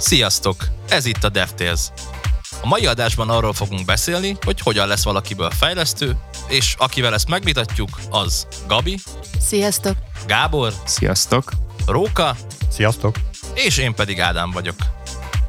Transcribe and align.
Sziasztok! 0.00 0.68
Ez 0.88 1.04
itt 1.04 1.24
a 1.24 1.28
DevTales. 1.28 1.80
A 2.62 2.66
mai 2.66 2.86
adásban 2.86 3.30
arról 3.30 3.52
fogunk 3.52 3.84
beszélni, 3.84 4.36
hogy 4.44 4.60
hogyan 4.60 4.88
lesz 4.88 5.04
valakiből 5.04 5.50
fejlesztő, 5.50 6.16
és 6.48 6.74
akivel 6.78 7.14
ezt 7.14 7.28
megvitatjuk, 7.28 8.00
az 8.10 8.46
Gabi, 8.66 8.98
Sziasztok! 9.40 9.96
Gábor, 10.26 10.72
Sziasztok! 10.84 11.50
Róka, 11.86 12.36
Sziasztok! 12.70 13.16
és 13.54 13.78
én 13.78 13.94
pedig 13.94 14.20
Ádám 14.20 14.50
vagyok. 14.50 14.76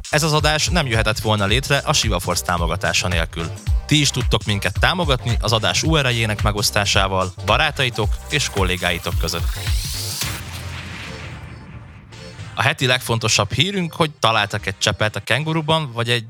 Ez 0.09 0.23
az 0.23 0.33
adás 0.33 0.67
nem 0.69 0.87
jöhetett 0.87 1.19
volna 1.19 1.45
létre 1.45 1.77
a 1.77 1.93
SivaForce 1.93 2.45
támogatása 2.45 3.07
nélkül. 3.07 3.49
Ti 3.85 3.99
is 3.99 4.09
tudtok 4.09 4.43
minket 4.43 4.79
támogatni 4.79 5.37
az 5.41 5.51
adás 5.51 5.83
URL-jének 5.83 6.41
megosztásával, 6.41 7.33
barátaitok 7.45 8.09
és 8.29 8.49
kollégáitok 8.49 9.13
között. 9.19 9.45
A 12.53 12.61
heti 12.61 12.85
legfontosabb 12.85 13.51
hírünk, 13.51 13.93
hogy 13.93 14.11
találtak 14.11 14.65
egy 14.65 14.77
csepelt 14.77 15.15
a 15.15 15.19
kenguruban, 15.19 15.91
vagy 15.91 16.09
egy 16.09 16.25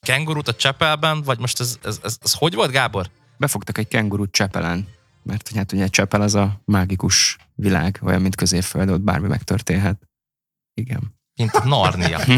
kengurut 0.00 0.48
a 0.48 0.54
csepelben, 0.54 1.22
vagy 1.22 1.38
most 1.38 1.60
ez, 1.60 1.78
ez, 1.82 2.00
ez, 2.02 2.18
ez 2.22 2.32
hogy 2.32 2.54
volt, 2.54 2.70
Gábor? 2.70 3.10
Befogtak 3.36 3.78
egy 3.78 3.88
kengurút 3.88 4.32
Csepelen, 4.32 4.88
mert 5.22 5.50
hát 5.54 5.72
ugye 5.72 5.88
Csepel 5.88 6.20
az 6.20 6.34
a 6.34 6.60
mágikus 6.64 7.36
világ, 7.54 7.98
olyan, 8.02 8.20
mint 8.20 8.34
középföld, 8.34 8.90
ott 8.90 9.00
bármi 9.00 9.28
megtörténhet. 9.28 10.08
Igen. 10.74 11.16
Mint 11.34 11.64
Narnia. 11.64 12.20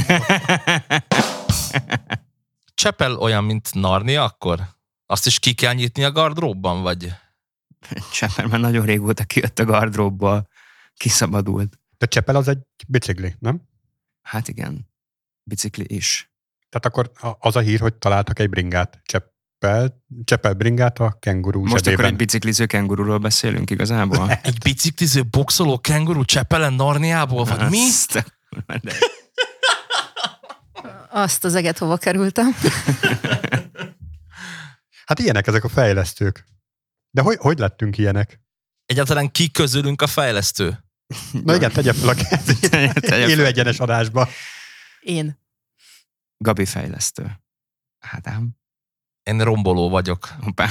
Csepel 2.74 3.16
olyan, 3.16 3.44
mint 3.44 3.74
Narnia, 3.74 4.24
akkor? 4.24 4.60
Azt 5.06 5.26
is 5.26 5.38
ki 5.38 5.54
kell 5.54 5.74
nyitni 5.74 6.04
a 6.04 6.12
gardróbban, 6.12 6.82
vagy? 6.82 7.12
Csepel 8.12 8.46
már 8.46 8.60
nagyon 8.60 8.86
régóta 8.86 9.24
kijött 9.24 9.58
a 9.58 9.64
gardróbból, 9.64 10.48
kiszabadult. 10.94 11.79
De 12.00 12.06
Csepel 12.06 12.36
az 12.36 12.48
egy 12.48 12.58
bicikli, 12.88 13.34
nem? 13.38 13.62
Hát 14.22 14.48
igen, 14.48 14.88
bicikli 15.42 15.84
is. 15.88 16.32
Tehát 16.68 16.86
akkor 16.86 17.34
az 17.38 17.56
a 17.56 17.60
hír, 17.60 17.80
hogy 17.80 17.94
találtak 17.94 18.38
egy 18.38 18.48
bringát. 18.48 19.00
Csepel, 19.04 20.02
Csepel 20.24 20.54
bringát 20.54 20.98
a 20.98 21.16
kenguru 21.18 21.60
Most 21.60 21.72
zsebében. 21.74 21.94
akkor 21.94 22.10
egy 22.10 22.16
bicikliző 22.16 22.66
kengururól 22.66 23.18
beszélünk 23.18 23.70
igazából? 23.70 24.30
Egy 24.42 24.58
bicikliző, 24.58 25.24
boxoló 25.24 25.78
kenguru 25.80 26.24
Csepelen 26.24 26.72
Narniából, 26.72 27.44
vagy 27.44 27.70
mi? 27.70 27.78
Azt 27.78 28.12
de- 28.66 28.94
Azt 31.10 31.44
az 31.44 31.54
eget 31.54 31.78
hova 31.78 31.96
kerültem. 31.96 32.46
Hát 35.06 35.18
ilyenek 35.18 35.46
ezek 35.46 35.64
a 35.64 35.68
fejlesztők. 35.68 36.44
De 37.10 37.22
hogy, 37.22 37.36
hogy 37.40 37.58
lettünk 37.58 37.98
ilyenek? 37.98 38.40
Egyáltalán 38.86 39.30
ki 39.30 39.50
közülünk 39.50 40.02
a 40.02 40.06
fejlesztő? 40.06 40.84
Na 41.44 41.54
igen, 41.54 41.72
tegye 41.72 41.92
fel 41.92 42.08
a 42.08 42.14
kezét. 42.14 42.74
Élő 43.30 43.46
egyenes 43.46 43.78
adásba. 43.78 44.28
Én. 45.00 45.38
Gabi 46.38 46.64
fejlesztő. 46.64 47.40
Ádám. 47.98 48.50
Én 49.22 49.44
romboló 49.44 49.88
vagyok. 49.88 50.28
Hoppá. 50.40 50.70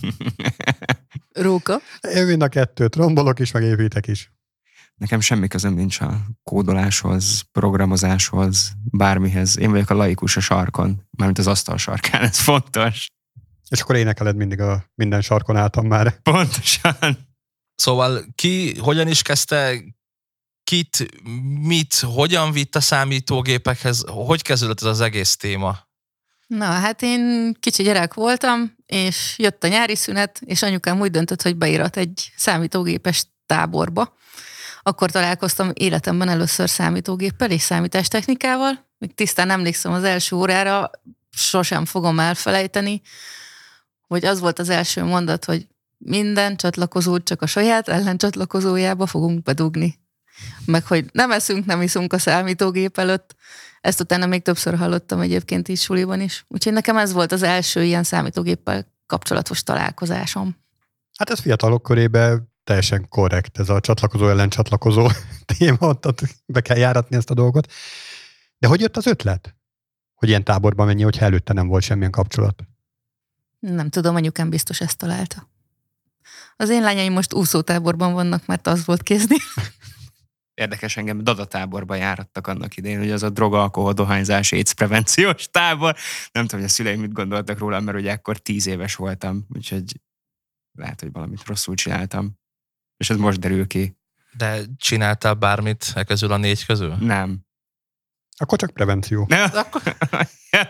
Róka. 1.32 1.80
Én 2.14 2.26
mind 2.26 2.42
a 2.42 2.48
kettőt, 2.48 2.96
rombolok 2.96 3.38
is, 3.38 3.50
meg 3.50 3.62
építek 3.62 4.06
is. 4.06 4.32
Nekem 4.94 5.20
semmi 5.20 5.48
közöm 5.48 5.74
nincs 5.74 6.00
a 6.00 6.26
kódoláshoz, 6.42 7.40
programozáshoz, 7.52 8.72
bármihez. 8.90 9.58
Én 9.58 9.70
vagyok 9.70 9.90
a 9.90 9.94
laikus 9.94 10.36
a 10.36 10.40
sarkon, 10.40 11.06
mármint 11.10 11.38
az 11.38 11.46
asztal 11.46 11.76
sarkán, 11.76 12.22
ez 12.22 12.38
fontos. 12.38 13.06
És 13.68 13.80
akkor 13.80 13.96
énekeled 13.96 14.36
mindig 14.36 14.60
a 14.60 14.84
minden 14.94 15.20
sarkon 15.20 15.56
álltam 15.56 15.86
már. 15.86 16.20
Pontosan. 16.22 17.29
Szóval 17.80 18.24
ki 18.34 18.78
hogyan 18.78 19.08
is 19.08 19.22
kezdte, 19.22 19.82
kit, 20.64 21.08
mit, 21.60 21.94
hogyan 21.94 22.52
vitt 22.52 22.76
a 22.76 22.80
számítógépekhez, 22.80 24.04
hogy 24.06 24.42
kezdődött 24.42 24.80
ez 24.80 24.86
az 24.86 25.00
egész 25.00 25.36
téma? 25.36 25.78
Na, 26.46 26.64
hát 26.64 27.02
én 27.02 27.54
kicsi 27.60 27.82
gyerek 27.82 28.14
voltam, 28.14 28.76
és 28.86 29.34
jött 29.38 29.64
a 29.64 29.68
nyári 29.68 29.96
szünet, 29.96 30.40
és 30.44 30.62
anyukám 30.62 31.00
úgy 31.00 31.10
döntött, 31.10 31.42
hogy 31.42 31.56
beírat 31.56 31.96
egy 31.96 32.32
számítógépes 32.36 33.26
táborba. 33.46 34.16
Akkor 34.82 35.10
találkoztam 35.10 35.70
életemben 35.74 36.28
először 36.28 36.68
számítógéppel 36.68 37.50
és 37.50 37.62
számítástechnikával. 37.62 38.88
Még 38.98 39.14
tisztán 39.14 39.50
emlékszem 39.50 39.92
az 39.92 40.04
első 40.04 40.36
órára, 40.36 40.90
sosem 41.30 41.84
fogom 41.84 42.18
elfelejteni, 42.18 43.02
hogy 44.06 44.24
az 44.24 44.40
volt 44.40 44.58
az 44.58 44.68
első 44.68 45.02
mondat, 45.02 45.44
hogy 45.44 45.66
minden 46.04 46.56
csatlakozót 46.56 47.24
csak 47.24 47.42
a 47.42 47.46
saját 47.46 47.88
ellencsatlakozójába 47.88 49.06
fogunk 49.06 49.42
bedugni. 49.42 49.98
Meg 50.64 50.86
hogy 50.86 51.06
nem 51.12 51.30
eszünk, 51.30 51.64
nem 51.64 51.82
iszunk 51.82 52.12
a 52.12 52.18
számítógép 52.18 52.98
előtt. 52.98 53.34
Ezt 53.80 54.00
utána 54.00 54.26
még 54.26 54.42
többször 54.42 54.76
hallottam 54.76 55.20
egyébként 55.20 55.68
is 55.68 55.80
suliban 55.80 56.20
is. 56.20 56.44
Úgyhogy 56.48 56.72
nekem 56.72 56.96
ez 56.96 57.12
volt 57.12 57.32
az 57.32 57.42
első 57.42 57.82
ilyen 57.82 58.02
számítógéppel 58.02 58.86
kapcsolatos 59.06 59.62
találkozásom. 59.62 60.56
Hát 61.18 61.30
ez 61.30 61.40
fiatalok 61.40 61.82
körében 61.82 62.52
teljesen 62.64 63.08
korrekt, 63.08 63.58
ez 63.58 63.68
a 63.68 63.80
csatlakozó 63.80 64.28
ellen 64.28 64.48
csatlakozó 64.48 65.08
téma, 65.58 65.96
ott 66.02 66.20
be 66.46 66.60
kell 66.60 66.76
járatni 66.76 67.16
ezt 67.16 67.30
a 67.30 67.34
dolgot. 67.34 67.72
De 68.58 68.66
hogy 68.66 68.80
jött 68.80 68.96
az 68.96 69.06
ötlet? 69.06 69.54
Hogy 70.14 70.28
ilyen 70.28 70.44
táborban 70.44 70.86
mennyi, 70.86 71.02
hogyha 71.02 71.24
előtte 71.24 71.52
nem 71.52 71.66
volt 71.66 71.82
semmilyen 71.82 72.10
kapcsolat? 72.10 72.62
Nem 73.58 73.88
tudom, 73.88 74.14
anyukám 74.14 74.50
biztos 74.50 74.80
ezt 74.80 74.96
találta. 74.96 75.49
Az 76.60 76.68
én 76.68 76.82
lányaim 76.82 77.12
most 77.12 77.34
úszótáborban 77.34 78.12
vannak, 78.12 78.46
mert 78.46 78.66
az 78.66 78.84
volt 78.84 79.02
kézni. 79.02 79.36
Érdekes 80.54 80.96
engem, 80.96 81.24
dadatáborba 81.24 81.94
járattak 81.94 82.46
annak 82.46 82.76
idején, 82.76 82.98
hogy 82.98 83.10
az 83.10 83.22
a 83.22 83.30
droga, 83.30 83.62
alkohol, 83.62 83.92
dohányzás, 83.92 84.52
AIDS 84.52 84.74
prevenciós 84.74 85.48
tábor. 85.50 85.96
Nem 86.32 86.44
tudom, 86.44 86.60
hogy 86.60 86.68
a 86.68 86.72
szüleim 86.72 87.00
mit 87.00 87.12
gondoltak 87.12 87.58
róla, 87.58 87.80
mert 87.80 87.98
ugye 87.98 88.12
akkor 88.12 88.38
tíz 88.38 88.66
éves 88.66 88.94
voltam, 88.94 89.46
úgyhogy 89.48 90.00
lehet, 90.78 91.00
hogy 91.00 91.12
valamit 91.12 91.46
rosszul 91.46 91.74
csináltam. 91.74 92.38
És 92.96 93.10
ez 93.10 93.16
most 93.16 93.38
derül 93.38 93.66
ki. 93.66 93.96
De 94.36 94.60
csináltál 94.76 95.34
bármit 95.34 95.92
e 95.94 96.04
közül 96.04 96.32
a 96.32 96.36
négy 96.36 96.66
közül? 96.66 96.94
Nem. 96.94 97.40
Akkor 98.36 98.58
csak 98.58 98.70
prevenció. 98.70 99.24
Ne, 99.28 99.42
Akkor, 99.44 99.82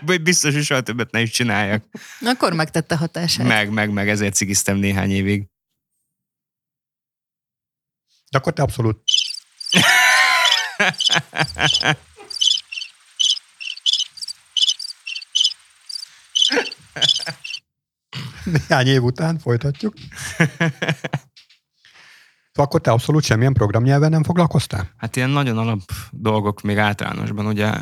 biztos, 0.22 0.54
hogy 0.54 0.64
soha 0.64 0.80
többet 0.80 1.10
ne 1.10 1.20
is 1.20 1.30
csináljak. 1.30 1.84
akkor 2.20 2.52
megtette 2.52 2.96
hatását. 2.96 3.46
Meg, 3.46 3.70
meg, 3.70 3.92
meg, 3.92 4.08
ezért 4.08 4.34
cigiztem 4.34 4.76
néhány 4.76 5.10
évig. 5.10 5.48
De 8.30 8.38
akkor 8.38 8.52
te 8.52 8.62
abszolút 8.62 9.02
néhány 18.44 18.86
év 18.86 19.02
után 19.02 19.38
folytatjuk. 19.38 19.94
Szóval 22.52 22.66
akkor 22.66 22.80
te 22.80 22.90
abszolút 22.90 23.24
semmilyen 23.24 23.52
programnyelven 23.52 24.10
nem 24.10 24.22
foglalkoztál? 24.22 24.90
Hát 24.96 25.16
ilyen 25.16 25.30
nagyon 25.30 25.58
alap 25.58 25.80
dolgok 26.10 26.60
még 26.60 26.78
általánosban, 26.78 27.46
ugye 27.46 27.72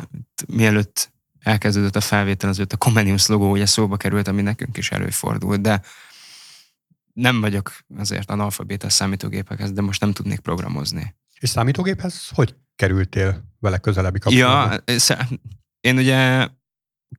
mielőtt 0.47 1.11
elkezdődött 1.39 1.95
a 1.95 2.01
felvétel, 2.01 2.49
azért 2.49 2.73
a 2.73 2.77
Comenius 2.77 3.27
logó 3.27 3.51
ugye 3.51 3.65
szóba 3.65 3.97
került, 3.97 4.27
ami 4.27 4.41
nekünk 4.41 4.77
is 4.77 4.91
előfordult, 4.91 5.61
de 5.61 5.81
nem 7.13 7.41
vagyok 7.41 7.71
azért 7.97 8.31
analfabéta 8.31 8.87
a 8.87 8.89
számítógépekhez, 8.89 9.71
de 9.71 9.81
most 9.81 10.01
nem 10.01 10.11
tudnék 10.11 10.39
programozni. 10.39 11.15
És 11.39 11.49
számítógéphez 11.49 12.29
hogy 12.33 12.55
kerültél 12.75 13.43
vele 13.59 13.77
közelebbi 13.77 14.19
kapcsolatba? 14.19 14.93
Ja, 14.97 15.23
én 15.79 15.97
ugye 15.97 16.47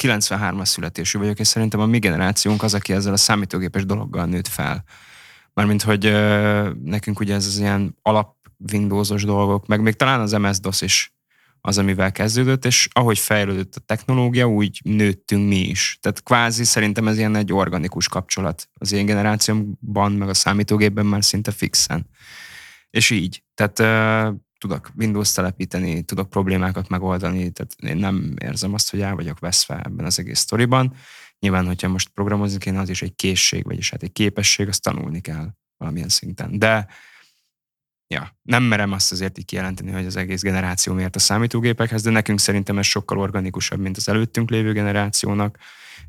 93-as 0.02 0.64
születésű 0.64 1.18
vagyok, 1.18 1.38
és 1.38 1.46
szerintem 1.46 1.80
a 1.80 1.86
mi 1.86 1.98
generációnk 1.98 2.62
az, 2.62 2.74
aki 2.74 2.92
ezzel 2.92 3.12
a 3.12 3.16
számítógépes 3.16 3.84
dologgal 3.84 4.26
nőtt 4.26 4.48
fel. 4.48 4.84
Mármint, 5.52 5.82
hogy 5.82 6.06
ö, 6.06 6.70
nekünk 6.84 7.20
ugye 7.20 7.34
ez 7.34 7.46
az 7.46 7.58
ilyen 7.58 7.98
alap 8.02 8.36
Windowsos 8.72 9.24
dolgok, 9.24 9.66
meg 9.66 9.80
még 9.80 9.94
talán 9.94 10.20
az 10.20 10.32
MS-DOS 10.32 10.80
is 10.80 11.14
az, 11.60 11.78
amivel 11.78 12.12
kezdődött, 12.12 12.64
és 12.64 12.88
ahogy 12.92 13.18
fejlődött 13.18 13.74
a 13.74 13.80
technológia, 13.80 14.48
úgy 14.48 14.80
nőttünk 14.84 15.48
mi 15.48 15.58
is. 15.58 15.98
Tehát 16.00 16.22
kvázi 16.22 16.64
szerintem 16.64 17.08
ez 17.08 17.18
ilyen 17.18 17.36
egy 17.36 17.52
organikus 17.52 18.08
kapcsolat 18.08 18.68
az 18.74 18.92
én 18.92 19.06
generációmban, 19.06 20.12
meg 20.12 20.28
a 20.28 20.34
számítógépben 20.34 21.06
már 21.06 21.24
szinte 21.24 21.50
fixen. 21.50 22.06
És 22.90 23.10
így. 23.10 23.42
Tehát 23.54 23.82
tudok 24.58 24.90
Windows 24.96 25.32
telepíteni, 25.32 26.02
tudok 26.02 26.30
problémákat 26.30 26.88
megoldani, 26.88 27.50
tehát 27.50 27.74
én 27.86 27.96
nem 27.96 28.34
érzem 28.42 28.74
azt, 28.74 28.90
hogy 28.90 29.00
el 29.00 29.14
vagyok 29.14 29.38
veszve 29.38 29.80
ebben 29.84 30.06
az 30.06 30.18
egész 30.18 30.38
sztoriban. 30.38 30.94
Nyilván, 31.38 31.66
hogyha 31.66 31.88
most 31.88 32.08
programozni 32.08 32.58
kéne, 32.58 32.80
az 32.80 32.88
is 32.88 33.02
egy 33.02 33.14
készség, 33.14 33.64
vagyis 33.64 33.90
hát 33.90 34.02
egy 34.02 34.12
képesség, 34.12 34.68
azt 34.68 34.82
tanulni 34.82 35.20
kell 35.20 35.48
valamilyen 35.76 36.08
szinten. 36.08 36.58
De 36.58 36.86
ja, 38.14 38.36
nem 38.42 38.62
merem 38.62 38.92
azt 38.92 39.12
azért 39.12 39.38
így 39.38 39.44
kijelenteni, 39.44 39.90
hogy 39.90 40.06
az 40.06 40.16
egész 40.16 40.42
generáció 40.42 40.92
miért 40.92 41.16
a 41.16 41.18
számítógépekhez, 41.18 42.02
de 42.02 42.10
nekünk 42.10 42.40
szerintem 42.40 42.78
ez 42.78 42.86
sokkal 42.86 43.18
organikusabb, 43.18 43.80
mint 43.80 43.96
az 43.96 44.08
előttünk 44.08 44.50
lévő 44.50 44.72
generációnak, 44.72 45.58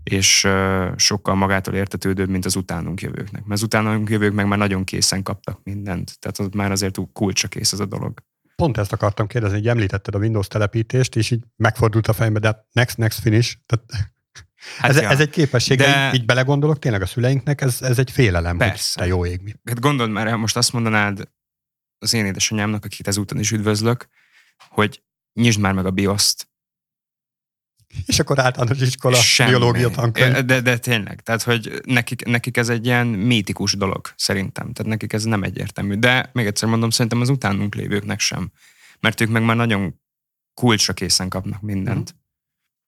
és 0.03 0.47
sokkal 0.95 1.35
magától 1.35 1.73
értetődőbb, 1.73 2.29
mint 2.29 2.45
az 2.45 2.55
utánunk 2.55 3.01
jövőknek. 3.01 3.41
Mert 3.41 3.51
az 3.51 3.63
utánunk 3.63 4.09
jövők 4.09 4.33
meg 4.33 4.47
már 4.47 4.57
nagyon 4.57 4.83
készen 4.83 5.23
kaptak 5.23 5.59
mindent, 5.63 6.19
tehát 6.19 6.39
ott 6.39 6.55
már 6.55 6.71
azért 6.71 6.99
kulcsra 7.13 7.47
kész 7.47 7.73
az 7.73 7.79
a 7.79 7.85
dolog. 7.85 8.23
Pont 8.55 8.77
ezt 8.77 8.93
akartam 8.93 9.27
kérdezni, 9.27 9.57
hogy 9.57 9.67
említetted 9.67 10.15
a 10.15 10.17
Windows 10.17 10.47
telepítést, 10.47 11.15
és 11.15 11.31
így 11.31 11.43
megfordult 11.55 12.07
a 12.07 12.13
fejembe, 12.13 12.39
de 12.39 12.47
hát 12.47 12.65
next, 12.71 12.97
next 12.97 13.19
finish. 13.19 13.55
Tehát 13.65 13.85
Hát 14.77 14.89
ez, 14.89 15.01
ja. 15.01 15.09
ez 15.09 15.19
egy 15.19 15.29
képesség, 15.29 15.77
de, 15.77 16.07
így, 16.07 16.19
így 16.19 16.25
belegondolok, 16.25 16.79
tényleg 16.79 17.01
a 17.01 17.05
szüleinknek 17.05 17.61
ez, 17.61 17.81
ez 17.81 17.99
egy 17.99 18.11
félelem, 18.11 18.57
Persze. 18.57 18.99
hogy 18.99 19.09
te 19.09 19.15
jó 19.15 19.25
ég 19.25 19.41
mi. 19.41 19.53
Hát 19.65 19.79
gondold 19.79 20.11
már, 20.11 20.29
ha 20.29 20.37
most 20.37 20.57
azt 20.57 20.73
mondanád 20.73 21.29
az 22.01 22.13
én 22.13 22.25
édesanyámnak, 22.25 22.85
akit 22.85 23.07
ezúton 23.07 23.39
is 23.39 23.51
üdvözlök, 23.51 24.07
hogy 24.69 25.03
nyisd 25.33 25.59
már 25.59 25.73
meg 25.73 25.85
a 25.85 25.91
BIOS-t. 25.91 26.49
És 28.05 28.19
akkor 28.19 28.39
általános 28.39 28.81
iskola, 28.81 29.15
Semmi. 29.15 29.49
biológia 29.49 29.89
tankönyv. 29.89 30.45
De, 30.45 30.61
de 30.61 30.77
tényleg, 30.77 31.21
tehát 31.21 31.43
hogy 31.43 31.81
nekik, 31.85 32.25
nekik 32.25 32.57
ez 32.57 32.69
egy 32.69 32.85
ilyen 32.85 33.07
mítikus 33.07 33.73
dolog, 33.73 34.13
szerintem. 34.15 34.73
Tehát 34.73 34.91
nekik 34.91 35.13
ez 35.13 35.23
nem 35.23 35.43
egyértelmű. 35.43 35.95
De 35.95 36.29
még 36.33 36.45
egyszer 36.45 36.69
mondom, 36.69 36.89
szerintem 36.89 37.21
az 37.21 37.29
utánunk 37.29 37.75
lévőknek 37.75 38.19
sem. 38.19 38.51
Mert 38.99 39.21
ők 39.21 39.29
meg 39.29 39.43
már 39.43 39.55
nagyon 39.55 39.99
kulcsra 40.53 40.93
készen 40.93 41.29
kapnak 41.29 41.61
mindent. 41.61 42.15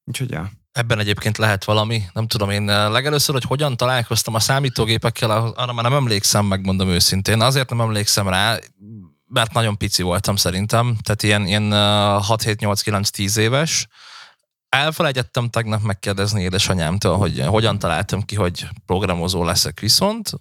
Úgyhogy 0.04 0.32
ja. 0.32 0.52
Ebben 0.72 1.00
egyébként 1.00 1.38
lehet 1.38 1.64
valami, 1.64 2.04
nem 2.14 2.28
tudom 2.28 2.50
én 2.50 2.70
eh, 2.70 2.90
legelőször, 2.90 3.36
hogy 3.36 3.44
hogyan 3.44 3.78
találkoztam 3.78 4.34
a 4.34 4.40
számítógépekkel, 4.40 5.32
arra 5.32 5.74
már 5.74 5.84
nem 5.84 5.94
emlékszem, 5.94 6.46
megmondom 6.46 6.90
őszintén. 6.90 7.42
Azért 7.42 7.70
nem 7.70 7.82
emlékszem 7.82 8.28
rá, 8.28 8.58
mert 9.34 9.54
nagyon 9.54 9.78
pici 9.78 10.02
voltam 10.02 10.36
szerintem, 10.36 10.98
tehát 11.04 11.24
ilyen, 11.24 11.48
ilyen 11.48 11.74
eh, 11.74 11.80
6-7-8-9-10 12.30 13.38
éves. 13.38 13.88
Elfelejtettem 14.70 15.50
tegnap 15.50 15.82
megkérdezni 15.82 16.42
édesanyámtól, 16.42 17.18
hogy 17.18 17.40
hogyan 17.46 17.80
találtam 17.80 18.22
ki, 18.22 18.36
hogy 18.36 18.68
programozó 18.86 19.44
leszek 19.44 19.80
viszont. 19.80 20.32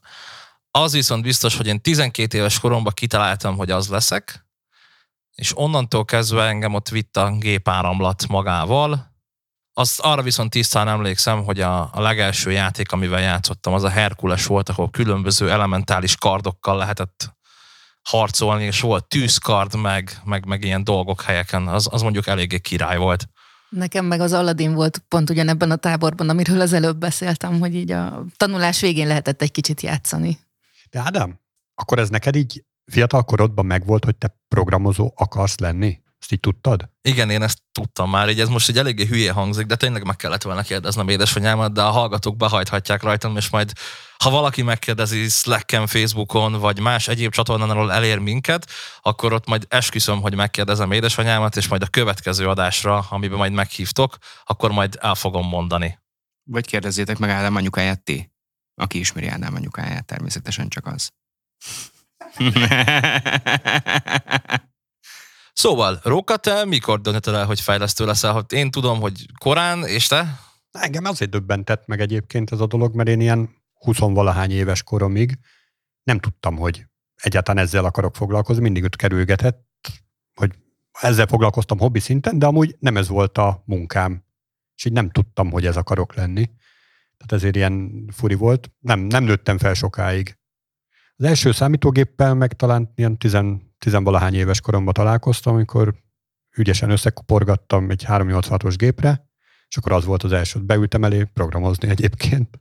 Az 0.70 0.92
viszont 0.92 1.22
biztos, 1.22 1.56
hogy 1.56 1.66
én 1.66 1.80
12 1.80 2.38
éves 2.38 2.60
koromban 2.60 2.92
kitaláltam, 2.92 3.56
hogy 3.56 3.70
az 3.70 3.88
leszek, 3.88 4.46
és 5.34 5.58
onnantól 5.58 6.04
kezdve 6.04 6.44
engem 6.44 6.74
ott 6.74 6.88
vitt 6.88 7.16
a 7.16 7.30
gépáramlat 7.30 8.26
magával, 8.28 9.10
azt 9.74 10.00
arra 10.00 10.22
viszont 10.22 10.50
tisztán 10.50 10.88
emlékszem, 10.88 11.44
hogy 11.44 11.60
a, 11.60 11.90
a 11.92 12.00
legelső 12.00 12.50
játék, 12.50 12.92
amivel 12.92 13.20
játszottam, 13.20 13.72
az 13.72 13.82
a 13.82 13.88
Herkules 13.88 14.46
volt, 14.46 14.68
ahol 14.68 14.90
különböző 14.90 15.50
elementális 15.50 16.16
kardokkal 16.16 16.76
lehetett 16.76 17.34
harcolni, 18.02 18.64
és 18.64 18.80
volt 18.80 19.08
tűzkard, 19.08 19.80
meg, 19.80 20.20
meg, 20.24 20.46
meg 20.46 20.64
ilyen 20.64 20.84
dolgok 20.84 21.22
helyeken. 21.22 21.68
Az, 21.68 21.88
az 21.90 22.02
mondjuk 22.02 22.26
eléggé 22.26 22.58
király 22.58 22.96
volt. 22.96 23.28
Nekem 23.68 24.04
meg 24.04 24.20
az 24.20 24.32
Aladdin 24.32 24.74
volt 24.74 24.98
pont 25.08 25.30
ugyanebben 25.30 25.70
a 25.70 25.76
táborban, 25.76 26.28
amiről 26.28 26.60
az 26.60 26.72
előbb 26.72 26.96
beszéltem, 26.96 27.60
hogy 27.60 27.74
így 27.74 27.90
a 27.90 28.24
tanulás 28.36 28.80
végén 28.80 29.06
lehetett 29.06 29.42
egy 29.42 29.50
kicsit 29.50 29.80
játszani. 29.80 30.38
De 30.90 31.00
Ádám, 31.00 31.40
akkor 31.74 31.98
ez 31.98 32.08
neked 32.08 32.36
így 32.36 32.64
fiatal 32.84 33.22
korodban 33.22 33.66
megvolt, 33.66 34.04
hogy 34.04 34.16
te 34.16 34.36
programozó 34.48 35.12
akarsz 35.16 35.58
lenni? 35.58 36.01
Ezt 36.32 36.44
így 36.44 36.52
tudtad? 36.52 36.88
Igen, 37.02 37.30
én 37.30 37.42
ezt 37.42 37.58
tudtam 37.72 38.10
már, 38.10 38.28
így 38.28 38.40
ez 38.40 38.48
most 38.48 38.68
egy 38.68 38.78
eléggé 38.78 39.06
hülye 39.06 39.32
hangzik, 39.32 39.66
de 39.66 39.76
tényleg 39.76 40.04
meg 40.04 40.16
kellett 40.16 40.42
volna 40.42 40.62
kérdeznem 40.62 41.08
édesanyámat, 41.08 41.72
de 41.72 41.82
a 41.82 41.90
hallgatók 41.90 42.36
behajthatják 42.36 43.02
rajtam, 43.02 43.36
és 43.36 43.50
majd 43.50 43.72
ha 44.18 44.30
valaki 44.30 44.62
megkérdezi 44.62 45.28
Slacken, 45.28 45.86
Facebookon, 45.86 46.52
vagy 46.52 46.80
más 46.80 47.08
egyéb 47.08 47.32
csatornánról 47.32 47.92
elér 47.92 48.18
minket, 48.18 48.70
akkor 49.00 49.32
ott 49.32 49.46
majd 49.46 49.66
esküszöm, 49.68 50.20
hogy 50.20 50.34
megkérdezem 50.34 50.92
édesanyámat, 50.92 51.56
és 51.56 51.68
majd 51.68 51.82
a 51.82 51.86
következő 51.86 52.48
adásra, 52.48 52.98
amiben 52.98 53.38
majd 53.38 53.52
meghívtok, 53.52 54.16
akkor 54.44 54.70
majd 54.70 54.98
el 55.00 55.14
fogom 55.14 55.48
mondani. 55.48 55.98
Vagy 56.50 56.66
kérdezzétek 56.66 57.18
meg 57.18 57.30
Ádám 57.30 57.56
anyukáját 57.56 58.02
ti. 58.02 58.32
Aki 58.74 58.98
ismeri 58.98 59.26
Ádám 59.26 59.54
anyukáját, 59.54 60.04
természetesen 60.04 60.68
csak 60.68 60.86
az. 60.86 61.10
Szóval, 65.52 66.00
Róka, 66.02 66.36
te 66.36 66.64
mikor 66.64 67.00
döntöd 67.00 67.34
el, 67.34 67.46
hogy 67.46 67.60
fejlesztő 67.60 68.04
leszel? 68.04 68.34
Hát 68.34 68.52
Én 68.52 68.70
tudom, 68.70 69.00
hogy 69.00 69.26
korán, 69.38 69.84
és 69.84 70.06
te? 70.06 70.38
Engem 70.70 71.04
azért 71.04 71.30
döbbentett 71.30 71.86
meg 71.86 72.00
egyébként 72.00 72.52
ez 72.52 72.60
a 72.60 72.66
dolog, 72.66 72.94
mert 72.94 73.08
én 73.08 73.20
ilyen 73.20 73.50
20-valahány 73.86 74.50
éves 74.50 74.82
koromig 74.82 75.38
nem 76.02 76.18
tudtam, 76.18 76.56
hogy 76.56 76.86
egyáltalán 77.14 77.64
ezzel 77.64 77.84
akarok 77.84 78.16
foglalkozni, 78.16 78.62
mindig 78.62 78.84
ott 78.84 78.96
kerülgetett, 78.96 79.66
hogy 80.34 80.52
ezzel 81.00 81.26
foglalkoztam 81.26 81.78
hobbi 81.78 82.00
szinten, 82.00 82.38
de 82.38 82.46
amúgy 82.46 82.76
nem 82.78 82.96
ez 82.96 83.08
volt 83.08 83.38
a 83.38 83.62
munkám, 83.66 84.24
és 84.76 84.84
így 84.84 84.92
nem 84.92 85.10
tudtam, 85.10 85.50
hogy 85.50 85.66
ez 85.66 85.76
akarok 85.76 86.14
lenni. 86.14 86.44
Tehát 87.16 87.32
ezért 87.32 87.56
ilyen 87.56 88.06
furi 88.12 88.34
volt. 88.34 88.70
Nem, 88.78 89.00
nem 89.00 89.24
nőttem 89.24 89.58
fel 89.58 89.74
sokáig. 89.74 90.38
Az 91.22 91.28
első 91.28 91.52
számítógéppel 91.52 92.34
meg 92.34 92.52
talán 92.52 92.92
ilyen 92.94 93.18
tizen, 93.18 93.74
tizenvalahány 93.78 94.34
éves 94.34 94.60
koromban 94.60 94.92
találkoztam, 94.92 95.54
amikor 95.54 95.94
ügyesen 96.56 96.90
összekuporgattam 96.90 97.90
egy 97.90 98.04
386-os 98.08 98.74
gépre, 98.76 99.30
és 99.68 99.76
akkor 99.76 99.92
az 99.92 100.04
volt 100.04 100.22
az 100.22 100.32
első. 100.32 100.60
Beültem 100.60 101.04
elé 101.04 101.24
programozni 101.34 101.88
egyébként. 101.88 102.60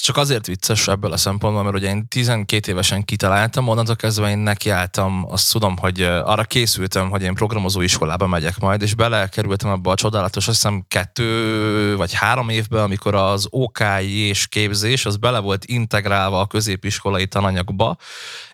Csak 0.00 0.16
azért 0.16 0.46
vicces 0.46 0.88
ebből 0.88 1.12
a 1.12 1.16
szempontból, 1.16 1.62
mert 1.62 1.76
ugye 1.76 1.88
én 1.88 2.08
12 2.08 2.70
évesen 2.70 3.04
kitaláltam, 3.04 3.68
onnantól 3.68 3.96
kezdve 3.96 4.30
én 4.30 4.38
nekiálltam, 4.38 5.26
azt 5.28 5.52
tudom, 5.52 5.76
hogy 5.76 6.02
arra 6.02 6.42
készültem, 6.44 7.10
hogy 7.10 7.22
én 7.22 7.34
programozó 7.34 7.80
iskolába 7.80 8.26
megyek 8.26 8.58
majd, 8.58 8.82
és 8.82 8.94
belekerültem 8.94 9.70
abba 9.70 9.90
a 9.90 9.94
csodálatos, 9.94 10.48
azt 10.48 10.62
hiszem 10.62 10.84
kettő 10.88 11.96
vagy 11.96 12.12
három 12.12 12.48
évben, 12.48 12.82
amikor 12.82 13.14
az 13.14 13.46
OKI 13.50 14.18
és 14.18 14.46
képzés, 14.46 15.06
az 15.06 15.16
bele 15.16 15.38
volt 15.38 15.64
integrálva 15.64 16.40
a 16.40 16.46
középiskolai 16.46 17.26
tananyagba, 17.26 17.96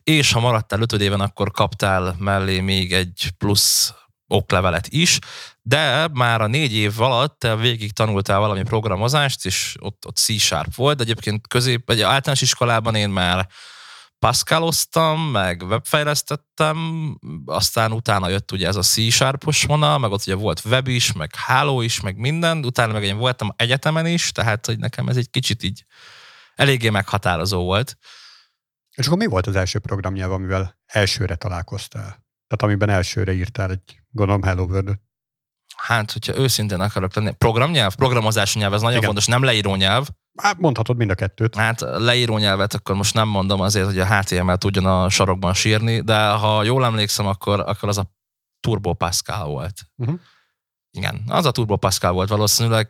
és 0.03 0.33
ha 0.33 0.41
maradtál 0.41 0.81
ötöd 0.81 1.01
éven, 1.01 1.21
akkor 1.21 1.51
kaptál 1.51 2.17
mellé 2.19 2.61
még 2.61 2.93
egy 2.93 3.31
plusz 3.39 3.95
oklevelet 4.27 4.87
is, 4.89 5.19
de 5.63 6.09
már 6.13 6.41
a 6.41 6.47
négy 6.47 6.73
év 6.73 7.01
alatt 7.01 7.47
végig 7.61 7.93
tanultál 7.93 8.39
valami 8.39 8.63
programozást, 8.63 9.47
és 9.47 9.77
ott, 9.81 10.07
ott 10.07 10.17
C-sharp 10.17 10.75
volt, 10.75 10.97
de 10.97 11.03
egyébként 11.03 11.47
közép, 11.49 11.87
vagy 11.87 12.01
általános 12.01 12.41
iskolában 12.41 12.95
én 12.95 13.11
már 13.11 13.49
Pascaloztam, 14.19 15.21
meg 15.21 15.63
webfejlesztettem, 15.63 16.79
aztán 17.45 17.93
utána 17.93 18.29
jött 18.29 18.53
ugye 18.53 18.67
ez 18.67 18.77
a 18.77 18.83
C-sharpos 18.83 19.65
vonal, 19.65 19.99
meg 19.99 20.11
ott 20.11 20.21
ugye 20.21 20.35
volt 20.35 20.65
web 20.65 20.89
is, 20.89 21.13
meg 21.13 21.35
háló 21.35 21.81
is, 21.81 22.01
meg 22.01 22.17
minden, 22.17 22.65
utána 22.65 22.93
meg 22.93 23.05
én 23.05 23.17
voltam 23.17 23.49
egyetemen 23.57 24.07
is, 24.07 24.33
tehát 24.33 24.67
hogy 24.67 24.79
nekem 24.79 25.09
ez 25.09 25.17
egy 25.17 25.31
kicsit 25.31 25.63
így 25.63 25.85
eléggé 26.55 26.91
meghatározó 26.91 27.65
volt. 27.65 27.97
És 28.95 29.07
akkor 29.07 29.19
mi 29.19 29.27
volt 29.27 29.47
az 29.47 29.57
első 29.57 29.79
programnyelv, 29.79 30.33
amivel 30.33 30.79
elsőre 30.87 31.35
találkoztál? 31.35 32.09
Tehát 32.47 32.63
amiben 32.63 32.89
elsőre 32.89 33.33
írtál 33.33 33.71
egy, 33.71 34.01
gondolom, 34.11 34.43
Hello 34.43 34.65
world 34.65 34.99
Hát, 35.87 36.13
hogyha 36.13 36.37
őszintén 36.37 36.81
akarok 36.81 37.15
lenni, 37.15 37.33
programnyelv, 37.33 37.95
programozási 37.95 38.59
nyelv, 38.59 38.73
ez 38.73 38.81
nagyon 38.81 38.97
Igen. 38.97 39.07
fontos, 39.07 39.27
nem 39.27 39.43
leíró 39.43 39.75
nyelv. 39.75 40.09
Hát 40.43 40.59
mondhatod 40.59 40.97
mind 40.97 41.11
a 41.11 41.15
kettőt. 41.15 41.55
Hát 41.55 41.81
leíró 41.81 42.39
nyelvet 42.39 42.75
akkor 42.75 42.95
most 42.95 43.15
nem 43.15 43.29
mondom 43.29 43.61
azért, 43.61 43.87
hogy 43.87 43.99
a 43.99 44.17
HTML 44.17 44.57
tudjon 44.57 44.87
a 44.87 45.09
sarokban 45.09 45.55
sírni, 45.55 46.01
de 46.01 46.29
ha 46.29 46.63
jól 46.63 46.85
emlékszem, 46.85 47.27
akkor, 47.27 47.61
akkor 47.61 47.89
az 47.89 47.99
a 47.99 48.13
Turbo 48.61 48.95
Pascal 48.95 49.47
volt. 49.47 49.81
Uh-huh. 49.97 50.19
Igen, 50.91 51.23
az 51.27 51.47
a 51.47 51.51
Turbo 51.51 51.77
Pascal 51.77 52.13
volt 52.13 52.29
valószínűleg 52.29 52.89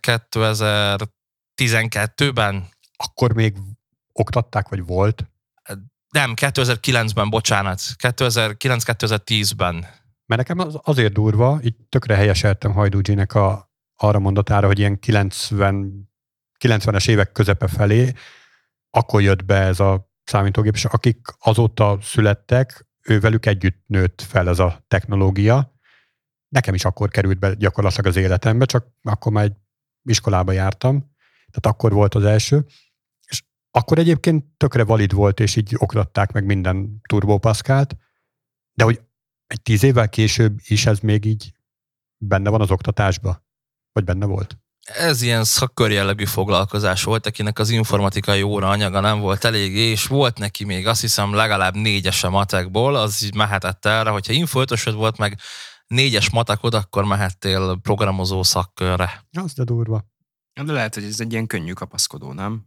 2012-ben, 1.57 2.69
Akkor 2.97 3.33
még 3.33 3.57
oktatták, 4.13 4.69
vagy 4.69 4.87
volt? 4.87 5.25
nem, 6.11 6.33
2009-ben, 6.37 7.31
bocsánat, 7.31 7.81
2009-2010-ben. 7.99 9.87
Mert 10.31 10.49
nekem 10.49 10.67
az 10.67 10.79
azért 10.83 11.13
durva, 11.13 11.61
így 11.63 11.75
tökre 11.89 12.15
helyeseltem 12.15 12.73
Hajdúgyinek 12.73 13.35
a, 13.35 13.73
arra 13.97 14.19
mondatára, 14.19 14.67
hogy 14.67 14.79
ilyen 14.79 14.99
90, 14.99 16.11
90-es 16.65 17.09
évek 17.09 17.33
közepe 17.33 17.67
felé 17.67 18.13
akkor 18.91 19.23
jött 19.23 19.45
be 19.45 19.55
ez 19.55 19.81
a 19.81 20.11
számítógép, 20.25 20.75
és 20.75 20.85
akik 20.85 21.27
azóta 21.39 21.99
születtek, 22.03 22.87
ővelük 23.03 23.47
együtt 23.47 23.83
nőtt 23.87 24.21
fel 24.21 24.49
ez 24.49 24.59
a 24.59 24.85
technológia. 24.89 25.75
Nekem 26.49 26.75
is 26.75 26.85
akkor 26.85 27.09
került 27.09 27.39
be 27.39 27.55
gyakorlatilag 27.55 28.07
az 28.07 28.17
életembe, 28.17 28.65
csak 28.65 28.87
akkor 29.03 29.33
már 29.33 29.45
egy 29.45 29.57
iskolába 30.03 30.53
jártam, 30.53 30.99
tehát 31.51 31.77
akkor 31.77 31.93
volt 31.93 32.15
az 32.15 32.25
első. 32.25 32.67
És 33.27 33.43
akkor 33.71 33.99
egyébként 33.99 34.45
tökre 34.57 34.85
valid 34.85 35.13
volt, 35.13 35.41
és 35.41 35.57
így 35.57 35.75
oktatták 35.77 36.33
meg 36.33 36.45
minden 36.45 37.01
Turbo 37.09 37.39
de 38.73 38.85
hogy 38.85 39.01
egy 39.51 39.63
tíz 39.63 39.83
évvel 39.83 40.09
később 40.09 40.59
is 40.67 40.87
ez 40.87 40.99
még 40.99 41.25
így 41.25 41.53
benne 42.17 42.51
van 42.51 42.61
az 42.61 42.71
oktatásba? 42.71 43.45
Vagy 43.93 44.05
benne 44.05 44.27
volt? 44.27 44.59
Ez 44.87 45.23
ilyen 45.23 45.45
szakkör 45.45 45.91
jellegű 45.91 46.25
foglalkozás 46.25 47.05
volt, 47.05 47.27
akinek 47.27 47.59
az 47.59 47.71
informatikai 47.71 48.43
óra 48.43 48.69
anyaga 48.69 49.01
nem 49.01 49.21
volt 49.21 49.45
eléggé, 49.45 49.81
és 49.81 50.07
volt 50.07 50.39
neki 50.39 50.65
még 50.65 50.87
azt 50.87 51.01
hiszem 51.01 51.35
legalább 51.35 51.75
négyes 51.75 52.25
a 52.25 52.31
matekból, 52.31 52.97
az 52.97 53.23
így 53.23 53.35
mehetett 53.35 53.87
erre, 53.87 54.11
hogyha 54.11 54.33
infoötösöd 54.33 54.95
volt 54.95 55.19
meg 55.19 55.39
négyes 55.87 56.31
matekod, 56.31 56.75
akkor 56.75 57.05
mehettél 57.05 57.79
programozó 57.83 58.43
szakkörre. 58.43 59.27
Az 59.33 59.53
de 59.53 59.65
durva. 59.65 60.05
De 60.65 60.73
lehet, 60.73 60.95
hogy 60.95 61.05
ez 61.05 61.21
egy 61.21 61.33
ilyen 61.33 61.47
könnyű 61.47 61.73
kapaszkodó, 61.73 62.33
nem? 62.33 62.67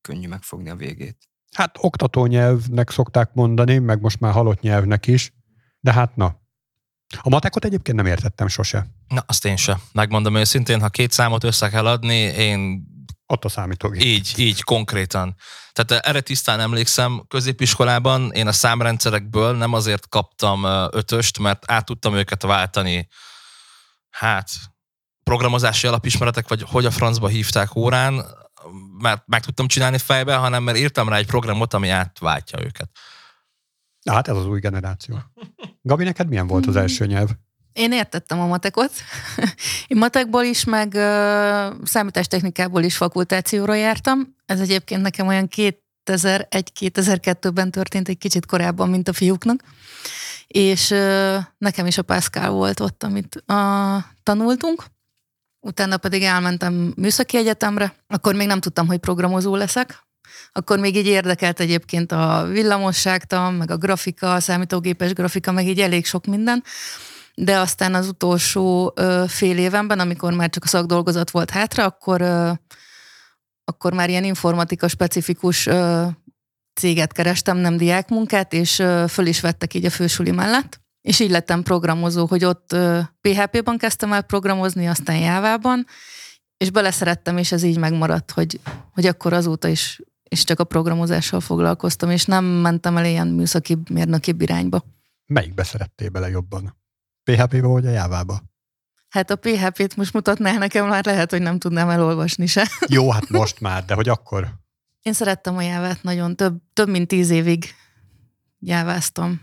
Könnyű 0.00 0.28
megfogni 0.28 0.70
a 0.70 0.76
végét. 0.76 1.28
Hát 1.54 1.76
oktatónyelvnek 1.80 2.90
szokták 2.90 3.34
mondani, 3.34 3.78
meg 3.78 4.00
most 4.00 4.20
már 4.20 4.32
halott 4.32 4.60
nyelvnek 4.60 5.06
is, 5.06 5.32
de 5.80 5.92
hát 5.92 6.16
na, 6.16 6.36
A 7.20 7.28
matekot 7.28 7.64
egyébként 7.64 7.96
nem 7.96 8.06
értettem 8.06 8.48
sose. 8.48 8.86
Na, 9.08 9.24
azt 9.26 9.44
én 9.44 9.56
sem. 9.56 9.82
Megmondom 9.92 10.34
őszintén, 10.34 10.80
ha 10.80 10.88
két 10.88 11.12
számot 11.12 11.44
össze 11.44 11.68
kell 11.68 11.86
adni, 11.86 12.16
én 12.16 12.86
Ott 13.26 13.44
a 13.44 13.48
számítógép. 13.48 14.02
így, 14.02 14.32
így 14.36 14.62
konkrétan. 14.62 15.34
Tehát 15.72 16.04
erre 16.06 16.20
tisztán 16.20 16.60
emlékszem, 16.60 17.24
középiskolában 17.28 18.32
én 18.32 18.46
a 18.46 18.52
számrendszerekből 18.52 19.56
nem 19.56 19.72
azért 19.72 20.08
kaptam 20.08 20.64
ö, 20.64 20.88
ötöst, 20.90 21.38
mert 21.38 21.70
át 21.70 21.84
tudtam 21.84 22.14
őket 22.14 22.42
váltani, 22.42 23.08
hát 24.10 24.50
programozási 25.22 25.86
alapismeretek, 25.86 26.48
vagy 26.48 26.62
hogy 26.62 26.86
a 26.86 26.90
francba 26.90 27.28
hívták 27.28 27.74
órán, 27.76 28.24
mert 28.98 29.22
meg 29.26 29.44
tudtam 29.44 29.66
csinálni 29.66 29.98
fejbe, 29.98 30.34
hanem 30.34 30.62
mert 30.62 30.78
írtam 30.78 31.08
rá 31.08 31.16
egy 31.16 31.26
programot, 31.26 31.74
ami 31.74 31.88
átváltja 31.88 32.64
őket. 32.64 32.90
Na, 34.08 34.14
hát 34.14 34.28
ez 34.28 34.36
az 34.36 34.46
új 34.46 34.60
generáció. 34.60 35.18
Gabi, 35.82 36.04
neked 36.04 36.28
milyen 36.28 36.46
volt 36.46 36.66
az 36.66 36.76
első 36.76 37.06
nyelv? 37.06 37.28
Én 37.72 37.92
értettem 37.92 38.40
a 38.40 38.46
matekot. 38.46 38.92
Én 39.86 39.98
matekból 39.98 40.42
is, 40.42 40.64
meg 40.64 40.94
ö, 40.94 41.70
számítástechnikából 41.82 42.82
is 42.82 42.96
fakultációra 42.96 43.74
jártam. 43.74 44.34
Ez 44.46 44.60
egyébként 44.60 45.02
nekem 45.02 45.26
olyan 45.26 45.48
2001-2002-ben 45.56 47.70
történt, 47.70 48.08
egy 48.08 48.18
kicsit 48.18 48.46
korábban, 48.46 48.88
mint 48.88 49.08
a 49.08 49.12
fiúknak. 49.12 49.62
És 50.46 50.90
ö, 50.90 51.36
nekem 51.58 51.86
is 51.86 51.98
a 51.98 52.02
Pascal 52.02 52.50
volt 52.50 52.80
ott, 52.80 53.02
amit 53.02 53.36
a, 53.36 54.04
tanultunk. 54.22 54.84
Utána 55.60 55.96
pedig 55.96 56.22
elmentem 56.22 56.92
műszaki 56.96 57.36
egyetemre. 57.36 57.94
Akkor 58.06 58.34
még 58.34 58.46
nem 58.46 58.60
tudtam, 58.60 58.86
hogy 58.86 58.98
programozó 58.98 59.56
leszek. 59.56 60.07
Akkor 60.52 60.78
még 60.78 60.96
így 60.96 61.06
érdekelt 61.06 61.60
egyébként 61.60 62.12
a 62.12 62.46
villamosságtan, 62.50 63.54
meg 63.54 63.70
a 63.70 63.76
grafika, 63.76 64.34
a 64.34 64.40
számítógépes 64.40 65.12
grafika, 65.12 65.52
meg 65.52 65.66
így 65.66 65.80
elég 65.80 66.06
sok 66.06 66.26
minden 66.26 66.62
de 67.40 67.58
aztán 67.58 67.94
az 67.94 68.08
utolsó 68.08 68.92
ö, 68.96 69.24
fél 69.28 69.58
évenben, 69.58 69.98
amikor 70.00 70.32
már 70.32 70.50
csak 70.50 70.64
a 70.64 70.66
szakdolgozat 70.66 71.30
volt 71.30 71.50
hátra, 71.50 71.84
akkor, 71.84 72.20
ö, 72.20 72.50
akkor 73.64 73.92
már 73.92 74.08
ilyen 74.08 74.24
informatika 74.24 74.88
specifikus 74.88 75.66
ö, 75.66 76.06
céget 76.80 77.12
kerestem, 77.12 77.56
nem 77.56 77.76
diákmunkát, 77.76 78.52
és 78.52 78.78
ö, 78.78 79.04
föl 79.08 79.26
is 79.26 79.40
vettek 79.40 79.74
így 79.74 79.84
a 79.84 79.90
fősuli 79.90 80.30
mellett. 80.30 80.80
És 81.00 81.20
így 81.20 81.30
lettem 81.30 81.62
programozó, 81.62 82.26
hogy 82.26 82.44
ott 82.44 82.72
ö, 82.72 83.00
PHP-ban 83.20 83.78
kezdtem 83.78 84.12
el 84.12 84.22
programozni, 84.22 84.88
aztán 84.88 85.16
Jávában, 85.16 85.86
és 86.56 86.70
beleszerettem, 86.70 87.38
és 87.38 87.52
ez 87.52 87.62
így 87.62 87.78
megmaradt, 87.78 88.30
hogy, 88.30 88.60
hogy 88.92 89.06
akkor 89.06 89.32
azóta 89.32 89.68
is 89.68 90.00
és 90.28 90.44
csak 90.44 90.60
a 90.60 90.64
programozással 90.64 91.40
foglalkoztam, 91.40 92.10
és 92.10 92.24
nem 92.24 92.44
mentem 92.44 92.96
el 92.96 93.04
ilyen 93.04 93.26
műszaki, 93.26 93.76
mérnöki 93.90 94.34
irányba. 94.38 94.84
Melyikbe 95.26 95.62
szerettél 95.62 96.08
bele 96.08 96.28
jobban? 96.28 96.76
PHP-be 97.24 97.66
vagy 97.66 97.86
a 97.86 97.90
Java-ba? 97.90 98.42
Hát 99.08 99.30
a 99.30 99.36
PHP-t 99.36 99.96
most 99.96 100.12
mutatnál 100.12 100.58
nekem, 100.58 100.86
már 100.86 101.04
lehet, 101.04 101.30
hogy 101.30 101.42
nem 101.42 101.58
tudnám 101.58 101.88
elolvasni 101.88 102.46
se. 102.46 102.68
Jó, 102.86 103.10
hát 103.10 103.28
most 103.28 103.60
már, 103.60 103.84
de 103.84 103.94
hogy 103.94 104.08
akkor? 104.08 104.48
Én 105.02 105.12
szerettem 105.12 105.56
a 105.56 105.62
jávát 105.62 106.02
nagyon, 106.02 106.36
több, 106.36 106.62
több 106.72 106.88
mint 106.88 107.08
tíz 107.08 107.30
évig 107.30 107.64
jáváztam. 108.58 109.40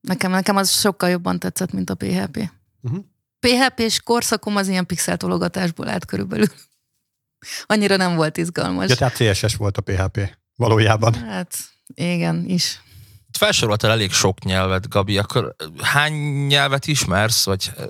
Nekem, 0.00 0.30
nekem 0.30 0.56
az 0.56 0.70
sokkal 0.70 1.08
jobban 1.08 1.38
tetszett, 1.38 1.72
mint 1.72 1.90
a 1.90 1.94
PHP. 1.94 2.50
Uh-huh. 2.82 3.04
PHP-s 3.40 4.00
korszakom 4.00 4.56
az 4.56 4.68
ilyen 4.68 4.86
pixeltologatásból 4.86 5.88
állt 5.88 6.04
körülbelül. 6.04 6.46
Annyira 7.66 7.96
nem 7.96 8.14
volt 8.14 8.36
izgalmas. 8.36 8.88
Ja, 8.88 8.94
tehát 8.94 9.16
CSS 9.16 9.54
volt 9.54 9.76
a 9.76 9.80
PHP 9.80 10.36
valójában. 10.56 11.14
Hát 11.14 11.54
igen, 11.94 12.44
is. 12.48 12.80
Felsoroltál 13.38 13.90
elég 13.90 14.12
sok 14.12 14.44
nyelvet, 14.44 14.88
Gabi, 14.88 15.18
akkor 15.18 15.56
hány 15.82 16.12
nyelvet 16.46 16.86
ismersz, 16.86 17.44
vagy 17.44 17.72
ö, 17.76 17.84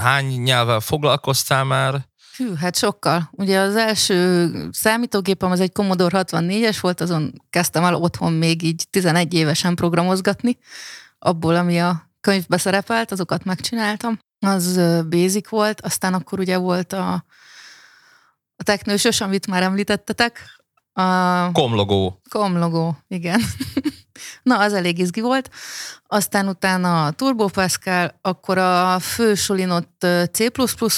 hány 0.00 0.26
nyelvvel 0.26 0.80
foglalkoztál 0.80 1.64
már? 1.64 2.08
Hű, 2.36 2.54
hát 2.54 2.76
sokkal. 2.76 3.30
Ugye 3.32 3.58
az 3.58 3.76
első 3.76 4.50
számítógépem 4.72 5.50
az 5.50 5.60
egy 5.60 5.72
Commodore 5.72 6.22
64-es 6.22 6.76
volt, 6.80 7.00
azon 7.00 7.42
kezdtem 7.50 7.84
el 7.84 7.94
otthon 7.94 8.32
még 8.32 8.62
így 8.62 8.86
11 8.90 9.34
évesen 9.34 9.74
programozgatni. 9.74 10.58
Abból, 11.18 11.54
ami 11.54 11.80
a 11.80 12.10
könyvbe 12.20 12.58
szerepelt, 12.58 13.12
azokat 13.12 13.44
megcsináltam. 13.44 14.18
Az 14.46 14.76
ö, 14.76 15.02
basic 15.08 15.48
volt, 15.48 15.80
aztán 15.80 16.14
akkor 16.14 16.38
ugye 16.38 16.56
volt 16.56 16.92
a, 16.92 17.24
a 18.60 18.62
teknősös, 18.62 19.20
amit 19.20 19.46
már 19.46 19.62
említettetek. 19.62 20.58
A 20.92 21.52
Komlogó. 21.52 22.20
komlogó, 22.30 22.96
igen. 23.08 23.40
Na, 24.42 24.58
az 24.58 24.72
elég 24.72 24.98
izgi 24.98 25.20
volt. 25.20 25.50
Aztán 26.06 26.48
utána 26.48 27.06
a 27.06 27.10
Turbo 27.10 27.48
Pascal, 27.48 28.18
akkor 28.22 28.58
a 28.58 28.98
fősulin 28.98 29.70
ott 29.70 30.06
C++ 30.32 30.50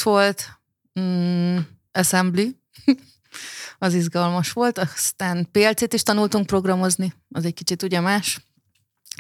volt, 0.02 0.61
mm, 1.00 1.59
Assembly, 1.92 2.57
az 3.78 3.95
izgalmas 3.95 4.52
volt, 4.52 4.78
aztán 4.78 5.49
PLC-t 5.52 5.92
is 5.92 6.02
tanultunk 6.02 6.47
programozni, 6.47 7.14
az 7.31 7.45
egy 7.45 7.54
kicsit 7.54 7.83
ugye 7.83 8.00
más, 8.00 8.47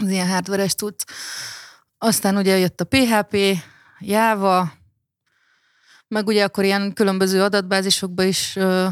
az 0.02 0.08
ilyen 0.08 0.28
hardveres 0.28 0.74
tudsz. 0.74 1.04
Aztán 1.98 2.36
ugye 2.36 2.58
jött 2.58 2.80
a 2.80 2.84
PHP, 2.84 3.36
Java, 3.98 4.72
meg 6.12 6.26
ugye 6.26 6.44
akkor 6.44 6.64
ilyen 6.64 6.92
különböző 6.92 7.42
adatbázisokba 7.42 8.22
is 8.22 8.56
ö, 8.56 8.86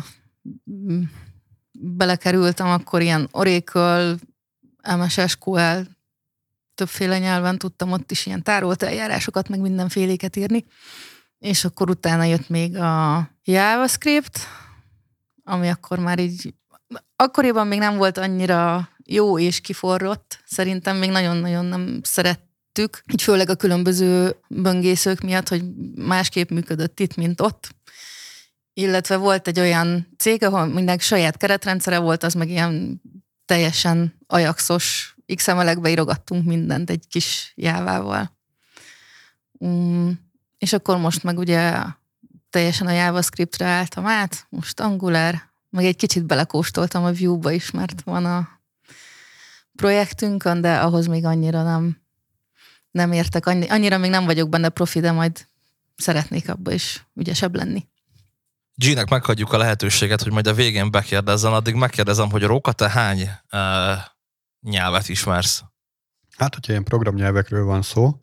belekerültem, 1.72 2.66
akkor 2.66 3.02
ilyen 3.02 3.28
Oracle, 3.30 4.14
MS 4.96 5.20
SQL, 5.26 5.80
többféle 6.74 7.18
nyelven 7.18 7.58
tudtam 7.58 7.92
ott 7.92 8.10
is 8.10 8.26
ilyen 8.26 8.42
tárolt 8.42 8.82
eljárásokat, 8.82 9.48
meg 9.48 9.60
mindenféléket 9.60 10.36
írni. 10.36 10.64
És 11.38 11.64
akkor 11.64 11.90
utána 11.90 12.24
jött 12.24 12.48
még 12.48 12.76
a 12.76 13.28
JavaScript, 13.44 14.38
ami 15.44 15.68
akkor 15.68 15.98
már 15.98 16.18
így, 16.18 16.54
akkoriban 17.16 17.66
még 17.66 17.78
nem 17.78 17.96
volt 17.96 18.18
annyira 18.18 18.88
jó 19.04 19.38
és 19.38 19.60
kiforrott. 19.60 20.42
Szerintem 20.44 20.96
még 20.96 21.10
nagyon-nagyon 21.10 21.64
nem 21.64 22.00
szerettük, 22.72 23.12
így 23.12 23.22
főleg 23.22 23.48
a 23.48 23.54
különböző 23.54 24.36
böngészők 24.48 25.20
miatt, 25.20 25.48
hogy 25.48 25.64
másképp 25.94 26.50
működött 26.50 27.00
itt, 27.00 27.14
mint 27.14 27.40
ott. 27.40 27.74
Illetve 28.72 29.16
volt 29.16 29.48
egy 29.48 29.60
olyan 29.60 30.14
cég, 30.18 30.44
ahol 30.44 30.66
mindenki 30.66 31.04
saját 31.04 31.36
keretrendszere 31.36 31.98
volt, 31.98 32.22
az 32.22 32.34
meg 32.34 32.48
ilyen 32.48 33.02
teljesen 33.44 34.14
ajaxos 34.26 35.14
XML-ekbe 35.34 35.90
írogattunk 35.90 36.44
mindent 36.44 36.90
egy 36.90 37.04
kis 37.08 37.52
jávával. 37.56 38.38
Um, 39.52 40.28
és 40.58 40.72
akkor 40.72 40.96
most 40.96 41.22
meg 41.22 41.38
ugye 41.38 41.74
teljesen 42.50 42.86
a 42.86 42.92
JavaScriptre 42.92 43.66
álltam 43.66 44.06
át, 44.06 44.46
most 44.48 44.80
Angular, 44.80 45.34
meg 45.70 45.84
egy 45.84 45.96
kicsit 45.96 46.26
belekóstoltam 46.26 47.04
a 47.04 47.12
Vue-ba 47.12 47.50
is, 47.50 47.70
mert 47.70 48.02
van 48.02 48.24
a 48.24 48.48
projektünkön, 49.76 50.60
de 50.60 50.78
ahhoz 50.78 51.06
még 51.06 51.24
annyira 51.24 51.62
nem, 51.62 51.99
nem 52.90 53.12
értek, 53.12 53.46
annyi, 53.46 53.68
annyira 53.68 53.98
még 53.98 54.10
nem 54.10 54.24
vagyok 54.24 54.48
benne 54.48 54.68
profi, 54.68 55.00
de 55.00 55.12
majd 55.12 55.46
szeretnék 55.96 56.48
abba 56.48 56.72
is 56.72 57.06
ügyesebb 57.14 57.54
lenni. 57.54 57.88
G-nek 58.74 59.08
meghagyjuk 59.08 59.52
a 59.52 59.58
lehetőséget, 59.58 60.22
hogy 60.22 60.32
majd 60.32 60.46
a 60.46 60.54
végén 60.54 60.90
bekérdezzen, 60.90 61.52
addig 61.52 61.74
megkérdezem, 61.74 62.30
hogy 62.30 62.42
Róka, 62.42 62.72
te 62.72 62.88
hány 62.88 63.20
uh, 63.52 63.98
nyelvet 64.60 65.08
ismersz? 65.08 65.62
Hát, 66.36 66.54
hogyha 66.54 66.72
ilyen 66.72 66.84
programnyelvekről 66.84 67.64
van 67.64 67.82
szó, 67.82 68.20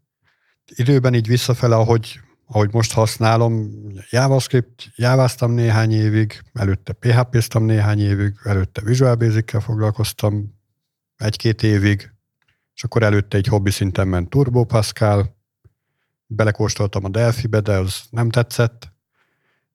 időben 0.75 1.13
így 1.13 1.27
visszafele, 1.27 1.75
ahogy, 1.75 2.19
ahogy 2.45 2.73
most 2.73 2.93
használom, 2.93 3.71
JavaScript, 4.09 4.91
javáztam 4.95 5.51
néhány 5.51 5.91
évig, 5.91 6.41
előtte 6.53 6.93
PHP-ztam 6.93 7.63
néhány 7.63 7.99
évig, 7.99 8.33
előtte 8.43 8.81
Visual 8.81 9.15
Basic-kel 9.15 9.59
foglalkoztam 9.59 10.55
egy-két 11.17 11.63
évig, 11.63 12.11
és 12.77 12.83
akkor 12.83 13.03
előtte 13.03 13.37
egy 13.37 13.47
hobbi 13.47 13.71
szinten 13.71 14.07
ment 14.07 14.29
Turbo 14.29 14.63
Pascal, 14.63 15.35
belekóstoltam 16.25 17.05
a 17.05 17.09
Delphi-be, 17.09 17.59
de 17.59 17.77
az 17.77 18.01
nem 18.09 18.29
tetszett. 18.29 18.91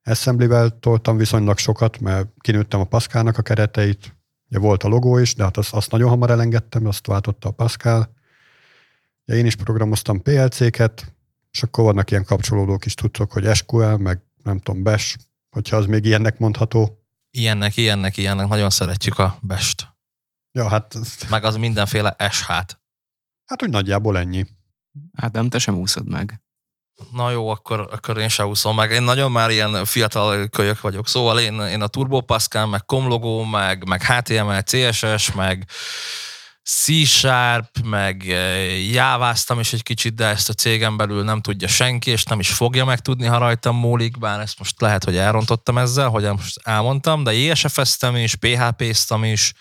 Assembly-vel 0.04 0.78
toltam 0.78 1.16
viszonylag 1.16 1.59
sokat, 1.59 2.00
mert 2.00 2.28
kinőttem 2.40 2.80
a 2.80 2.85
Pascalnak 2.85 3.38
a 3.38 3.42
kereteit, 3.42 4.16
Ugye 4.52 4.61
volt 4.61 4.82
a 4.82 4.88
logó 4.88 5.18
is, 5.18 5.35
de 5.35 5.42
hát 5.42 5.56
azt, 5.56 5.73
azt 5.73 5.90
nagyon 5.90 6.09
hamar 6.09 6.30
elengedtem, 6.30 6.87
azt 6.87 7.06
váltotta 7.06 7.49
a 7.49 7.52
Pascal. 7.52 8.14
Ugye 9.26 9.37
én 9.37 9.47
is 9.47 9.56
programoztam 9.56 10.23
PLC-ket, 10.23 11.12
és 11.52 11.62
akkor 11.62 11.85
vannak 11.85 12.11
ilyen 12.11 12.25
kapcsolódók 12.25 12.85
is 12.85 12.94
tudtok, 12.94 13.32
hogy 13.32 13.54
SQL, 13.54 13.97
meg 13.97 14.21
nem 14.42 14.59
tudom, 14.59 14.82
Bash, 14.82 15.16
hogyha 15.50 15.76
az 15.76 15.87
még 15.87 16.04
ilyennek 16.04 16.38
mondható. 16.38 17.02
Ilyennek, 17.30 17.76
ilyennek, 17.76 18.16
ilyennek. 18.16 18.49
Nagyon 18.49 18.71
szeretjük 18.71 19.18
a 19.18 19.38
best. 19.40 19.88
Ja, 20.52 20.68
hát, 20.68 20.99
Meg 21.30 21.44
az 21.44 21.56
mindenféle 21.56 22.16
SH-t. 22.30 22.80
Hát 23.52 23.62
úgy 23.62 23.71
nagyjából 23.71 24.18
ennyi. 24.18 24.47
Ádám, 25.16 25.49
te 25.49 25.59
sem 25.59 25.75
úszod 25.75 26.09
meg. 26.09 26.40
Na 27.12 27.30
jó, 27.30 27.49
akkor, 27.49 27.80
akkor 27.80 28.18
én 28.18 28.28
se 28.28 28.47
úszom 28.47 28.76
meg. 28.76 28.90
Én 28.90 29.02
nagyon 29.02 29.32
már 29.32 29.50
ilyen 29.50 29.85
fiatal 29.85 30.49
kölyök 30.49 30.80
vagyok. 30.80 31.09
Szóval 31.09 31.40
én, 31.40 31.61
én 31.61 31.82
a 31.82 31.87
Turbo 31.87 32.21
Pascal, 32.21 32.66
meg 32.66 32.85
Comlogo, 32.85 33.44
meg, 33.44 33.88
meg 33.88 34.02
HTML, 34.02 34.62
CSS, 34.62 35.32
meg 35.32 35.66
C-Sharp, 36.64 37.78
meg 37.85 38.28
eh, 38.28 38.90
jáváztam 38.90 39.61
is 39.61 39.73
egy 39.73 39.82
kicsit, 39.82 40.14
de 40.14 40.26
ezt 40.26 40.49
a 40.49 40.52
cégem 40.52 40.97
belül 40.97 41.25
nem 41.25 41.40
tudja 41.40 41.68
senki, 41.68 42.11
és 42.11 42.25
nem 42.25 42.40
is 42.40 42.52
fogja 42.52 42.85
megtudni, 42.85 43.26
ha 43.26 43.38
rajtam 43.38 43.76
múlik, 43.76 44.18
bár 44.18 44.40
ezt 44.40 44.59
most 44.59 44.80
lehet, 44.80 45.04
hogy 45.04 45.16
elrontottam 45.16 45.78
ezzel, 45.78 46.09
hogy 46.09 46.25
most 46.25 46.61
elmondtam, 46.62 47.25
de 47.25 47.32
ISF-eztem 47.32 48.16
is, 48.16 48.35
PHP-ztam 48.35 49.25
is, 49.25 49.52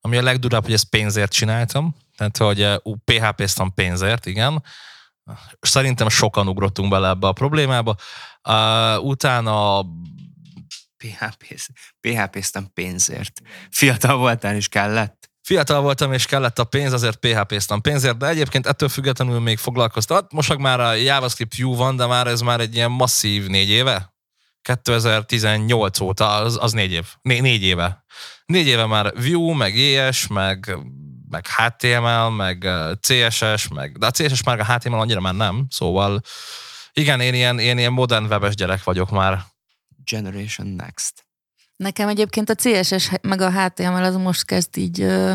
ami 0.00 0.16
a 0.16 0.22
legdurább, 0.22 0.64
hogy 0.64 0.72
ezt 0.72 0.88
pénzért 0.88 1.32
csináltam, 1.32 1.96
tehát 2.16 2.36
hogy 2.36 2.62
eh, 2.62 2.76
ú, 2.82 2.94
PHP-ztam 3.04 3.74
pénzért, 3.74 4.26
igen. 4.26 4.62
Szerintem 5.60 6.08
sokan 6.08 6.48
ugrottunk 6.48 6.90
bele 6.90 7.08
ebbe 7.08 7.26
a 7.26 7.32
problémába. 7.32 7.96
Uh, 8.48 9.04
utána 9.04 9.82
PHP-z, 10.96 11.68
PHP-ztem 12.00 12.70
pénzért. 12.74 13.40
Fiatal 13.70 14.16
voltál 14.16 14.56
is 14.56 14.68
kellett? 14.68 15.30
Fiatal 15.42 15.80
voltam, 15.80 16.12
és 16.12 16.26
kellett 16.26 16.58
a 16.58 16.64
pénz, 16.64 16.92
azért 16.92 17.16
PHP-ztam 17.16 17.80
pénzért, 17.80 18.16
de 18.16 18.26
egyébként 18.26 18.66
ettől 18.66 18.88
függetlenül 18.88 19.40
még 19.40 19.58
foglalkoztat. 19.58 20.32
Most 20.32 20.56
már 20.56 20.80
a 20.80 20.92
JavaScript 20.92 21.56
Vue 21.56 21.76
van, 21.76 21.96
de 21.96 22.06
már 22.06 22.26
ez 22.26 22.40
már 22.40 22.60
egy 22.60 22.74
ilyen 22.74 22.90
masszív 22.90 23.46
négy 23.46 23.68
éve. 23.68 24.14
2018 24.62 26.00
óta, 26.00 26.34
az, 26.34 26.58
az 26.60 26.72
négy 26.72 26.92
év. 26.92 27.06
Né, 27.22 27.40
négy 27.40 27.62
éve. 27.62 28.04
Négy 28.46 28.66
éve 28.66 28.86
már 28.86 29.12
Vue, 29.14 29.54
meg 29.54 29.78
ES, 29.78 30.26
meg, 30.26 30.78
meg 31.30 31.46
HTML, 31.46 32.30
meg 32.30 32.68
CSS, 33.00 33.68
meg, 33.68 33.98
de 33.98 34.06
a 34.06 34.10
CSS 34.10 34.42
már 34.42 34.60
a 34.60 34.74
HTML 34.74 34.98
annyira 34.98 35.20
már 35.20 35.34
nem, 35.34 35.66
szóval 35.70 36.20
igen, 36.92 37.20
én 37.20 37.34
ilyen, 37.34 37.58
én 37.58 37.78
ilyen 37.78 37.92
modern 37.92 38.24
webes 38.24 38.54
gyerek 38.54 38.84
vagyok 38.84 39.10
már. 39.10 39.44
Generation 40.04 40.66
Next. 40.66 41.26
Nekem 41.76 42.08
egyébként 42.08 42.50
a 42.50 42.54
CSS 42.54 43.10
meg 43.22 43.40
a 43.40 43.50
HTML 43.50 44.04
az 44.04 44.16
most 44.16 44.44
kezd 44.44 44.76
így 44.76 45.00
ö, 45.00 45.34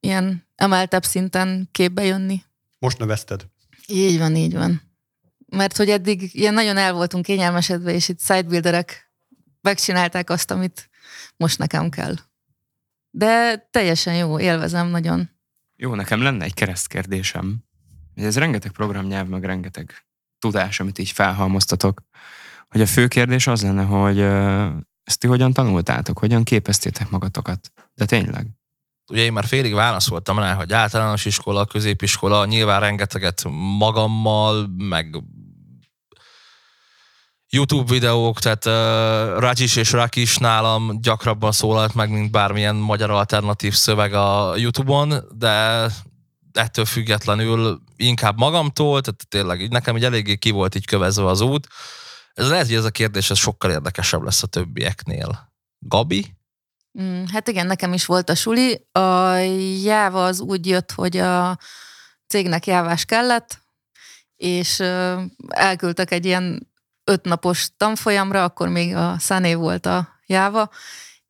ilyen 0.00 0.46
emeltebb 0.56 1.04
szinten 1.04 1.68
képbe 1.72 2.04
jönni. 2.04 2.42
Most 2.78 2.98
növeszted. 2.98 3.46
Így 3.86 4.18
van, 4.18 4.36
így 4.36 4.54
van. 4.54 4.82
Mert 5.46 5.76
hogy 5.76 5.90
eddig 5.90 6.34
ilyen 6.34 6.54
nagyon 6.54 6.76
el 6.76 6.92
voltunk 6.92 7.24
kényelmesedve, 7.24 7.92
és 7.92 8.08
itt 8.08 8.20
sidebuilderek 8.20 9.12
megcsinálták 9.60 10.30
azt, 10.30 10.50
amit 10.50 10.90
most 11.36 11.58
nekem 11.58 11.90
kell. 11.90 12.14
De 13.10 13.66
teljesen 13.70 14.14
jó, 14.14 14.38
élvezem 14.38 14.88
nagyon. 14.88 15.30
Jó, 15.76 15.94
nekem 15.94 16.22
lenne 16.22 16.44
egy 16.44 16.54
keresztkérdésem. 16.54 17.64
Ez 18.14 18.38
rengeteg 18.38 18.70
programnyelv, 18.70 19.28
meg 19.28 19.44
rengeteg 19.44 19.92
tudás, 20.38 20.80
amit 20.80 20.98
így 20.98 21.10
felhalmoztatok. 21.10 22.02
Hogy 22.68 22.80
a 22.80 22.86
fő 22.86 23.08
kérdés 23.08 23.46
az 23.46 23.62
lenne, 23.62 23.82
hogy 23.82 24.20
ezt 25.02 25.18
ti 25.18 25.26
hogyan 25.26 25.52
tanultátok, 25.52 26.18
hogyan 26.18 26.44
képeztétek 26.44 27.10
magatokat? 27.10 27.72
De 27.94 28.04
tényleg? 28.04 28.46
Ugye 29.10 29.22
én 29.22 29.32
már 29.32 29.44
félig 29.44 29.74
válaszoltam 29.74 30.38
rá, 30.38 30.54
hogy 30.54 30.72
általános 30.72 31.24
iskola, 31.24 31.64
középiskola, 31.66 32.46
nyilván 32.46 32.80
rengeteget 32.80 33.44
magammal, 33.78 34.66
meg 34.76 35.22
YouTube 37.50 37.92
videók, 37.92 38.38
tehát 38.38 38.64
uh, 38.66 39.40
Rajis 39.40 39.76
és 39.76 39.92
Rakis 39.92 40.36
nálam 40.36 41.00
gyakrabban 41.00 41.52
szólalt 41.52 41.94
meg, 41.94 42.10
mint 42.10 42.30
bármilyen 42.30 42.76
magyar 42.76 43.10
alternatív 43.10 43.74
szöveg 43.74 44.12
a 44.12 44.56
YouTube-on, 44.56 45.14
de 45.38 45.86
ettől 46.52 46.84
függetlenül 46.84 47.80
inkább 47.96 48.38
magamtól, 48.38 49.00
tehát 49.00 49.28
tényleg 49.28 49.70
nekem 49.70 49.96
így 49.96 50.04
eléggé 50.04 50.36
ki 50.36 50.50
volt 50.50 50.74
így 50.74 50.86
kövezve 50.86 51.26
az 51.26 51.40
út. 51.40 51.66
Ez 52.34 52.48
lehet, 52.48 52.66
hogy 52.66 52.74
ez 52.74 52.84
a 52.84 52.90
kérdés 52.90 53.30
ez 53.30 53.38
sokkal 53.38 53.70
érdekesebb 53.70 54.22
lesz 54.22 54.42
a 54.42 54.46
többieknél. 54.46 55.52
Gabi? 55.78 56.34
Mm, 57.00 57.24
hát 57.32 57.48
igen, 57.48 57.66
nekem 57.66 57.92
is 57.92 58.06
volt 58.06 58.30
a 58.30 58.34
suli. 58.34 58.86
A 58.92 59.34
jáva 59.82 60.24
az 60.24 60.40
úgy 60.40 60.66
jött, 60.66 60.92
hogy 60.92 61.16
a 61.16 61.58
cégnek 62.26 62.66
jávás 62.66 63.04
kellett, 63.04 63.60
és 64.36 64.80
elküldtek 65.48 66.10
egy 66.10 66.24
ilyen 66.24 66.69
ötnapos 67.10 67.68
tanfolyamra, 67.76 68.44
akkor 68.44 68.68
még 68.68 68.94
a 68.94 69.16
Száné 69.18 69.54
volt 69.54 69.86
a 69.86 70.08
jáva, 70.26 70.70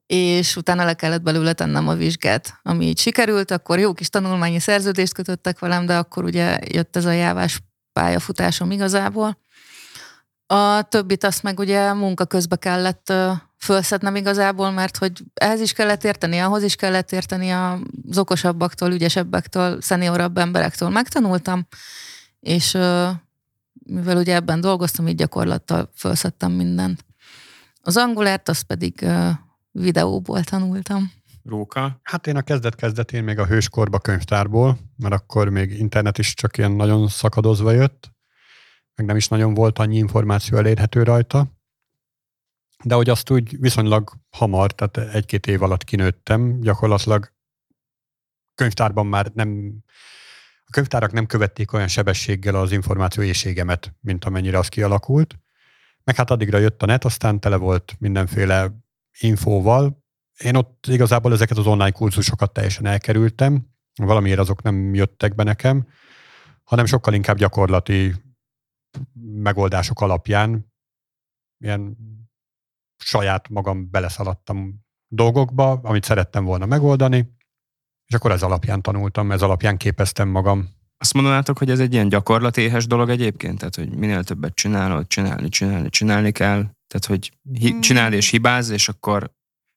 és 0.07 0.57
utána 0.57 0.85
le 0.85 0.95
kellett 0.95 1.23
belőle 1.23 1.53
tennem 1.53 1.89
a 1.89 1.95
vizsgát. 1.95 2.59
Ami 2.63 2.87
így 2.87 2.99
sikerült, 2.99 3.51
akkor 3.51 3.79
jó 3.79 3.93
kis 3.93 4.09
tanulmányi 4.09 4.59
szerződést 4.59 5.15
kötöttek 5.15 5.59
velem, 5.59 5.87
de 5.87 5.97
akkor 5.97 6.25
ugye 6.25 6.59
jött 6.65 6.97
ez 6.97 7.05
a 7.05 7.11
jávás 7.11 7.61
pályafutásom 7.93 8.71
igazából. 8.71 9.39
A 10.47 10.83
többit 10.83 11.25
azt 11.25 11.43
meg 11.43 11.59
ugye 11.59 11.93
munka 11.93 12.25
közben 12.27 12.59
kellett 12.59 13.13
fölszednem 13.59 14.17
igazából, 14.17 14.71
mert 14.71 14.97
hogy 14.97 15.13
ehhez 15.35 15.61
is 15.61 15.73
kellett 15.73 16.05
érteni, 16.05 16.39
ahhoz 16.39 16.63
is 16.63 16.77
kellett 16.77 17.13
érteni 17.13 17.51
az 17.51 18.19
okosabbaktól, 18.19 18.93
ügyesebbektől, 18.93 19.81
szeniorabb 19.81 20.39
emberektől 20.39 20.89
megtanultam, 20.89 21.67
és 22.41 22.79
mivel 23.91 24.17
ugye 24.17 24.35
ebben 24.35 24.61
dolgoztam, 24.61 25.09
így 25.09 25.15
gyakorlattal 25.15 25.91
felszettem 25.95 26.53
mindent. 26.53 27.05
Az 27.83 27.97
angulárt 27.97 28.49
azt 28.49 28.63
pedig 28.63 29.07
videóból 29.71 30.45
tanultam. 30.45 31.13
Róka? 31.45 32.01
Hát 32.03 32.27
én 32.27 32.37
a 32.37 32.43
kezdet-kezdetén 32.43 33.25
még 33.25 33.39
a 33.39 33.47
hőskorba 33.47 33.99
könyvtárból, 33.99 34.79
mert 34.97 35.15
akkor 35.15 35.49
még 35.49 35.79
internet 35.79 36.19
is 36.19 36.35
csak 36.35 36.57
ilyen 36.57 36.73
nagyon 36.73 37.09
szakadozva 37.09 37.71
jött, 37.71 38.13
meg 38.95 39.07
nem 39.07 39.17
is 39.17 39.29
nagyon 39.29 39.55
volt 39.55 39.79
annyi 39.79 39.97
információ 39.97 40.59
elérhető 40.59 41.03
rajta. 41.03 41.59
De 42.85 42.95
hogy 42.95 43.09
azt 43.09 43.31
úgy 43.31 43.61
viszonylag 43.61 44.13
hamar, 44.31 44.73
tehát 44.73 45.15
egy-két 45.15 45.47
év 45.47 45.63
alatt 45.63 45.85
kinőttem, 45.85 46.61
gyakorlatilag 46.61 47.33
könyvtárban 48.55 49.07
már 49.07 49.31
nem, 49.35 49.79
a 50.71 50.73
könyvtárak 50.73 51.13
nem 51.13 51.27
követték 51.27 51.73
olyan 51.73 51.89
sebességgel 51.89 52.55
az 52.55 52.73
információ 52.73 53.23
éjségemet, 53.23 53.95
mint 54.01 54.25
amennyire 54.25 54.59
az 54.59 54.69
kialakult. 54.69 55.39
Meg 56.05 56.17
hát 56.17 56.31
addigra 56.31 56.59
jött 56.59 56.83
a 56.83 56.87
net, 56.87 57.05
aztán 57.05 57.41
tele 57.41 57.57
volt 57.57 57.97
mindenféle 57.99 58.71
infóval. 59.21 60.05
Én 60.39 60.55
ott 60.55 60.87
igazából 60.87 61.33
ezeket 61.33 61.57
az 61.57 61.67
online 61.67 61.91
kurzusokat 61.91 62.53
teljesen 62.53 62.87
elkerültem, 62.87 63.67
valamiért 63.95 64.39
azok 64.39 64.63
nem 64.63 64.95
jöttek 64.95 65.35
be 65.35 65.43
nekem, 65.43 65.89
hanem 66.65 66.87
sokkal 66.87 67.15
inkább 67.15 67.37
gyakorlati 67.37 68.15
megoldások 69.23 70.01
alapján 70.01 70.73
ilyen 71.59 71.97
saját 73.05 73.49
magam 73.49 73.91
beleszaladtam 73.91 74.85
dolgokba, 75.09 75.71
amit 75.71 76.05
szerettem 76.05 76.45
volna 76.45 76.67
megoldani, 76.67 77.39
és 78.11 78.17
akkor 78.17 78.31
ez 78.31 78.43
alapján 78.43 78.83
tanultam, 78.83 79.33
ez 79.33 79.43
alapján 79.43 79.77
képeztem 79.77 80.29
magam. 80.29 80.69
Azt 80.99 81.15
mondanátok, 81.15 81.59
hogy 81.59 81.71
ez 81.71 81.81
egy 81.81 81.93
ilyen 81.93 82.09
gyakorlatéhes 82.09 82.87
dolog 82.87 83.09
egyébként? 83.11 83.59
Tehát, 83.59 83.75
hogy 83.75 83.95
minél 83.95 84.25
többet 84.25 84.55
csinálod, 84.55 85.07
csinálni, 85.07 85.49
csinálni, 85.49 85.89
csinálni 85.89 86.33
kell? 86.33 86.59
Tehát, 86.87 87.07
hogy 87.07 87.33
hi- 87.53 87.71
hmm. 87.71 87.81
csinál 87.81 88.13
és 88.13 88.31
hibáz, 88.31 88.71
és 88.71 88.89
akkor 88.89 89.33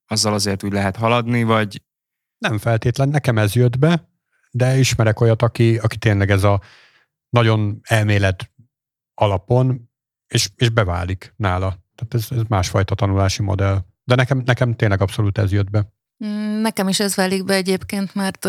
azzal 0.06 0.32
azért 0.32 0.62
úgy 0.62 0.72
lehet 0.72 0.96
haladni, 0.96 1.42
vagy... 1.42 1.82
Nem 2.38 2.58
feltétlen, 2.58 3.08
nekem 3.08 3.38
ez 3.38 3.54
jött 3.54 3.78
be, 3.78 4.08
de 4.50 4.78
ismerek 4.78 5.20
olyat, 5.20 5.42
aki, 5.42 5.78
aki 5.78 5.96
tényleg 5.96 6.30
ez 6.30 6.44
a 6.44 6.60
nagyon 7.28 7.80
elmélet 7.82 8.52
alapon, 9.14 9.90
és, 10.26 10.50
és 10.56 10.68
beválik 10.68 11.34
nála. 11.36 11.68
Tehát 11.94 12.14
ez, 12.14 12.38
ez 12.38 12.42
másfajta 12.48 12.94
tanulási 12.94 13.42
modell. 13.42 13.84
De 14.04 14.14
nekem, 14.14 14.42
nekem 14.44 14.74
tényleg 14.74 15.00
abszolút 15.00 15.38
ez 15.38 15.52
jött 15.52 15.70
be. 15.70 15.92
Nekem 16.64 16.88
is 16.88 17.00
ez 17.00 17.14
válik 17.14 17.44
be 17.44 17.54
egyébként, 17.54 18.14
mert 18.14 18.44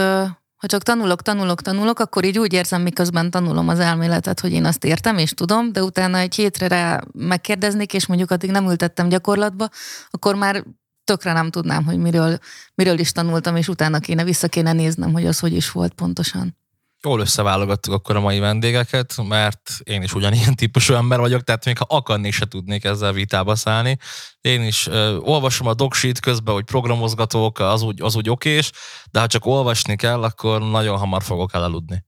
ha 0.55 0.67
csak 0.67 0.83
tanulok, 0.83 1.21
tanulok, 1.21 1.61
tanulok, 1.61 1.99
akkor 1.99 2.23
így 2.23 2.39
úgy 2.39 2.53
érzem, 2.53 2.81
miközben 2.81 3.29
tanulom 3.29 3.67
az 3.67 3.79
elméletet, 3.79 4.39
hogy 4.39 4.51
én 4.51 4.65
azt 4.65 4.85
értem 4.85 5.17
és 5.17 5.31
tudom, 5.31 5.71
de 5.71 5.83
utána 5.83 6.17
egy 6.17 6.35
hétre 6.35 6.67
rá 6.67 7.03
megkérdeznék, 7.11 7.93
és 7.93 8.05
mondjuk 8.05 8.31
addig 8.31 8.51
nem 8.51 8.69
ültettem 8.69 9.09
gyakorlatba, 9.09 9.69
akkor 10.09 10.35
már 10.35 10.63
tökre 11.03 11.33
nem 11.33 11.49
tudnám, 11.49 11.85
hogy 11.85 11.97
miről, 11.97 12.37
miről 12.75 12.99
is 12.99 13.11
tanultam, 13.11 13.55
és 13.55 13.67
utána 13.67 13.99
kéne, 13.99 14.23
vissza 14.23 14.47
kéne 14.47 14.73
néznem, 14.73 15.13
hogy 15.13 15.25
az 15.25 15.39
hogy 15.39 15.53
is 15.53 15.71
volt 15.71 15.93
pontosan 15.93 16.57
jól 17.05 17.19
összeválogattuk 17.19 17.93
akkor 17.93 18.15
a 18.15 18.19
mai 18.19 18.39
vendégeket, 18.39 19.15
mert 19.27 19.71
én 19.83 20.01
is 20.01 20.13
ugyanilyen 20.13 20.55
típusú 20.55 20.93
ember 20.93 21.19
vagyok, 21.19 21.43
tehát 21.43 21.65
még 21.65 21.77
ha 21.77 21.85
akarnék, 21.89 22.33
se 22.33 22.45
tudnék 22.45 22.83
ezzel 22.83 23.13
vitába 23.13 23.55
szállni. 23.55 23.97
Én 24.41 24.63
is 24.63 24.87
uh, 24.87 25.15
olvasom 25.19 25.67
a 25.67 25.73
docsít 25.73 26.19
közben, 26.19 26.53
hogy 26.53 26.63
programozgatók, 26.63 27.59
az 27.59 27.81
úgy, 27.81 28.01
az 28.01 28.15
úgy 28.15 28.29
okés, 28.29 28.71
de 29.11 29.19
ha 29.19 29.27
csak 29.27 29.45
olvasni 29.45 29.95
kell, 29.95 30.23
akkor 30.23 30.61
nagyon 30.61 30.97
hamar 30.97 31.23
fogok 31.23 31.53
elaludni. 31.53 32.03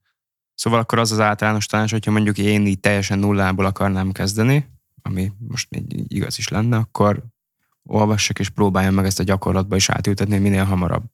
Szóval 0.54 0.78
akkor 0.78 0.98
az 0.98 1.12
az 1.12 1.20
általános 1.20 1.66
tanács, 1.66 1.90
hogyha 1.90 2.10
mondjuk 2.10 2.38
én 2.38 2.66
így 2.66 2.80
teljesen 2.80 3.18
nullából 3.18 3.64
akarnám 3.64 4.12
kezdeni, 4.12 4.68
ami 5.02 5.32
most 5.38 5.70
még 5.70 6.04
igaz 6.08 6.38
is 6.38 6.48
lenne, 6.48 6.76
akkor 6.76 7.22
olvassak 7.82 8.38
és 8.38 8.48
próbáljam 8.48 8.94
meg 8.94 9.04
ezt 9.04 9.20
a 9.20 9.22
gyakorlatba 9.22 9.76
is 9.76 9.88
átültetni 9.88 10.38
minél 10.38 10.64
hamarabb. 10.64 11.04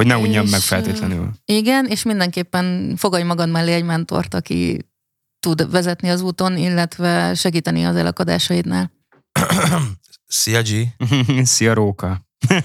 Hogy 0.00 0.08
ne 0.08 0.16
unjam 0.16 0.48
meg 0.48 0.60
feltétlenül. 0.60 1.30
Igen, 1.44 1.86
és 1.86 2.02
mindenképpen 2.02 2.94
fogadj 2.96 3.22
magad 3.22 3.50
mellé 3.50 3.72
egy 3.72 3.84
mentort, 3.84 4.34
aki 4.34 4.88
tud 5.40 5.70
vezetni 5.70 6.08
az 6.08 6.20
úton, 6.20 6.56
illetve 6.56 7.34
segíteni 7.34 7.84
az 7.84 7.96
elakadásaidnál. 7.96 8.92
Szia, 10.26 10.62
G. 10.62 10.68
Szia, 11.54 11.74
Róka. 11.74 12.26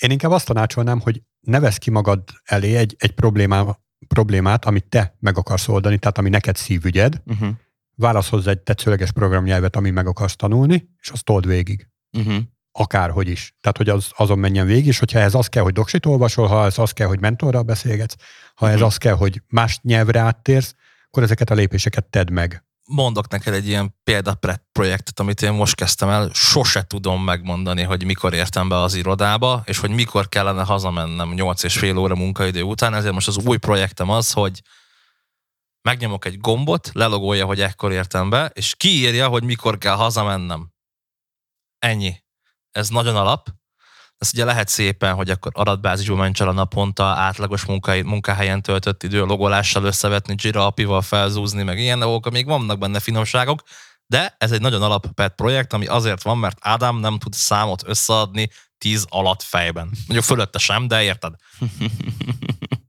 Én 0.00 0.10
inkább 0.10 0.30
azt 0.30 0.46
tanácsolnám, 0.46 1.00
hogy 1.00 1.22
nevesz 1.40 1.78
ki 1.78 1.90
magad 1.90 2.22
elé 2.44 2.76
egy, 2.76 2.96
egy 2.98 3.12
problémá, 3.12 3.78
problémát, 4.08 4.64
amit 4.64 4.88
te 4.88 5.16
meg 5.20 5.38
akarsz 5.38 5.68
oldani, 5.68 5.98
tehát 5.98 6.18
ami 6.18 6.28
neked 6.28 6.56
szívügyed, 6.56 7.22
Uh-huh. 7.24 7.48
válasz 7.94 8.28
hozzá 8.28 8.50
egy 8.50 8.60
tetszőleges 8.60 9.12
programnyelvet, 9.12 9.76
ami 9.76 9.90
meg 9.90 10.06
akarsz 10.06 10.36
tanulni, 10.36 10.88
és 11.00 11.08
azt 11.08 11.24
told 11.24 11.46
végig. 11.46 11.88
Uh-huh. 12.18 12.42
Akárhogy 12.72 13.28
is. 13.28 13.54
Tehát, 13.60 13.76
hogy 13.76 13.88
az, 13.88 14.10
azon 14.16 14.38
menjen 14.38 14.66
végig, 14.66 14.86
és 14.86 14.98
hogyha 14.98 15.18
ez 15.18 15.34
az 15.34 15.46
kell, 15.46 15.62
hogy 15.62 15.72
doksit 15.72 16.06
olvasol, 16.06 16.46
ha 16.46 16.64
ez 16.64 16.78
az 16.78 16.90
kell, 16.92 17.06
hogy 17.06 17.20
mentorral 17.20 17.62
beszélgetsz, 17.62 18.14
ha 18.54 18.68
ez 18.68 18.74
Mhm. 18.76 18.84
az 18.84 18.96
kell, 18.96 19.14
hogy 19.14 19.42
más 19.48 19.78
nyelvre 19.82 20.20
áttérsz, 20.20 20.74
akkor 21.06 21.22
ezeket 21.22 21.50
a 21.50 21.54
lépéseket 21.54 22.04
tedd 22.04 22.32
meg. 22.32 22.64
Mondok 22.86 23.28
neked 23.28 23.54
egy 23.54 23.68
ilyen 23.68 23.94
példaprojektet, 24.04 25.20
amit 25.20 25.42
én 25.42 25.52
most 25.52 25.74
kezdtem 25.74 26.08
el. 26.08 26.30
Sose 26.32 26.82
tudom 26.82 27.24
megmondani, 27.24 27.82
hogy 27.82 28.04
mikor 28.04 28.34
értem 28.34 28.68
be 28.68 28.76
az 28.76 28.94
irodába, 28.94 29.62
és 29.66 29.78
hogy 29.78 29.90
mikor 29.90 30.28
kellene 30.28 30.62
hazamennem 30.62 31.32
8 31.32 31.62
és 31.62 31.78
fél 31.78 31.96
óra 31.96 32.14
munkaidő 32.14 32.62
után. 32.62 32.94
Ezért 32.94 33.12
most 33.14 33.28
az 33.28 33.36
új 33.36 33.56
projektem 33.56 34.10
az, 34.10 34.32
hogy 34.32 34.62
megnyomok 35.82 36.24
egy 36.24 36.38
gombot, 36.40 36.90
lelogolja, 36.92 37.46
hogy 37.46 37.60
ekkor 37.60 37.92
értem 37.92 38.30
be, 38.30 38.50
és 38.54 38.74
kiírja, 38.74 39.28
hogy 39.28 39.44
mikor 39.44 39.78
kell 39.78 39.94
hazamennem. 39.94 40.70
Ennyi. 41.78 42.14
Ez 42.72 42.88
nagyon 42.88 43.16
alap. 43.16 43.48
Ezt 44.18 44.32
ugye 44.32 44.44
lehet 44.44 44.68
szépen, 44.68 45.14
hogy 45.14 45.30
akkor 45.30 45.52
adatbázisból 45.54 46.30
el 46.38 46.48
a 46.48 46.52
naponta, 46.52 47.04
átlagos 47.04 47.64
munkai, 47.64 48.02
munkahelyen 48.02 48.62
töltött 48.62 49.02
idő, 49.02 49.24
logolással 49.24 49.84
összevetni, 49.84 50.34
Jira 50.38 50.66
apival 50.66 51.02
felzúzni, 51.02 51.62
meg 51.62 51.78
ilyen 51.78 51.98
dolgok, 51.98 52.30
még 52.30 52.46
vannak 52.46 52.78
benne 52.78 53.00
finomságok, 53.00 53.62
de 54.06 54.34
ez 54.38 54.52
egy 54.52 54.60
nagyon 54.60 54.82
alap 54.82 55.06
pet 55.06 55.34
projekt, 55.34 55.72
ami 55.72 55.86
azért 55.86 56.22
van, 56.22 56.38
mert 56.38 56.58
Ádám 56.60 56.96
nem 56.96 57.18
tud 57.18 57.32
számot 57.32 57.82
összeadni 57.86 58.48
10 58.78 59.06
alatt 59.08 59.42
fejben. 59.42 59.90
Mondjuk 60.06 60.24
fölötte 60.24 60.58
sem, 60.58 60.88
de 60.88 61.02
érted? 61.02 61.34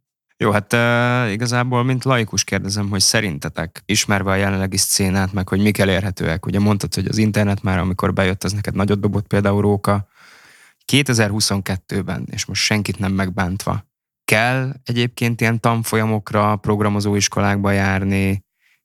Jó, 0.44 0.52
hát 0.52 0.74
uh, 0.74 1.32
igazából, 1.32 1.84
mint 1.84 2.04
laikus 2.04 2.44
kérdezem, 2.44 2.90
hogy 2.90 3.00
szerintetek, 3.00 3.82
ismerve 3.86 4.32
a 4.32 4.36
jelenlegi 4.36 4.78
szcénát, 4.78 5.34
meg 5.34 5.48
hogy 5.48 5.62
mik 5.62 5.78
elérhetőek, 5.78 6.46
ugye 6.46 6.60
mondtad, 6.60 6.94
hogy 6.94 7.06
az 7.06 7.18
internet 7.18 7.62
már, 7.62 7.80
amikor 7.80 8.14
bejött, 8.14 8.44
az 8.44 8.52
neked 8.52 8.76
nagyot 8.76 9.00
dobott 9.00 9.28
például 9.28 9.62
Róka, 9.62 10.08
2022-ben, 10.92 12.28
és 12.32 12.46
most 12.46 12.62
senkit 12.62 13.00
nem 13.00 13.12
megbántva, 13.12 13.86
kell 14.26 14.74
egyébként 14.84 15.42
ilyen 15.42 15.60
tanfolyamokra, 15.60 16.56
programozóiskolákba 16.56 17.72
járni, 17.72 18.44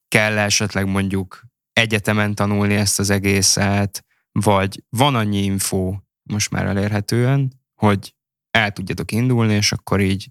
kell 0.08 0.38
esetleg 0.38 0.86
mondjuk 0.86 1.42
egyetemen 1.72 2.34
tanulni 2.34 2.74
ezt 2.74 2.98
az 2.98 3.10
egészet, 3.10 4.04
vagy 4.32 4.82
van 4.88 5.14
annyi 5.14 5.42
info 5.42 5.96
most 6.22 6.50
már 6.50 6.66
elérhetően, 6.66 7.52
hogy 7.74 8.14
el 8.50 8.72
tudjatok 8.72 9.12
indulni, 9.12 9.54
és 9.54 9.72
akkor 9.72 10.00
így 10.00 10.28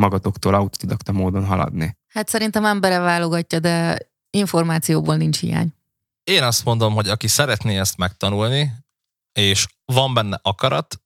magatoktól 0.00 0.54
autodidakta 0.54 1.12
módon 1.12 1.46
haladni. 1.46 1.96
Hát 2.08 2.28
szerintem 2.28 2.64
embere 2.64 2.98
válogatja, 2.98 3.58
de 3.58 3.98
információból 4.30 5.16
nincs 5.16 5.38
hiány. 5.38 5.74
Én 6.24 6.42
azt 6.42 6.64
mondom, 6.64 6.94
hogy 6.94 7.08
aki 7.08 7.28
szeretné 7.28 7.78
ezt 7.78 7.96
megtanulni, 7.96 8.72
és 9.32 9.66
van 9.84 10.14
benne 10.14 10.38
akarat, 10.42 11.00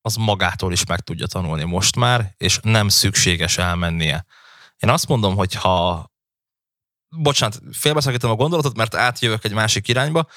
az 0.00 0.14
magától 0.14 0.72
is 0.72 0.86
meg 0.86 1.00
tudja 1.00 1.26
tanulni 1.26 1.64
most 1.64 1.96
már, 1.96 2.34
és 2.36 2.58
nem 2.62 2.88
szükséges 2.88 3.58
elmennie. 3.58 4.24
Én 4.78 4.90
azt 4.90 5.08
mondom, 5.08 5.36
hogy 5.36 5.54
ha 5.54 6.10
bocsánat, 7.16 7.60
félbeszakítom 7.72 8.30
a 8.30 8.34
gondolatot, 8.34 8.76
mert 8.76 8.94
átjövök 8.94 9.44
egy 9.44 9.52
másik 9.52 9.88
irányba. 9.88 10.28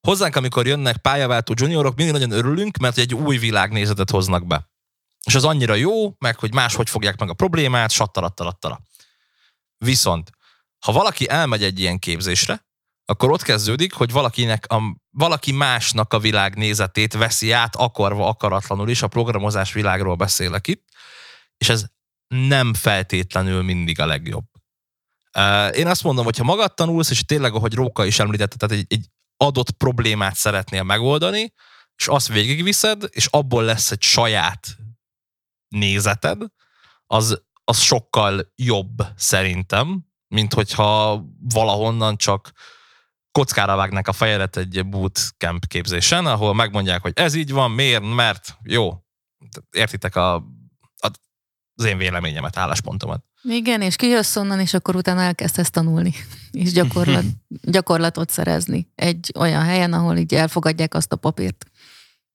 Hozzánk, 0.00 0.36
amikor 0.36 0.66
jönnek 0.66 0.96
pályaváltó 0.96 1.54
juniorok, 1.56 1.96
mindig 1.96 2.14
nagyon 2.14 2.30
örülünk, 2.30 2.76
mert 2.76 2.98
egy 2.98 3.14
új 3.14 3.36
világnézetet 3.36 4.10
hoznak 4.10 4.46
be. 4.46 4.68
És 5.24 5.34
az 5.34 5.44
annyira 5.44 5.74
jó, 5.74 6.14
meg 6.18 6.38
hogy 6.38 6.54
máshogy 6.54 6.90
fogják 6.90 7.18
meg 7.18 7.28
a 7.28 7.34
problémát, 7.34 7.90
sattarattarattara. 7.90 8.80
Viszont, 9.76 10.30
ha 10.86 10.92
valaki 10.92 11.28
elmegy 11.28 11.62
egy 11.62 11.78
ilyen 11.78 11.98
képzésre, 11.98 12.66
akkor 13.04 13.30
ott 13.30 13.42
kezdődik, 13.42 13.92
hogy 13.92 14.12
valakinek 14.12 14.66
a, 14.66 14.96
valaki 15.10 15.52
másnak 15.52 16.12
a 16.12 16.18
világnézetét 16.18 17.12
veszi 17.12 17.52
át, 17.52 17.76
akarva, 17.76 18.28
akaratlanul 18.28 18.88
is, 18.88 19.02
a 19.02 19.08
programozás 19.08 19.72
világról 19.72 20.14
beszélek 20.14 20.66
itt, 20.66 20.88
és 21.56 21.68
ez 21.68 21.84
nem 22.26 22.74
feltétlenül 22.74 23.62
mindig 23.62 24.00
a 24.00 24.06
legjobb. 24.06 24.44
Én 25.72 25.86
azt 25.86 26.02
mondom, 26.02 26.24
hogy 26.24 26.36
ha 26.36 26.44
magad 26.44 26.74
tanulsz, 26.74 27.10
és 27.10 27.24
tényleg, 27.24 27.54
ahogy 27.54 27.74
Róka 27.74 28.04
is 28.04 28.18
említette, 28.18 28.56
tehát 28.56 28.84
egy, 28.84 28.86
egy 28.88 29.06
adott 29.36 29.70
problémát 29.70 30.34
szeretnél 30.34 30.82
megoldani, 30.82 31.52
és 31.96 32.08
azt 32.08 32.28
végigviszed, 32.28 33.02
és 33.10 33.26
abból 33.26 33.64
lesz 33.64 33.90
egy 33.90 34.02
saját 34.02 34.76
nézeted, 35.74 36.42
az, 37.06 37.42
az 37.64 37.78
sokkal 37.78 38.52
jobb 38.56 39.06
szerintem, 39.16 40.04
mint 40.28 40.54
hogyha 40.54 41.24
valahonnan 41.40 42.16
csak 42.16 42.52
kockára 43.38 43.76
vágnak 43.76 44.08
a 44.08 44.12
fejedet 44.12 44.56
egy 44.56 44.86
bootcamp 44.86 45.66
képzésen, 45.66 46.26
ahol 46.26 46.54
megmondják, 46.54 47.02
hogy 47.02 47.12
ez 47.14 47.34
így 47.34 47.52
van, 47.52 47.70
miért, 47.70 48.14
mert 48.14 48.58
jó. 48.62 48.92
Értitek 49.70 50.16
a, 50.16 50.34
a, 50.34 51.10
az 51.74 51.84
én 51.84 51.98
véleményemet, 51.98 52.56
álláspontomat. 52.56 53.24
Igen, 53.42 53.82
és 53.82 53.96
kijössz 53.96 54.36
onnan, 54.36 54.60
és 54.60 54.74
akkor 54.74 54.96
utána 54.96 55.20
elkezdesz 55.20 55.70
tanulni, 55.70 56.14
és 56.50 56.72
gyakorlat, 56.72 57.24
gyakorlatot 57.74 58.30
szerezni 58.30 58.88
egy 58.94 59.32
olyan 59.38 59.62
helyen, 59.62 59.92
ahol 59.92 60.16
így 60.16 60.34
elfogadják 60.34 60.94
azt 60.94 61.12
a 61.12 61.16
papírt. 61.16 61.66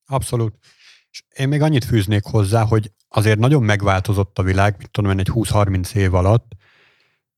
Abszolút. 0.06 0.56
És 1.12 1.24
én 1.36 1.48
még 1.48 1.62
annyit 1.62 1.86
fűznék 1.86 2.24
hozzá, 2.24 2.64
hogy 2.64 2.92
azért 3.10 3.40
nagyon 3.40 3.64
megváltozott 3.64 4.40
a 4.40 4.44
világ, 4.44 4.76
mit 4.78 4.92
tudom 4.92 5.12
én, 5.12 5.20
egy 5.20 5.30
20-30 5.34 5.94
év 5.94 6.14
alatt, 6.14 6.52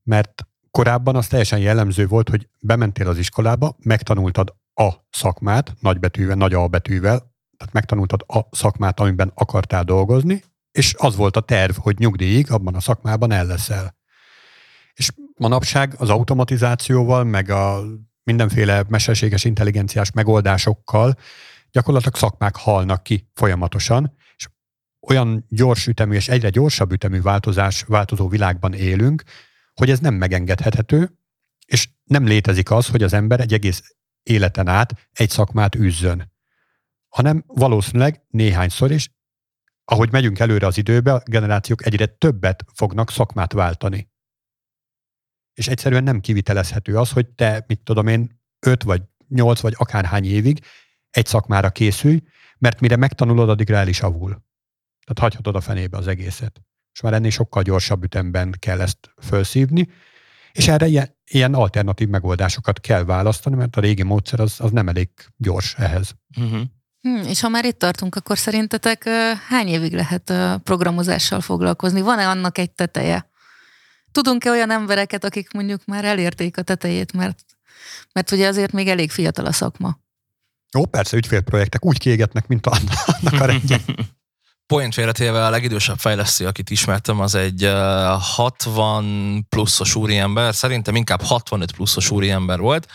mert 0.04 0.46
korábban 0.72 1.16
az 1.16 1.28
teljesen 1.28 1.60
jellemző 1.60 2.08
volt, 2.08 2.30
hogy 2.30 2.48
bementél 2.60 3.08
az 3.08 3.18
iskolába, 3.18 3.76
megtanultad 3.84 4.56
a 4.74 4.90
szakmát, 5.10 5.74
nagybetűvel, 5.80 6.36
nagy 6.36 6.54
A 6.54 6.68
betűvel, 6.68 7.18
tehát 7.58 7.74
megtanultad 7.74 8.24
a 8.28 8.40
szakmát, 8.52 9.00
amiben 9.00 9.32
akartál 9.36 9.84
dolgozni, 9.84 10.44
és 10.72 10.96
az 10.98 11.16
volt 11.16 11.38
a 11.38 11.42
terv, 11.42 11.76
hogy 11.76 11.98
nyugdíjig 11.98 12.52
abban 12.52 12.76
a 12.76 12.80
szakmában 12.80 13.32
el 13.32 13.46
leszel. 13.46 13.96
És 14.94 15.12
manapság 15.38 15.94
az 15.98 16.10
automatizációval, 16.10 17.24
meg 17.24 17.50
a 17.50 17.84
mindenféle 18.24 18.84
mesterséges 18.88 19.44
intelligenciás 19.44 20.12
megoldásokkal 20.12 21.16
gyakorlatilag 21.72 22.16
szakmák 22.16 22.56
halnak 22.56 23.04
ki 23.04 23.30
folyamatosan, 23.34 24.16
és 24.36 24.48
olyan 25.08 25.46
gyors 25.50 25.88
ütemű 25.88 26.16
és 26.16 26.28
egyre 26.28 26.50
gyorsabb 26.50 26.92
ütemű 26.92 27.22
változás, 27.22 27.84
változó 27.84 28.28
világban 28.28 28.74
élünk, 28.74 29.24
hogy 29.74 29.90
ez 29.90 30.00
nem 30.00 30.14
megengedhető, 30.14 31.18
és 31.66 31.90
nem 32.04 32.26
létezik 32.26 32.72
az, 32.72 32.88
hogy 32.88 33.04
az 33.04 33.14
ember 33.14 33.40
egy 33.40 33.54
egész 33.54 33.96
életen 34.24 34.68
át 34.68 35.10
egy 35.12 35.30
szakmát 35.30 35.76
űzzön, 35.76 36.32
hanem 37.08 37.44
valószínűleg 37.48 38.24
néhányszor 38.28 38.92
is, 38.92 39.10
ahogy 39.86 40.12
megyünk 40.12 40.40
előre 40.40 40.66
az 40.68 40.78
időbe, 40.78 41.14
a 41.14 41.22
generációk 41.26 41.86
egyre 41.86 42.06
többet 42.06 42.66
fognak 42.74 43.12
szakmát 43.12 43.54
váltani. 43.54 44.10
És 45.54 45.68
egyszerűen 45.68 46.04
nem 46.04 46.20
kivitelezhető 46.20 46.98
az, 46.98 47.12
hogy 47.12 47.28
te, 47.28 47.64
mit 47.68 47.84
tudom 47.84 48.08
én, 48.08 48.42
öt 48.60 48.84
vagy 48.84 49.02
nyolc 49.28 49.60
vagy 49.60 49.74
akárhány 49.78 50.26
évig 50.26 50.66
egy 51.12 51.26
szakmára 51.26 51.69
készülj, 51.69 52.21
mert 52.58 52.80
mire 52.80 52.95
megtanulod, 52.95 53.50
addigra 53.50 53.76
el 53.76 53.88
is 53.88 54.02
avul. 54.02 54.30
Tehát 55.06 55.19
hagyhatod 55.19 55.56
a 55.56 55.62
fenébe 55.62 55.97
az 55.97 56.08
egészet. 56.08 56.62
És 56.93 57.02
már 57.02 57.13
ennél 57.13 57.30
sokkal 57.30 57.63
gyorsabb 57.63 58.04
ütemben 58.04 58.56
kell 58.60 58.82
ezt 58.82 59.13
felszívni, 59.17 59.89
és 60.52 60.67
erre 60.67 60.88
ilyen, 60.88 61.17
ilyen 61.26 61.54
alternatív 61.54 62.08
megoldásokat 62.08 62.80
kell 62.80 63.04
választani, 63.04 63.56
mert 63.56 63.76
a 63.76 63.82
régi 63.82 64.04
módszer 64.04 64.39
az, 64.39 64.56
az 64.58 64.71
nem 64.71 64.88
elég 64.88 65.10
gyors 65.38 65.76
ehhez. 65.78 66.15
Uh-huh. 66.38 66.62
Hm, 67.02 67.28
és 67.28 67.41
ha 67.41 67.50
már 67.50 67.65
itt 67.65 67.80
tartunk, 67.80 68.15
akkor 68.15 68.38
szerintetek 68.38 69.04
hány 69.47 69.67
évig 69.67 69.93
lehet 69.93 70.34
programozással 70.63 71.41
foglalkozni? 71.41 72.02
Van-e 72.02 72.30
annak 72.30 72.58
egy 72.58 72.71
teteje? 72.71 73.30
Tudunk-e 74.12 74.50
olyan 74.50 74.71
embereket, 74.71 75.24
akik 75.24 75.52
mondjuk 75.52 75.86
már 75.86 76.06
elérték 76.06 76.58
a 76.58 76.62
tetejét, 76.62 77.13
mert, 77.13 77.39
mert 78.13 78.32
ugye 78.32 78.47
azért 78.47 78.71
még 78.71 78.88
elég 78.88 79.12
fiatal 79.12 79.45
a 79.45 79.52
szakma. 79.52 80.00
Jó, 80.78 80.86
persze, 80.86 81.18
ügyfélprojektek 81.18 81.86
úgy 81.86 81.98
kiégetnek, 81.98 82.48
mint 82.48 82.68
annak 82.68 83.42
a 83.42 83.46
rendje. 83.46 83.80
Point 84.68 84.94
félretéve 84.94 85.46
a 85.46 85.50
legidősebb 85.50 86.00
fejlesztő, 86.00 86.48
akit 86.48 86.70
ismertem, 86.70 87.20
az 87.20 87.36
egy 87.36 87.66
uh, 87.66 87.72
60 88.20 89.46
pluszos 89.50 89.96
úriember, 89.96 90.56
szerintem 90.56 90.96
inkább 90.96 91.22
65 91.22 91.72
pluszos 91.72 92.12
úriember 92.12 92.60
volt. 92.60 92.88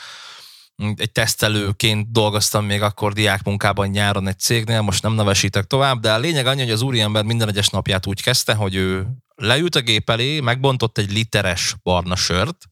Egy 0.97 1.13
tesztelőként 1.13 2.13
dolgoztam 2.13 2.65
még 2.65 2.83
akkor 2.83 3.13
diákmunkában 3.13 3.89
nyáron 3.89 4.29
egy 4.29 4.39
cégnél, 4.39 4.81
most 4.81 5.03
nem 5.03 5.13
nevesítek 5.13 5.65
tovább, 5.65 6.01
de 6.01 6.13
a 6.13 6.19
lényeg 6.19 6.47
annyi, 6.47 6.63
hogy 6.63 6.71
az 6.71 6.83
úriember 6.83 7.25
minden 7.25 7.49
egyes 7.49 7.69
napját 7.69 8.07
úgy 8.07 8.23
kezdte, 8.23 8.55
hogy 8.55 8.75
ő 8.75 9.07
leült 9.35 9.75
a 9.75 9.81
gép 9.81 10.11
elé, 10.11 10.41
megbontott 10.41 10.99
egy 10.99 11.13
literes 11.13 11.75
barna 11.83 12.17
sört, 12.17 12.65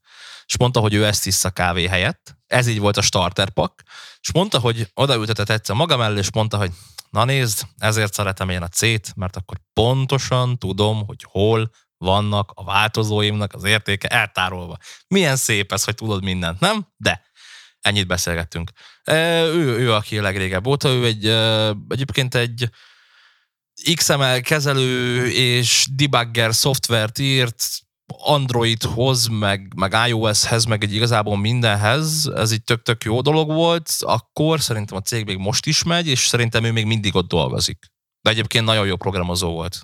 és 0.46 0.58
mondta, 0.58 0.80
hogy 0.80 0.94
ő 0.94 1.04
ezt 1.04 1.26
isz 1.26 1.44
a 1.44 1.50
kávé 1.50 1.86
helyett. 1.86 2.33
Ez 2.54 2.66
így 2.66 2.78
volt 2.78 2.96
a 2.96 3.02
starter 3.02 3.50
pack, 3.50 3.82
és 4.20 4.32
mondta, 4.32 4.58
hogy 4.58 4.90
odaültetett 4.94 5.50
egyszer 5.50 5.76
maga 5.76 5.96
mellé, 5.96 6.18
és 6.18 6.32
mondta, 6.32 6.56
hogy 6.56 6.70
na 7.10 7.24
nézd, 7.24 7.62
ezért 7.78 8.12
szeretem 8.12 8.48
én 8.48 8.62
a 8.62 8.68
C-t, 8.68 9.14
mert 9.16 9.36
akkor 9.36 9.56
pontosan 9.72 10.58
tudom, 10.58 11.06
hogy 11.06 11.24
hol 11.28 11.70
vannak 11.96 12.52
a 12.54 12.64
változóimnak 12.64 13.52
az 13.52 13.64
értéke 13.64 14.08
eltárolva. 14.08 14.76
Milyen 15.06 15.36
szép 15.36 15.72
ez, 15.72 15.84
hogy 15.84 15.94
tudod 15.94 16.22
mindent, 16.22 16.60
nem? 16.60 16.86
De 16.96 17.22
ennyit 17.80 18.06
beszélgettünk. 18.06 18.70
Ő, 19.04 19.78
ő 19.78 19.92
aki 19.92 20.20
legrégebb 20.20 20.66
óta, 20.66 20.88
ő 20.88 21.04
egy, 21.04 21.26
egyébként 21.88 22.34
egy 22.34 22.68
XML 23.94 24.40
kezelő 24.40 25.28
és 25.30 25.86
debugger 25.90 26.54
szoftvert 26.54 27.18
írt, 27.18 27.84
Androidhoz, 28.06 29.26
meg, 29.26 29.72
meg 29.76 30.08
iOS-hez, 30.08 30.64
meg 30.64 30.82
egy 30.82 30.94
igazából 30.94 31.38
mindenhez, 31.38 32.30
ez 32.34 32.50
egy 32.50 32.64
tök-tök 32.64 33.04
jó 33.04 33.20
dolog 33.20 33.48
volt, 33.48 33.90
akkor 33.98 34.60
szerintem 34.60 34.96
a 34.96 35.00
cég 35.00 35.24
még 35.24 35.36
most 35.36 35.66
is 35.66 35.82
megy, 35.82 36.06
és 36.06 36.26
szerintem 36.26 36.64
ő 36.64 36.72
még 36.72 36.86
mindig 36.86 37.14
ott 37.14 37.28
dolgozik. 37.28 37.78
De 38.20 38.30
egyébként 38.30 38.64
nagyon 38.64 38.86
jó 38.86 38.96
programozó 38.96 39.52
volt. 39.52 39.80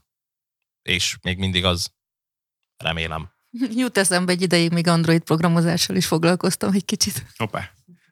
És 0.82 1.16
még 1.22 1.38
mindig 1.38 1.64
az. 1.64 1.92
Remélem. 2.76 3.30
Jut 3.76 3.98
eszembe 3.98 4.32
egy 4.32 4.42
ideig, 4.42 4.72
még 4.72 4.86
Android 4.86 5.22
programozással 5.22 5.96
is 5.96 6.06
foglalkoztam 6.06 6.72
egy 6.72 6.84
kicsit. 6.84 7.26
Hoppá. 7.36 7.70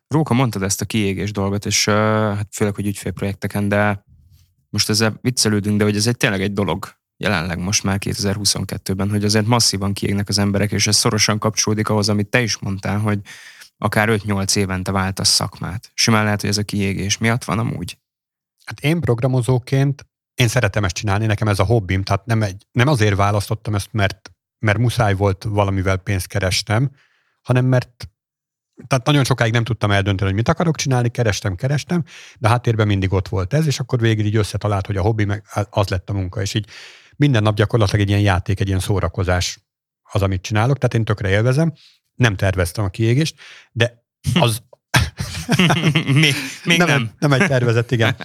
Róka, 0.08 0.34
mondtad 0.34 0.62
ezt 0.62 0.80
a 0.80 0.84
kiégés 0.84 1.32
dolgot, 1.32 1.66
és 1.66 1.86
uh, 1.86 1.94
hát 1.94 2.48
főleg, 2.50 2.74
hogy 2.74 2.86
ügyfélprojekteken, 2.86 3.68
de 3.68 4.04
most 4.68 4.88
ezzel 4.88 5.18
viccelődünk, 5.20 5.78
de 5.78 5.84
hogy 5.84 5.96
ez 5.96 6.06
egy 6.06 6.16
tényleg 6.16 6.42
egy 6.42 6.52
dolog 6.52 6.97
jelenleg 7.18 7.58
most 7.58 7.82
már 7.82 7.98
2022-ben, 8.00 9.10
hogy 9.10 9.24
azért 9.24 9.46
masszívan 9.46 9.92
kiégnek 9.92 10.28
az 10.28 10.38
emberek, 10.38 10.72
és 10.72 10.86
ez 10.86 10.96
szorosan 10.96 11.38
kapcsolódik 11.38 11.88
ahhoz, 11.88 12.08
amit 12.08 12.28
te 12.28 12.42
is 12.42 12.58
mondtál, 12.58 12.98
hogy 12.98 13.20
akár 13.78 14.08
5-8 14.10 14.56
évente 14.56 14.92
váltasz 14.92 15.28
szakmát. 15.28 15.90
Simán 15.94 16.24
lehet, 16.24 16.40
hogy 16.40 16.50
ez 16.50 16.58
a 16.58 16.62
kiégés 16.62 17.18
miatt 17.18 17.44
van 17.44 17.58
amúgy. 17.58 17.98
Hát 18.64 18.80
én 18.80 19.00
programozóként 19.00 20.06
én 20.34 20.48
szeretem 20.48 20.84
ezt 20.84 20.94
csinálni, 20.94 21.26
nekem 21.26 21.48
ez 21.48 21.58
a 21.58 21.64
hobbim, 21.64 22.02
tehát 22.02 22.26
nem, 22.26 22.42
egy, 22.42 22.66
nem 22.72 22.88
azért 22.88 23.16
választottam 23.16 23.74
ezt, 23.74 23.88
mert, 23.92 24.30
mert 24.58 24.78
muszáj 24.78 25.14
volt 25.14 25.44
valamivel 25.44 25.96
pénzt 25.96 26.26
kerestem, 26.26 26.90
hanem 27.42 27.64
mert 27.64 28.08
tehát 28.86 29.06
nagyon 29.06 29.24
sokáig 29.24 29.52
nem 29.52 29.64
tudtam 29.64 29.90
eldönteni, 29.90 30.28
hogy 30.28 30.38
mit 30.38 30.48
akarok 30.48 30.76
csinálni, 30.76 31.08
kerestem, 31.08 31.54
kerestem, 31.54 32.04
de 32.38 32.48
háttérben 32.48 32.86
mindig 32.86 33.12
ott 33.12 33.28
volt 33.28 33.52
ez, 33.52 33.66
és 33.66 33.80
akkor 33.80 34.00
végig 34.00 34.26
így 34.26 34.36
összetalált, 34.36 34.86
hogy 34.86 34.96
a 34.96 35.02
hobbi 35.02 35.24
meg 35.24 35.44
az 35.70 35.88
lett 35.88 36.10
a 36.10 36.12
munka, 36.12 36.40
és 36.40 36.54
így 36.54 36.68
minden 37.18 37.42
nap 37.42 37.54
gyakorlatilag 37.54 38.00
egy 38.00 38.08
ilyen 38.08 38.20
játék, 38.20 38.60
egy 38.60 38.66
ilyen 38.66 38.80
szórakozás 38.80 39.60
az, 40.12 40.22
amit 40.22 40.42
csinálok, 40.42 40.78
tehát 40.78 40.94
én 40.94 41.04
tökre 41.04 41.28
élvezem, 41.28 41.72
nem 42.14 42.36
terveztem 42.36 42.84
a 42.84 42.88
kiégést, 42.88 43.36
de 43.72 44.04
az... 44.34 44.62
még, 46.22 46.34
még 46.64 46.78
nem, 46.78 46.86
nem. 46.86 47.10
Nem 47.18 47.32
egy 47.32 47.46
tervezet, 47.46 47.90
igen. 47.90 48.16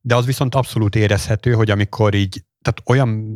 De 0.00 0.16
az 0.16 0.26
viszont 0.26 0.54
abszolút 0.54 0.96
érezhető, 0.96 1.52
hogy 1.52 1.70
amikor 1.70 2.14
így, 2.14 2.44
tehát 2.62 2.82
olyan, 2.86 3.28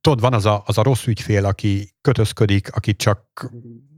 tudod, 0.00 0.20
van 0.20 0.32
az 0.32 0.46
a, 0.46 0.62
az 0.66 0.78
a 0.78 0.82
rossz 0.82 1.06
ügyfél, 1.06 1.44
aki 1.44 1.94
kötözködik, 2.00 2.72
aki 2.72 2.96
csak 2.96 3.50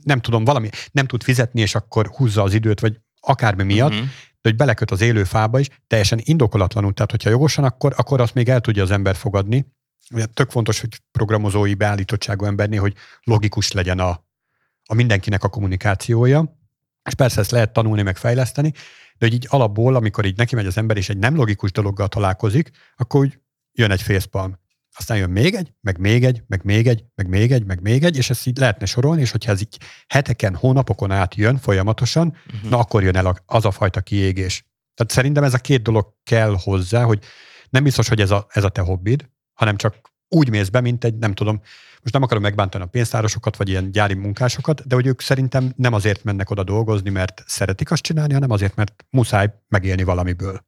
nem 0.03 0.21
tudom, 0.21 0.45
valami, 0.45 0.69
nem 0.93 1.07
tud 1.07 1.23
fizetni, 1.23 1.61
és 1.61 1.75
akkor 1.75 2.07
húzza 2.07 2.43
az 2.43 2.55
időt, 2.55 2.81
vagy 2.81 3.01
akármi 3.21 3.63
miatt, 3.63 3.91
uh-huh. 3.91 4.07
de 4.41 4.49
hogy 4.49 4.57
beleköt 4.57 4.91
az 4.91 5.01
élő 5.01 5.25
fába 5.25 5.59
is, 5.59 5.69
teljesen 5.87 6.21
indokolatlanul, 6.23 6.95
tehát 6.95 7.11
hogyha 7.11 7.31
jogosan, 7.31 7.65
akkor, 7.65 7.93
akkor 7.97 8.21
azt 8.21 8.35
még 8.35 8.49
el 8.49 8.61
tudja 8.61 8.83
az 8.83 8.91
ember 8.91 9.17
fogadni. 9.17 9.72
Ugye 10.11 10.27
tök 10.27 10.51
fontos, 10.51 10.81
hogy 10.81 11.01
programozói 11.11 11.75
beállítottságú 11.75 12.45
embernél, 12.45 12.81
hogy 12.81 12.95
logikus 13.23 13.73
legyen 13.73 13.99
a, 13.99 14.25
a 14.85 14.95
mindenkinek 14.95 15.45
a 15.45 15.49
kommunikációja, 15.49 16.61
és 17.05 17.15
persze 17.15 17.41
ezt 17.41 17.51
lehet 17.51 17.73
tanulni, 17.73 18.03
meg 18.03 18.17
fejleszteni, 18.17 18.73
de 19.19 19.27
hogy 19.27 19.33
így 19.33 19.47
alapból, 19.49 19.95
amikor 19.95 20.25
így 20.25 20.37
neki 20.37 20.55
megy 20.55 20.67
az 20.67 20.77
ember, 20.77 20.97
és 20.97 21.09
egy 21.09 21.19
nem 21.19 21.37
logikus 21.37 21.73
dologgal 21.73 22.09
találkozik, 22.09 22.71
akkor 22.97 23.21
úgy 23.21 23.39
jön 23.73 23.91
egy 23.91 24.03
facepalm 24.03 24.61
aztán 24.95 25.17
jön 25.17 25.31
még 25.31 25.55
egy, 25.55 25.73
meg 25.81 25.99
még 25.99 26.25
egy, 26.25 26.43
meg 26.47 26.65
még 26.65 26.87
egy, 26.87 27.05
meg 27.15 27.29
még 27.29 27.53
egy, 27.53 27.65
meg 27.65 27.81
még 27.81 28.05
egy, 28.05 28.17
és 28.17 28.31
ezt 28.31 28.47
így 28.47 28.59
lehetne 28.59 28.87
sorolni, 28.87 29.21
és 29.21 29.31
hogyha 29.31 29.53
ez 29.53 29.61
így 29.61 29.79
heteken, 30.07 30.55
hónapokon 30.55 31.11
át 31.11 31.35
jön 31.35 31.59
folyamatosan, 31.59 32.37
uh-huh. 32.47 32.71
na 32.71 32.79
akkor 32.79 33.03
jön 33.03 33.17
el 33.17 33.43
az 33.47 33.65
a 33.65 33.71
fajta 33.71 34.01
kiégés. 34.01 34.67
Tehát 34.95 35.13
szerintem 35.13 35.45
ez 35.45 35.55
a 35.55 35.59
két 35.59 35.83
dolog 35.83 36.15
kell 36.23 36.57
hozzá, 36.63 37.03
hogy 37.03 37.25
nem 37.71 37.83
biztos, 37.83 38.09
hogy 38.09 38.21
ez 38.21 38.31
a, 38.31 38.47
ez 38.49 38.65
a 38.65 38.69
te 38.69 38.81
hobbid, 38.81 39.31
hanem 39.53 39.77
csak 39.77 40.11
úgy 40.29 40.51
mész 40.51 40.69
be, 40.69 40.81
mint 40.81 41.05
egy, 41.05 41.19
nem 41.19 41.35
tudom, 41.35 41.61
most 42.03 42.15
nem 42.15 42.23
akarom 42.23 42.43
megbántani 42.43 42.85
a 42.85 42.87
pénztárosokat, 42.87 43.57
vagy 43.57 43.69
ilyen 43.69 43.91
gyári 43.91 44.15
munkásokat, 44.15 44.87
de 44.87 44.95
hogy 44.95 45.07
ők 45.07 45.21
szerintem 45.21 45.73
nem 45.77 45.93
azért 45.93 46.25
mennek 46.25 46.51
oda 46.51 46.65
dolgozni, 46.65 47.11
mert 47.11 47.43
szeretik 47.47 47.91
azt 47.91 48.03
csinálni, 48.03 48.33
hanem 48.33 48.51
azért, 48.51 48.75
mert 48.75 49.07
muszáj 49.11 49.55
megélni 49.69 50.03
valamiből. 50.03 50.65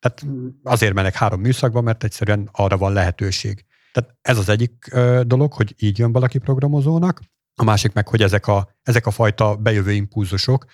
Tehát 0.00 0.26
azért 0.62 0.94
mennek 0.94 1.14
három 1.14 1.40
műszakba, 1.40 1.80
mert 1.80 2.04
egyszerűen 2.04 2.48
arra 2.52 2.76
van 2.76 2.92
lehetőség. 2.92 3.64
Tehát 3.92 4.16
ez 4.22 4.38
az 4.38 4.48
egyik 4.48 4.94
dolog, 5.22 5.52
hogy 5.52 5.74
így 5.78 5.98
jön 5.98 6.12
valaki 6.12 6.38
programozónak, 6.38 7.20
a 7.60 7.64
másik 7.64 7.92
meg, 7.92 8.08
hogy 8.08 8.22
ezek 8.22 8.46
a, 8.46 8.76
ezek 8.82 9.06
a 9.06 9.10
fajta 9.10 9.56
bejövő 9.56 9.92
impulzusok, 9.92 10.64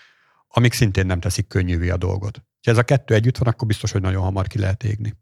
amik 0.48 0.72
szintén 0.72 1.06
nem 1.06 1.20
teszik 1.20 1.46
könnyűvé 1.46 1.88
a 1.88 1.96
dolgot. 1.96 2.36
Ha 2.36 2.70
ez 2.70 2.78
a 2.78 2.82
kettő 2.82 3.14
együtt 3.14 3.38
van, 3.38 3.48
akkor 3.48 3.66
biztos, 3.66 3.92
hogy 3.92 4.00
nagyon 4.00 4.22
hamar 4.22 4.46
ki 4.46 4.58
lehet 4.58 4.84
égni. 4.84 5.14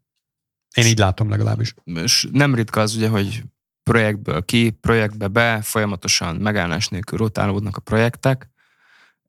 Én 0.73 0.85
így 0.85 0.97
látom 0.97 1.29
legalábbis. 1.29 1.73
És 1.83 2.27
nem 2.31 2.55
ritka 2.55 2.81
az 2.81 2.95
ugye, 2.95 3.07
hogy 3.07 3.43
projektből 3.83 4.45
ki, 4.45 4.69
projektbe 4.69 5.27
be, 5.27 5.61
folyamatosan 5.61 6.35
megállás 6.35 6.87
nélkül 6.87 7.17
rotálódnak 7.17 7.77
a 7.77 7.81
projektek. 7.81 8.49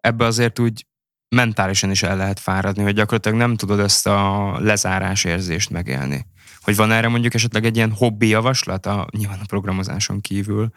Ebbe 0.00 0.24
azért 0.24 0.58
úgy 0.58 0.86
mentálisan 1.28 1.90
is 1.90 2.02
el 2.02 2.16
lehet 2.16 2.40
fáradni, 2.40 2.82
hogy 2.82 2.94
gyakorlatilag 2.94 3.38
nem 3.38 3.56
tudod 3.56 3.80
ezt 3.80 4.06
a 4.06 4.52
lezárás 4.60 5.24
érzést 5.24 5.70
megélni. 5.70 6.26
Hogy 6.60 6.76
van 6.76 6.92
erre 6.92 7.08
mondjuk 7.08 7.34
esetleg 7.34 7.64
egy 7.64 7.76
ilyen 7.76 7.92
hobbi 7.92 8.28
javaslat, 8.28 8.86
a, 8.86 9.06
nyilván 9.10 9.38
a 9.40 9.46
programozáson 9.46 10.20
kívül, 10.20 10.70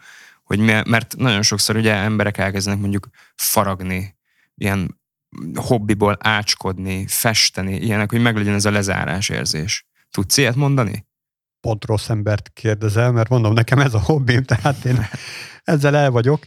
hogy 0.44 0.58
mert 0.84 1.16
nagyon 1.16 1.42
sokszor 1.42 1.76
ugye 1.76 1.94
emberek 1.94 2.38
elkezdenek 2.38 2.80
mondjuk 2.80 3.08
faragni, 3.34 4.16
ilyen 4.54 5.00
hobbiból 5.54 6.16
ácskodni, 6.20 7.06
festeni, 7.06 7.76
ilyenek, 7.76 8.10
hogy 8.10 8.20
meglegyen 8.20 8.54
ez 8.54 8.64
a 8.64 8.70
lezárás 8.70 9.28
érzés. 9.28 9.87
Tudsz 10.10 10.36
ilyet 10.36 10.54
mondani? 10.54 11.06
Pont 11.60 11.84
rossz 11.84 12.08
embert 12.08 12.48
kérdezel, 12.48 13.12
mert 13.12 13.28
mondom, 13.28 13.52
nekem 13.52 13.78
ez 13.78 13.94
a 13.94 14.00
hobbim, 14.00 14.42
tehát 14.42 14.84
én 14.84 15.06
ezzel 15.64 15.96
el 15.96 16.10
vagyok. 16.10 16.46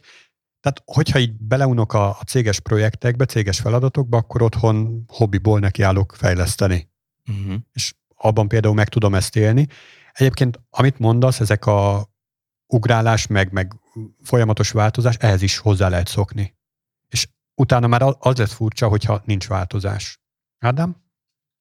Tehát, 0.59 0.81
hogyha 0.85 1.19
így 1.19 1.33
beleunok 1.33 1.93
a, 1.93 2.09
a 2.09 2.23
céges 2.27 2.59
projektekbe, 2.59 3.25
céges 3.25 3.59
feladatokba, 3.59 4.17
akkor 4.17 4.41
otthon 4.41 5.03
hobbiból 5.07 5.59
nekiállok 5.59 6.13
fejleszteni. 6.17 6.89
Uh-huh. 7.29 7.55
És 7.73 7.93
abban 8.15 8.47
például 8.47 8.73
meg 8.73 8.89
tudom 8.89 9.15
ezt 9.15 9.35
élni. 9.35 9.67
Egyébként, 10.11 10.59
amit 10.69 10.99
mondasz, 10.99 11.39
ezek 11.39 11.65
a 11.65 12.09
ugrálás, 12.67 13.27
meg, 13.27 13.51
meg 13.51 13.79
folyamatos 14.23 14.71
változás, 14.71 15.15
ehhez 15.15 15.41
is 15.41 15.57
hozzá 15.57 15.89
lehet 15.89 16.07
szokni. 16.07 16.55
És 17.07 17.27
utána 17.55 17.87
már 17.87 18.01
az 18.19 18.37
lesz 18.37 18.53
furcsa, 18.53 18.87
hogyha 18.87 19.21
nincs 19.25 19.47
változás. 19.47 20.19
Ádám? 20.59 20.95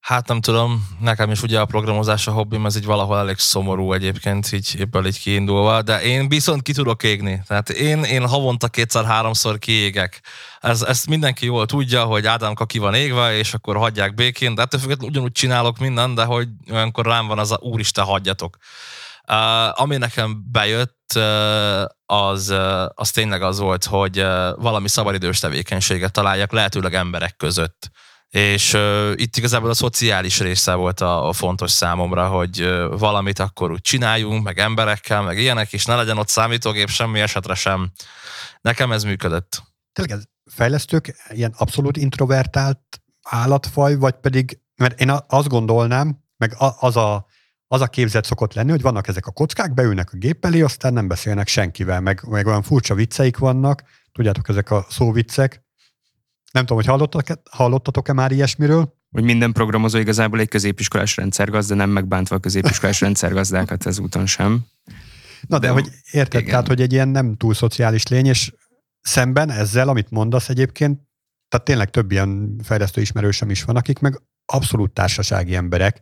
Hát 0.00 0.28
nem 0.28 0.40
tudom, 0.40 0.88
nekem 1.00 1.30
is 1.30 1.42
ugye 1.42 1.60
a 1.60 1.64
programozás 1.64 2.26
a 2.26 2.32
hobbim, 2.32 2.66
ez 2.66 2.76
így 2.76 2.84
valahol 2.84 3.18
elég 3.18 3.38
szomorú 3.38 3.92
egyébként, 3.92 4.52
így 4.52 4.76
ebből 4.78 5.06
így 5.06 5.20
kiindulva, 5.20 5.82
de 5.82 6.02
én 6.02 6.28
viszont 6.28 6.62
ki 6.62 6.72
tudok 6.72 7.02
égni. 7.02 7.42
Tehát 7.46 7.70
én, 7.70 8.02
én 8.02 8.28
havonta 8.28 8.68
kétszer-háromszor 8.68 9.58
kiégek. 9.58 10.20
Ez, 10.60 10.82
ezt 10.82 11.06
mindenki 11.06 11.44
jól 11.46 11.66
tudja, 11.66 12.04
hogy 12.04 12.26
Ádámka 12.26 12.66
ki 12.66 12.78
van 12.78 12.94
égve, 12.94 13.36
és 13.36 13.54
akkor 13.54 13.76
hagyják 13.76 14.14
békén, 14.14 14.54
de 14.54 14.62
ettől 14.62 14.80
függetlenül 14.80 15.10
ugyanúgy 15.10 15.32
csinálok 15.32 15.78
mindent, 15.78 16.14
de 16.14 16.24
hogy 16.24 16.48
olyankor 16.72 17.06
rám 17.06 17.26
van 17.26 17.38
az 17.38 17.52
a 17.52 17.58
úristen, 17.60 18.04
hagyjatok. 18.04 18.56
Uh, 19.28 19.80
ami 19.80 19.96
nekem 19.96 20.44
bejött, 20.52 21.12
uh, 21.14 21.82
az, 22.06 22.50
uh, 22.50 22.84
az 22.94 23.10
tényleg 23.10 23.42
az 23.42 23.58
volt, 23.58 23.84
hogy 23.84 24.20
uh, 24.20 24.48
valami 24.56 24.88
szabadidős 24.88 25.38
tevékenységet 25.38 26.12
találjak, 26.12 26.52
lehetőleg 26.52 26.94
emberek 26.94 27.36
között 27.36 27.90
és 28.30 28.72
uh, 28.72 29.12
itt 29.14 29.36
igazából 29.36 29.70
a 29.70 29.74
szociális 29.74 30.40
része 30.40 30.74
volt 30.74 31.00
a, 31.00 31.28
a 31.28 31.32
fontos 31.32 31.70
számomra, 31.70 32.28
hogy 32.28 32.62
uh, 32.62 32.98
valamit 32.98 33.38
akkor 33.38 33.70
úgy 33.70 33.80
csináljunk, 33.80 34.44
meg 34.44 34.58
emberekkel, 34.58 35.22
meg 35.22 35.38
ilyenek, 35.38 35.72
és 35.72 35.84
ne 35.84 35.96
legyen 35.96 36.18
ott 36.18 36.28
számítógép 36.28 36.88
semmi 36.88 37.20
esetre 37.20 37.54
sem. 37.54 37.90
Nekem 38.60 38.92
ez 38.92 39.04
működött. 39.04 39.62
Tényleg 39.92 40.18
ez 40.18 40.24
fejlesztők 40.54 41.16
ilyen 41.28 41.54
abszolút 41.58 41.96
introvertált 41.96 43.00
állatfaj, 43.22 43.96
vagy 43.96 44.14
pedig, 44.14 44.58
mert 44.76 45.00
én 45.00 45.12
azt 45.26 45.48
gondolnám, 45.48 46.24
meg 46.36 46.54
az 46.78 46.96
a, 46.96 47.26
az 47.66 47.80
a 47.80 47.86
képzet 47.86 48.24
szokott 48.24 48.54
lenni, 48.54 48.70
hogy 48.70 48.82
vannak 48.82 49.08
ezek 49.08 49.26
a 49.26 49.30
kockák, 49.30 49.74
beülnek 49.74 50.12
a 50.12 50.16
gép 50.16 50.44
elé, 50.44 50.60
aztán 50.60 50.92
nem 50.92 51.08
beszélnek 51.08 51.48
senkivel, 51.48 52.00
meg, 52.00 52.22
meg 52.28 52.46
olyan 52.46 52.62
furcsa 52.62 52.94
vicceik 52.94 53.38
vannak, 53.38 53.82
tudjátok, 54.12 54.48
ezek 54.48 54.70
a 54.70 54.86
szóviccek, 54.88 55.64
nem 56.50 56.62
tudom, 56.66 56.76
hogy 56.76 56.86
hallottatok, 56.86 57.40
hallottatok-e 57.50 58.12
már 58.12 58.32
ilyesmiről? 58.32 58.98
Hogy 59.10 59.22
minden 59.22 59.52
programozó 59.52 59.98
igazából 59.98 60.40
egy 60.40 60.48
középiskolás 60.48 61.16
rendszergazda, 61.16 61.74
nem 61.74 61.90
megbántva 61.90 62.36
a 62.36 62.38
középiskolás 62.38 63.00
rendszergazdákat 63.06 63.86
ezúton 63.86 64.26
sem. 64.26 64.66
Na 65.46 65.58
de, 65.58 65.66
de 65.66 65.72
hogy 65.72 65.88
érted, 66.10 66.40
igen. 66.40 66.52
tehát, 66.52 66.66
hogy 66.66 66.80
egy 66.80 66.92
ilyen 66.92 67.08
nem 67.08 67.36
túl 67.36 67.54
szociális 67.54 68.06
lény, 68.06 68.26
és 68.26 68.52
szemben 69.00 69.50
ezzel, 69.50 69.88
amit 69.88 70.10
mondasz 70.10 70.48
egyébként, 70.48 71.00
Tehát 71.48 71.66
tényleg 71.66 71.90
több 71.90 72.10
ilyen 72.10 72.60
fejlesztő 72.62 73.00
ismerősöm 73.00 73.50
is 73.50 73.64
van, 73.64 73.76
akik 73.76 73.98
meg 73.98 74.22
abszolút 74.44 74.92
társasági 74.92 75.54
emberek, 75.54 76.00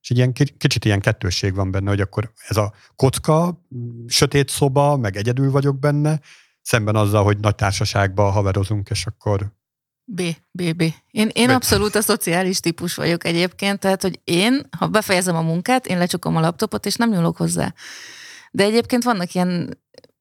és 0.00 0.10
egy 0.10 0.16
ilyen 0.16 0.32
kicsit 0.32 0.84
ilyen 0.84 1.00
kettősség 1.00 1.54
van 1.54 1.70
benne, 1.70 1.88
hogy 1.88 2.00
akkor 2.00 2.32
ez 2.48 2.56
a 2.56 2.72
kocka, 2.96 3.64
sötét 4.06 4.48
szoba, 4.48 4.96
meg 4.96 5.16
egyedül 5.16 5.50
vagyok 5.50 5.78
benne, 5.78 6.20
szemben 6.62 6.96
azzal, 6.96 7.24
hogy 7.24 7.38
nagy 7.38 7.54
társaságban 7.54 8.32
haverozunk, 8.32 8.90
és 8.90 9.06
akkor 9.06 9.52
B, 10.04 10.22
B, 10.50 10.76
B. 10.76 10.82
Én, 11.10 11.30
én 11.32 11.46
B. 11.46 11.50
abszolút 11.50 11.94
a 11.94 12.00
szociális 12.00 12.60
típus 12.60 12.94
vagyok 12.94 13.24
egyébként, 13.24 13.78
tehát, 13.78 14.02
hogy 14.02 14.20
én, 14.24 14.68
ha 14.78 14.86
befejezem 14.86 15.36
a 15.36 15.42
munkát, 15.42 15.86
én 15.86 15.98
lecsukom 15.98 16.36
a 16.36 16.40
laptopot, 16.40 16.86
és 16.86 16.94
nem 16.94 17.10
nyúlok 17.10 17.36
hozzá. 17.36 17.74
De 18.50 18.64
egyébként 18.64 19.04
vannak 19.04 19.34
ilyen 19.34 19.78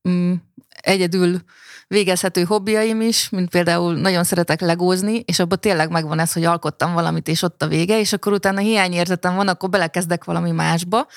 mm, 0.10 0.34
egyedül 0.82 1.42
végezhető 1.88 2.44
hobbiaim 2.44 3.02
is, 3.02 3.30
mint 3.30 3.50
például 3.50 3.96
nagyon 3.96 4.24
szeretek 4.24 4.62
legózni, 4.62 5.16
és 5.26 5.40
abban 5.40 5.60
tényleg 5.60 5.90
megvan 5.90 6.20
ez, 6.20 6.34
hogy 6.34 6.44
alkottam 6.44 6.94
valamit, 6.94 7.28
és 7.28 7.42
ott 7.42 7.62
a 7.62 7.68
vége, 7.68 8.00
és 8.00 8.14
akkor 8.14 8.34
utána 8.34 8.60
hiányérzetem 8.60 9.36
van, 9.36 9.48
akkor 9.48 9.70
belekezdek 9.70 10.24
valami 10.24 10.52
másba. 10.52 11.08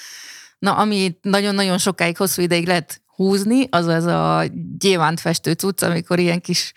Na, 0.58 0.76
ami 0.76 1.18
nagyon-nagyon 1.22 1.78
sokáig, 1.78 2.16
hosszú 2.16 2.42
ideig 2.42 2.66
lehet 2.66 3.02
húzni, 3.06 3.66
az 3.70 3.86
az 3.86 4.04
a 4.04 4.44
gyémántfestő 4.78 5.52
cucc, 5.52 5.82
amikor 5.82 6.18
ilyen 6.18 6.40
kis 6.40 6.72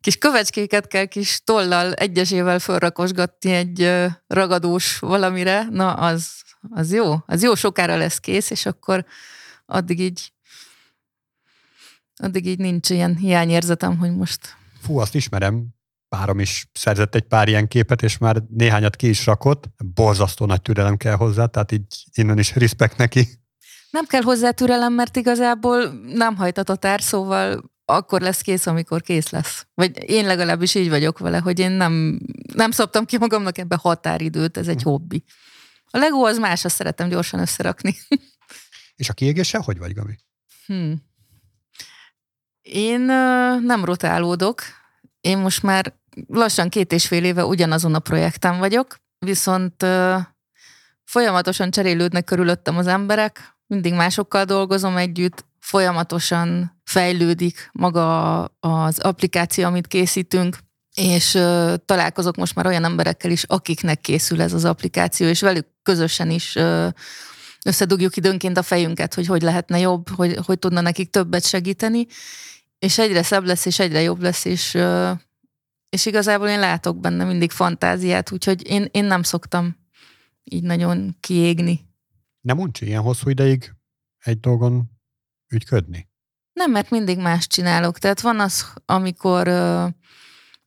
kis 0.00 0.16
kövecskéket 0.16 0.86
kell 0.86 1.04
kis 1.04 1.40
tollal 1.44 1.92
egyesével 1.92 2.58
fölrakosgatni 2.58 3.52
egy 3.52 4.06
ragadós 4.26 4.98
valamire, 4.98 5.66
na 5.70 5.94
az, 5.94 6.42
az 6.70 6.92
jó, 6.92 7.14
az 7.26 7.42
jó 7.42 7.54
sokára 7.54 7.96
lesz 7.96 8.18
kész, 8.18 8.50
és 8.50 8.66
akkor 8.66 9.04
addig 9.66 10.00
így 10.00 10.32
addig 12.22 12.46
így 12.46 12.58
nincs 12.58 12.90
ilyen 12.90 13.16
hiányérzetem, 13.16 13.98
hogy 13.98 14.16
most... 14.16 14.56
Fú, 14.80 14.98
azt 14.98 15.14
ismerem, 15.14 15.66
párom 16.08 16.40
is 16.40 16.66
szerzett 16.72 17.14
egy 17.14 17.22
pár 17.22 17.48
ilyen 17.48 17.68
képet, 17.68 18.02
és 18.02 18.18
már 18.18 18.42
néhányat 18.48 18.96
ki 18.96 19.08
is 19.08 19.26
rakott. 19.26 19.64
Borzasztó 19.94 20.46
nagy 20.46 20.62
türelem 20.62 20.96
kell 20.96 21.14
hozzá, 21.14 21.46
tehát 21.46 21.72
így 21.72 22.04
innen 22.12 22.38
is 22.38 22.54
respekt 22.54 22.96
neki. 22.96 23.28
Nem 23.90 24.04
kell 24.04 24.22
hozzá 24.22 24.50
türelem, 24.50 24.92
mert 24.92 25.16
igazából 25.16 25.92
nem 26.06 26.36
hajt 26.36 26.58
a 26.58 26.62
tatár, 26.62 27.00
szóval 27.00 27.70
akkor 27.90 28.20
lesz 28.20 28.40
kész, 28.40 28.66
amikor 28.66 29.02
kész 29.02 29.30
lesz. 29.30 29.66
Vagy 29.74 30.10
én 30.10 30.26
legalábbis 30.26 30.74
így 30.74 30.88
vagyok 30.88 31.18
vele, 31.18 31.38
hogy 31.38 31.58
én 31.58 31.70
nem, 31.70 32.20
nem 32.54 32.70
szabtam 32.70 33.04
ki 33.04 33.18
magamnak 33.18 33.58
ebbe 33.58 33.76
határidőt, 33.76 34.56
ez 34.56 34.68
egy 34.68 34.82
hobbi. 34.82 35.24
A 35.90 35.98
Lego 35.98 36.26
az 36.26 36.38
más, 36.38 36.64
azt 36.64 36.74
szeretem 36.74 37.08
gyorsan 37.08 37.40
összerakni. 37.40 37.96
És 39.00 39.08
a 39.08 39.12
kiégéssel 39.12 39.60
hogy 39.60 39.78
vagy, 39.78 39.94
Gabi? 39.94 40.18
Hmm. 40.66 41.08
Én 42.62 43.00
uh, 43.00 43.60
nem 43.60 43.84
rotálódok. 43.84 44.62
Én 45.20 45.38
most 45.38 45.62
már 45.62 45.94
lassan 46.26 46.68
két 46.68 46.92
és 46.92 47.06
fél 47.06 47.24
éve 47.24 47.44
ugyanazon 47.44 47.94
a 47.94 47.98
projekten 47.98 48.58
vagyok, 48.58 48.96
viszont 49.18 49.82
uh, 49.82 50.20
folyamatosan 51.04 51.70
cserélődnek 51.70 52.24
körülöttem 52.24 52.76
az 52.76 52.86
emberek, 52.86 53.58
mindig 53.66 53.94
másokkal 53.94 54.44
dolgozom 54.44 54.96
együtt, 54.96 55.44
folyamatosan 55.60 56.80
fejlődik 56.84 57.68
maga 57.72 58.44
az 58.60 58.98
applikáció, 58.98 59.64
amit 59.64 59.86
készítünk, 59.86 60.58
és 60.94 61.34
uh, 61.34 61.74
találkozok 61.84 62.36
most 62.36 62.54
már 62.54 62.66
olyan 62.66 62.84
emberekkel 62.84 63.30
is, 63.30 63.44
akiknek 63.44 64.00
készül 64.00 64.42
ez 64.42 64.52
az 64.52 64.64
applikáció, 64.64 65.26
és 65.26 65.40
velük 65.40 65.66
közösen 65.82 66.30
is 66.30 66.54
uh, 66.54 66.88
összedugjuk 67.64 68.16
időnként 68.16 68.58
a 68.58 68.62
fejünket, 68.62 69.14
hogy 69.14 69.26
hogy 69.26 69.42
lehetne 69.42 69.78
jobb, 69.78 70.08
hogy, 70.08 70.38
hogy 70.46 70.58
tudna 70.58 70.80
nekik 70.80 71.10
többet 71.10 71.46
segíteni, 71.46 72.06
és 72.78 72.98
egyre 72.98 73.22
szebb 73.22 73.44
lesz, 73.44 73.66
és 73.66 73.78
egyre 73.78 74.00
jobb 74.00 74.22
lesz, 74.22 74.44
és, 74.44 74.74
uh, 74.74 75.10
és 75.88 76.06
igazából 76.06 76.48
én 76.48 76.60
látok 76.60 77.00
benne 77.00 77.24
mindig 77.24 77.50
fantáziát, 77.50 78.32
úgyhogy 78.32 78.70
én, 78.70 78.88
én 78.90 79.04
nem 79.04 79.22
szoktam 79.22 79.76
így 80.44 80.62
nagyon 80.62 81.16
kiégni. 81.20 81.88
Nem 82.40 82.56
mondj 82.56 82.84
ilyen 82.84 83.02
hosszú 83.02 83.28
ideig 83.28 83.74
egy 84.18 84.40
dolgon 84.40 84.99
ügyködni? 85.50 86.08
Nem, 86.52 86.70
mert 86.70 86.90
mindig 86.90 87.18
más 87.18 87.46
csinálok. 87.46 87.98
Tehát 87.98 88.20
van 88.20 88.40
az, 88.40 88.72
amikor 88.86 89.48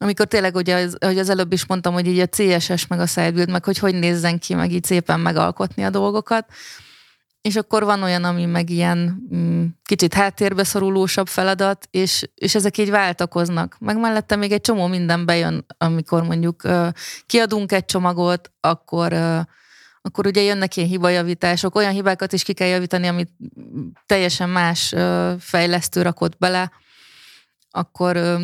amikor 0.03 0.25
tényleg, 0.25 0.55
ugye, 0.55 0.75
az, 0.75 0.95
ahogy 0.99 1.17
az 1.17 1.29
előbb 1.29 1.53
is 1.53 1.65
mondtam, 1.65 1.93
hogy 1.93 2.07
így 2.07 2.19
a 2.19 2.27
CSS 2.27 2.87
meg 2.87 2.99
a 2.99 3.05
sidebuild, 3.05 3.49
meg 3.49 3.63
hogy 3.65 3.77
hogy 3.77 3.95
nézzen 3.95 4.39
ki, 4.39 4.53
meg 4.53 4.71
így 4.71 4.83
szépen 4.83 5.19
megalkotni 5.19 5.83
a 5.83 5.89
dolgokat. 5.89 6.45
És 7.41 7.55
akkor 7.55 7.83
van 7.83 8.03
olyan, 8.03 8.23
ami 8.23 8.45
meg 8.45 8.69
ilyen 8.69 9.27
mm, 9.35 9.65
kicsit 9.83 10.13
háttérbe 10.13 10.63
szorulósabb 10.63 11.27
feladat, 11.27 11.87
és, 11.91 12.29
és 12.35 12.55
ezek 12.55 12.77
így 12.77 12.89
váltakoznak. 12.89 13.75
Meg 13.79 13.99
mellette 13.99 14.35
még 14.35 14.51
egy 14.51 14.61
csomó 14.61 14.87
minden 14.87 15.25
bejön, 15.25 15.65
amikor 15.77 16.23
mondjuk 16.23 16.61
kiadunk 17.25 17.71
egy 17.71 17.85
csomagot, 17.85 18.51
akkor 18.59 19.13
akkor 20.05 20.27
ugye 20.27 20.41
jönnek 20.41 20.75
ilyen 20.75 20.89
hibajavítások, 20.89 21.75
olyan 21.75 21.93
hibákat 21.93 22.33
is 22.33 22.43
ki 22.43 22.53
kell 22.53 22.67
javítani, 22.67 23.07
amit 23.07 23.29
teljesen 24.05 24.49
más 24.49 24.93
fejlesztő 25.39 26.01
rakott 26.01 26.37
bele, 26.37 26.71
akkor 27.71 28.39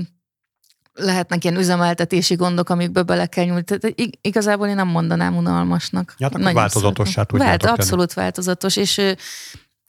lehetnek 0.93 1.43
ilyen 1.43 1.57
üzemeltetési 1.57 2.35
gondok, 2.35 2.69
amikbe 2.69 3.03
bele 3.03 3.25
kell 3.25 3.45
nyúlni. 3.45 3.63
Tehát 3.63 3.95
igazából 4.21 4.67
én 4.67 4.75
nem 4.75 4.87
mondanám 4.87 5.37
unalmasnak. 5.37 6.15
Ja, 6.17 6.27
akkor 6.27 6.53
változatossá 6.53 7.25
Vált, 7.29 7.65
Abszolút 7.65 8.13
változatos, 8.13 8.75
és 8.75 9.01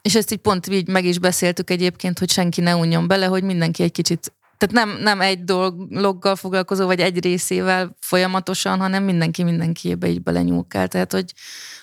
és 0.02 0.14
ezt 0.14 0.32
így 0.32 0.38
pont 0.38 0.66
így 0.66 0.88
meg 0.88 1.04
is 1.04 1.18
beszéltük 1.18 1.70
egyébként, 1.70 2.18
hogy 2.18 2.30
senki 2.30 2.60
ne 2.60 2.76
unjon 2.76 3.08
bele, 3.08 3.26
hogy 3.26 3.42
mindenki 3.42 3.82
egy 3.82 3.92
kicsit 3.92 4.32
tehát 4.60 4.86
nem, 4.86 5.02
nem 5.02 5.20
egy 5.20 5.44
dologgal 5.44 6.36
foglalkozó, 6.36 6.86
vagy 6.86 7.00
egy 7.00 7.22
részével 7.24 7.96
folyamatosan, 8.00 8.78
hanem 8.78 9.04
mindenki 9.04 9.42
mindenkiébe 9.42 10.08
így 10.08 10.22
belenyúlkál. 10.22 10.88
Tehát, 10.88 11.12
hogy, 11.12 11.32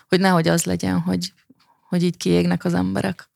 hogy 0.07 0.19
nehogy 0.19 0.47
az 0.47 0.63
legyen, 0.63 0.99
hogy, 0.99 1.33
hogy 1.89 2.03
így 2.03 2.17
kiégnek 2.17 2.65
az 2.65 2.73
emberek. 2.73 3.29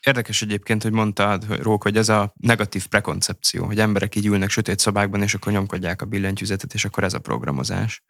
Érdekes 0.00 0.42
egyébként, 0.42 0.82
hogy 0.82 0.92
mondtad, 0.92 1.62
Rók, 1.62 1.82
hogy 1.82 1.96
ez 1.96 2.08
a 2.08 2.32
negatív 2.36 2.86
prekoncepció, 2.86 3.64
hogy 3.64 3.80
emberek 3.80 4.14
így 4.14 4.26
ülnek 4.26 4.50
sötét 4.50 4.78
szobákban, 4.78 5.22
és 5.22 5.34
akkor 5.34 5.52
nyomkodják 5.52 6.02
a 6.02 6.06
billentyűzetet, 6.06 6.74
és 6.74 6.84
akkor 6.84 7.04
ez 7.04 7.14
a 7.14 7.18
programozás. 7.18 8.02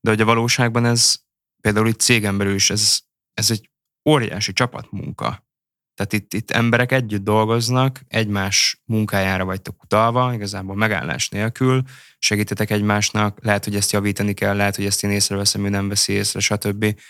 De 0.00 0.10
hogy 0.10 0.20
a 0.20 0.24
valóságban 0.24 0.84
ez 0.84 1.16
például 1.60 1.88
itt 1.88 2.00
cégen 2.00 2.38
belül 2.38 2.54
is 2.54 2.70
ez, 2.70 2.98
ez 3.34 3.50
egy 3.50 3.70
óriási 4.08 4.52
csapatmunka. 4.52 5.46
Tehát 5.94 6.12
itt, 6.12 6.34
itt 6.34 6.50
emberek 6.50 6.92
együtt 6.92 7.24
dolgoznak, 7.24 8.00
egymás 8.08 8.82
munkájára 8.84 9.44
vagytok 9.44 9.82
utalva, 9.82 10.34
igazából 10.34 10.76
megállás 10.76 11.28
nélkül, 11.28 11.82
segítetek 12.18 12.70
egymásnak, 12.70 13.38
lehet, 13.42 13.64
hogy 13.64 13.76
ezt 13.76 13.92
javítani 13.92 14.34
kell, 14.34 14.56
lehet, 14.56 14.76
hogy 14.76 14.86
ezt 14.86 15.04
én 15.04 15.10
észreveszem, 15.10 15.64
ő 15.64 15.68
nem 15.68 15.88
veszi 15.88 16.12
észre, 16.12 16.40
stb. 16.40 17.00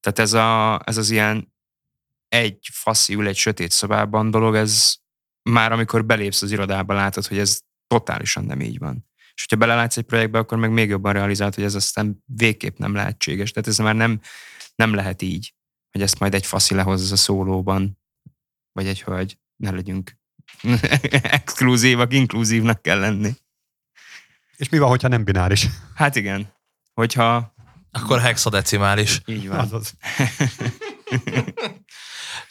Tehát 0.00 0.18
ez, 0.18 0.32
a, 0.32 0.80
ez 0.84 0.96
az 0.96 1.10
ilyen 1.10 1.52
egy 2.28 2.68
faszi 2.72 3.14
ül 3.14 3.26
egy 3.26 3.36
sötét 3.36 3.70
szobában 3.70 4.30
dolog, 4.30 4.54
ez 4.54 4.94
már 5.42 5.72
amikor 5.72 6.04
belépsz 6.04 6.42
az 6.42 6.50
irodába, 6.50 6.94
látod, 6.94 7.26
hogy 7.26 7.38
ez 7.38 7.60
totálisan 7.86 8.44
nem 8.44 8.60
így 8.60 8.78
van. 8.78 9.08
És 9.34 9.46
hogyha 9.48 9.66
belelátsz 9.66 9.96
egy 9.96 10.04
projektbe, 10.04 10.38
akkor 10.38 10.58
meg 10.58 10.70
még 10.70 10.88
jobban 10.88 11.12
realizált, 11.12 11.54
hogy 11.54 11.64
ez 11.64 11.74
aztán 11.74 12.22
végképp 12.26 12.78
nem 12.78 12.94
lehetséges. 12.94 13.50
Tehát 13.50 13.68
ez 13.68 13.78
már 13.78 13.94
nem, 13.94 14.20
nem 14.74 14.94
lehet 14.94 15.22
így, 15.22 15.54
hogy 15.90 16.02
ezt 16.02 16.18
majd 16.18 16.34
egy 16.34 16.46
faszi 16.46 16.74
lehozza 16.74 17.14
a 17.14 17.16
szólóban, 17.16 17.99
vagy 18.72 18.86
egy 18.86 19.02
hölgy, 19.02 19.38
ne 19.56 19.70
legyünk 19.70 20.18
exkluzívak, 21.22 22.12
inkluzívnak 22.12 22.82
kell 22.82 22.98
lenni. 22.98 23.32
És 24.56 24.68
mi 24.68 24.78
van, 24.78 24.88
hogyha 24.88 25.08
nem 25.08 25.24
bináris? 25.24 25.66
Hát 25.94 26.16
igen. 26.16 26.52
Hogyha... 26.92 27.54
Akkor 27.92 28.20
hexadecimális. 28.20 29.20
Így 29.26 29.48
van. 29.48 29.58
Azaz. 29.58 29.94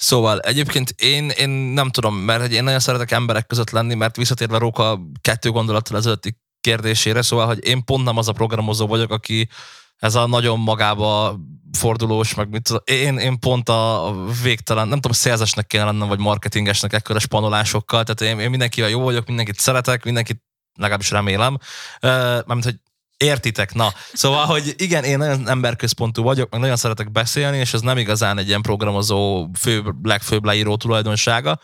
Szóval 0.02 0.40
egyébként 0.40 0.90
én, 0.90 1.30
én 1.30 1.50
nem 1.50 1.90
tudom, 1.90 2.16
mert 2.16 2.52
én 2.52 2.64
nagyon 2.64 2.80
szeretek 2.80 3.12
emberek 3.12 3.48
között 3.48 3.70
lenni, 3.70 3.94
mert 3.94 4.16
visszatérve 4.16 4.58
Róka 4.58 5.00
kettő 5.22 5.52
gondolattal 5.52 5.98
ezelőtti 5.98 6.38
kérdésére, 6.62 7.22
szóval, 7.22 7.46
hogy 7.46 7.66
én 7.66 7.84
pont 7.84 8.04
nem 8.04 8.18
az 8.18 8.28
a 8.28 8.32
programozó 8.32 8.88
vagyok, 8.88 9.12
aki 9.12 9.50
ez 9.98 10.16
a 10.16 10.28
nagyon 10.28 10.60
magába 10.60 11.40
fordulós, 11.78 12.34
meg 12.34 12.50
mit 12.50 12.64
tudom, 12.64 12.82
én, 12.86 13.18
én 13.18 13.40
pont 13.40 13.70
a 13.70 14.14
végtelen, 14.44 14.88
nem 14.88 15.00
tudom, 15.00 15.12
szélzesnek 15.12 15.68
kéne 15.68 15.84
lennem, 15.84 16.08
vagy 16.08 16.20
marketingesnek 16.20 16.94
ekkora 16.94 17.20
spanolásokkal, 17.20 18.04
tehát 18.04 18.34
én, 18.34 18.40
én 18.44 18.50
mindenkivel 18.50 18.90
jó 18.90 19.02
vagyok, 19.02 19.28
mindenkit 19.28 19.60
szeretek, 19.60 20.04
mindenkit 20.04 20.44
legalábbis 20.76 21.12
remélem, 21.12 21.58
mármint, 22.02 22.64
hogy 22.64 22.80
értitek, 23.18 23.74
na. 23.74 23.94
Szóval, 24.14 24.46
hogy 24.46 24.74
igen, 24.78 25.04
én 25.04 25.18
nagyon 25.18 25.50
emberközpontú 25.50 26.24
vagyok, 26.24 26.50
meg 26.50 26.60
nagyon 26.60 26.76
szeretek 26.76 27.12
beszélni, 27.12 27.58
és 27.58 27.74
ez 27.74 27.82
nem 27.82 27.98
igazán 27.98 28.38
egy 28.38 28.48
ilyen 28.48 28.62
programozó 28.62 29.50
fő, 29.60 29.96
legfőbb 30.04 30.46
leíró 30.46 30.76
tulajdonsága, 30.76 31.60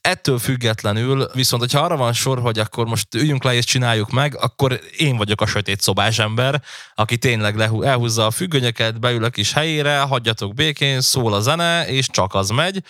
Ettől 0.00 0.38
függetlenül, 0.38 1.30
viszont 1.34 1.62
hogyha 1.62 1.80
arra 1.80 1.96
van 1.96 2.12
sor, 2.12 2.40
hogy 2.40 2.58
akkor 2.58 2.86
most 2.86 3.14
üljünk 3.14 3.44
le 3.44 3.54
és 3.54 3.64
csináljuk 3.64 4.10
meg, 4.10 4.36
akkor 4.36 4.80
én 4.96 5.16
vagyok 5.16 5.40
a 5.40 5.46
sötét 5.46 5.80
szobás 5.80 6.18
ember, 6.18 6.62
aki 6.94 7.18
tényleg 7.18 7.60
elhúzza 7.60 8.26
a 8.26 8.30
függönyöket, 8.30 9.00
beül 9.00 9.24
a 9.24 9.30
kis 9.30 9.52
helyére, 9.52 10.00
hagyjatok 10.00 10.54
békén, 10.54 11.00
szól 11.00 11.34
a 11.34 11.40
zene, 11.40 11.88
és 11.88 12.08
csak 12.10 12.34
az 12.34 12.48
megy 12.48 12.82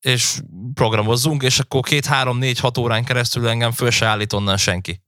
és 0.00 0.40
programozzunk, 0.74 1.42
és 1.42 1.58
akkor 1.58 1.82
két, 1.82 2.06
három, 2.06 2.38
négy, 2.38 2.58
hat 2.58 2.78
órán 2.78 3.04
keresztül 3.04 3.48
engem 3.48 3.70
föl 3.70 3.90
se 3.90 4.06
állít 4.06 4.32
onnan 4.32 4.56
senki. 4.56 5.02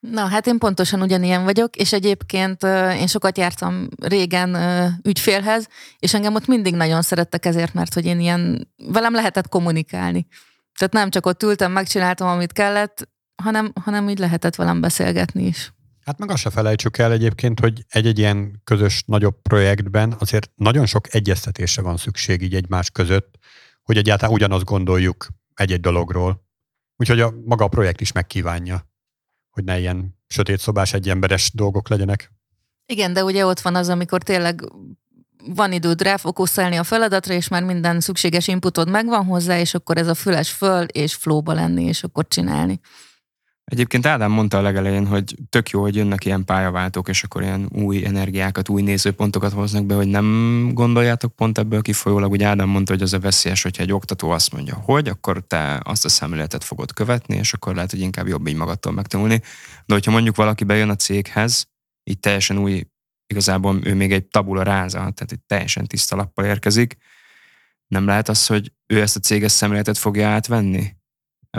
Na, 0.00 0.26
hát 0.26 0.46
én 0.46 0.58
pontosan 0.58 1.02
ugyanilyen 1.02 1.44
vagyok, 1.44 1.76
és 1.76 1.92
egyébként 1.92 2.62
én 2.98 3.06
sokat 3.06 3.38
jártam 3.38 3.88
régen 4.02 4.56
ügyfélhez, 5.02 5.68
és 5.98 6.14
engem 6.14 6.34
ott 6.34 6.46
mindig 6.46 6.74
nagyon 6.74 7.02
szerettek 7.02 7.44
ezért, 7.44 7.74
mert 7.74 7.94
hogy 7.94 8.04
én 8.04 8.20
ilyen, 8.20 8.72
velem 8.76 9.14
lehetett 9.14 9.48
kommunikálni. 9.48 10.26
Tehát 10.80 10.94
nem 10.94 11.10
csak 11.10 11.26
ott 11.26 11.42
ültem, 11.42 11.72
megcsináltam, 11.72 12.28
amit 12.28 12.52
kellett, 12.52 13.08
hanem, 13.42 13.72
hanem 13.80 14.08
így 14.08 14.18
lehetett 14.18 14.54
velem 14.54 14.80
beszélgetni 14.80 15.46
is. 15.46 15.72
Hát 16.04 16.18
meg 16.18 16.30
azt 16.30 16.42
se 16.42 16.50
felejtsük 16.50 16.98
el 16.98 17.12
egyébként, 17.12 17.60
hogy 17.60 17.84
egy-egy 17.88 18.18
ilyen 18.18 18.60
közös 18.64 19.02
nagyobb 19.06 19.42
projektben 19.42 20.14
azért 20.18 20.50
nagyon 20.54 20.86
sok 20.86 21.14
egyeztetésre 21.14 21.82
van 21.82 21.96
szükség 21.96 22.42
így 22.42 22.54
egymás 22.54 22.90
között, 22.90 23.38
hogy 23.82 23.96
egyáltalán 23.96 24.34
ugyanazt 24.34 24.64
gondoljuk 24.64 25.26
egy-egy 25.54 25.80
dologról. 25.80 26.46
Úgyhogy 26.96 27.20
a, 27.20 27.34
maga 27.44 27.64
a 27.64 27.68
projekt 27.68 28.00
is 28.00 28.12
megkívánja, 28.12 28.88
hogy 29.50 29.64
ne 29.64 29.78
ilyen 29.78 30.18
sötét 30.26 30.58
szobás 30.58 30.92
egyemberes 30.92 31.50
dolgok 31.54 31.88
legyenek. 31.88 32.32
Igen, 32.86 33.12
de 33.12 33.24
ugye 33.24 33.46
ott 33.46 33.60
van 33.60 33.74
az, 33.74 33.88
amikor 33.88 34.22
tényleg 34.22 34.60
van 35.46 35.72
időd 35.72 36.02
ráfokuszálni 36.02 36.76
a 36.76 36.84
feladatra, 36.84 37.34
és 37.34 37.48
már 37.48 37.64
minden 37.64 38.00
szükséges 38.00 38.48
inputod 38.48 38.90
megvan 38.90 39.24
hozzá, 39.24 39.58
és 39.58 39.74
akkor 39.74 39.96
ez 39.96 40.06
a 40.06 40.14
füles 40.14 40.50
föl, 40.50 40.84
és 40.84 41.14
flóba 41.14 41.52
lenni, 41.52 41.84
és 41.84 42.02
akkor 42.02 42.28
csinálni. 42.28 42.80
Egyébként 43.70 44.06
Ádám 44.06 44.30
mondta 44.30 44.58
a 44.58 44.60
legelején, 44.60 45.06
hogy 45.06 45.34
tök 45.48 45.70
jó, 45.70 45.80
hogy 45.80 45.96
jönnek 45.96 46.24
ilyen 46.24 46.44
pályaváltók, 46.44 47.08
és 47.08 47.22
akkor 47.22 47.42
ilyen 47.42 47.68
új 47.72 48.04
energiákat, 48.06 48.68
új 48.68 48.82
nézőpontokat 48.82 49.52
hoznak 49.52 49.84
be, 49.84 49.94
hogy 49.94 50.06
nem 50.06 50.70
gondoljátok 50.74 51.34
pont 51.34 51.58
ebből 51.58 51.82
kifolyólag, 51.82 52.30
hogy 52.30 52.42
Ádám 52.42 52.68
mondta, 52.68 52.92
hogy 52.92 53.02
az 53.02 53.12
a 53.12 53.18
veszélyes, 53.18 53.62
hogyha 53.62 53.82
egy 53.82 53.92
oktató 53.92 54.30
azt 54.30 54.52
mondja, 54.52 54.74
hogy, 54.74 55.08
akkor 55.08 55.44
te 55.46 55.80
azt 55.84 56.04
a 56.04 56.08
szemléletet 56.08 56.64
fogod 56.64 56.92
követni, 56.92 57.36
és 57.36 57.52
akkor 57.52 57.74
lehet, 57.74 57.90
hogy 57.90 58.00
inkább 58.00 58.26
jobb 58.26 58.46
így 58.46 58.56
magadtól 58.56 58.92
megtanulni. 58.92 59.42
De 59.86 59.94
hogyha 59.94 60.10
mondjuk 60.10 60.36
valaki 60.36 60.64
bejön 60.64 60.90
a 60.90 60.96
céghez, 60.96 61.68
így 62.04 62.18
teljesen 62.18 62.58
új, 62.58 62.82
igazából 63.30 63.86
ő 63.86 63.94
még 63.94 64.12
egy 64.12 64.24
tabula 64.24 64.62
ráza, 64.62 64.98
tehát 64.98 65.32
egy 65.32 65.40
teljesen 65.46 65.86
tiszta 65.86 66.16
lappal 66.16 66.44
érkezik, 66.44 66.96
nem 67.86 68.06
lehet 68.06 68.28
az, 68.28 68.46
hogy 68.46 68.72
ő 68.86 69.00
ezt 69.00 69.16
a 69.16 69.20
céges 69.20 69.52
szemléletet 69.52 69.98
fogja 69.98 70.28
átvenni? 70.28 70.98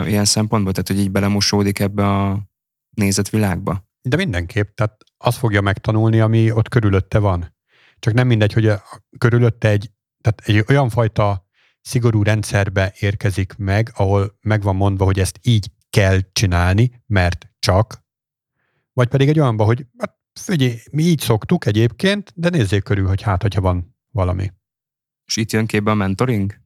ilyen 0.00 0.24
szempontból, 0.24 0.72
tehát 0.72 0.88
hogy 0.88 0.98
így 0.98 1.10
belemosódik 1.10 1.78
ebbe 1.78 2.06
a 2.06 2.42
nézetvilágba? 2.90 3.88
De 4.02 4.16
mindenképp, 4.16 4.74
tehát 4.74 5.04
azt 5.16 5.38
fogja 5.38 5.60
megtanulni, 5.60 6.20
ami 6.20 6.50
ott 6.50 6.68
körülötte 6.68 7.18
van. 7.18 7.54
Csak 7.98 8.14
nem 8.14 8.26
mindegy, 8.26 8.52
hogy 8.52 8.66
a, 8.66 8.82
körülötte 9.18 9.68
egy, 9.68 9.90
tehát 10.20 10.40
egy 10.44 10.64
olyan 10.68 10.88
fajta 10.88 11.46
szigorú 11.80 12.22
rendszerbe 12.22 12.94
érkezik 12.98 13.54
meg, 13.56 13.92
ahol 13.94 14.38
meg 14.40 14.62
van 14.62 14.76
mondva, 14.76 15.04
hogy 15.04 15.18
ezt 15.18 15.38
így 15.42 15.70
kell 15.90 16.18
csinálni, 16.32 17.02
mert 17.06 17.48
csak, 17.58 18.04
vagy 18.92 19.08
pedig 19.08 19.28
egy 19.28 19.38
olyanba, 19.40 19.64
hogy 19.64 19.86
hát 19.98 20.16
figyelj, 20.40 20.78
mi 20.90 21.02
így 21.02 21.20
szoktuk 21.20 21.66
egyébként, 21.66 22.32
de 22.34 22.48
nézzék 22.48 22.82
körül, 22.82 23.08
hogy 23.08 23.22
hát, 23.22 23.42
hogyha 23.42 23.60
van 23.60 23.96
valami. 24.10 24.52
És 25.26 25.36
itt 25.36 25.52
jön 25.52 25.66
képbe 25.66 25.90
a 25.90 25.94
mentoring? 25.94 26.60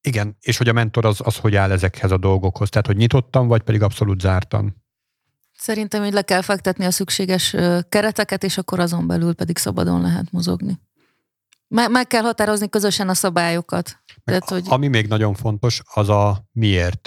Igen, 0.00 0.36
és 0.40 0.56
hogy 0.56 0.68
a 0.68 0.72
mentor 0.72 1.04
az, 1.04 1.20
az 1.24 1.36
hogy 1.36 1.54
áll 1.54 1.70
ezekhez 1.70 2.10
a 2.10 2.16
dolgokhoz, 2.16 2.68
tehát 2.68 2.86
hogy 2.86 2.96
nyitottan, 2.96 3.48
vagy 3.48 3.62
pedig 3.62 3.82
abszolút 3.82 4.20
zártan. 4.20 4.84
Szerintem, 5.52 6.02
hogy 6.02 6.12
le 6.12 6.22
kell 6.22 6.42
fektetni 6.42 6.84
a 6.84 6.90
szükséges 6.90 7.50
kereteket, 7.88 8.44
és 8.44 8.58
akkor 8.58 8.80
azon 8.80 9.06
belül 9.06 9.34
pedig 9.34 9.58
szabadon 9.58 10.00
lehet 10.00 10.32
mozogni. 10.32 10.80
Meg, 11.68 11.90
meg 11.90 12.06
kell 12.06 12.22
határozni 12.22 12.68
közösen 12.68 13.08
a 13.08 13.14
szabályokat. 13.14 14.02
Tehát, 14.24 14.48
hogy... 14.48 14.64
Ami 14.68 14.88
még 14.88 15.06
nagyon 15.06 15.34
fontos, 15.34 15.82
az 15.94 16.08
a 16.08 16.48
miért. 16.52 17.02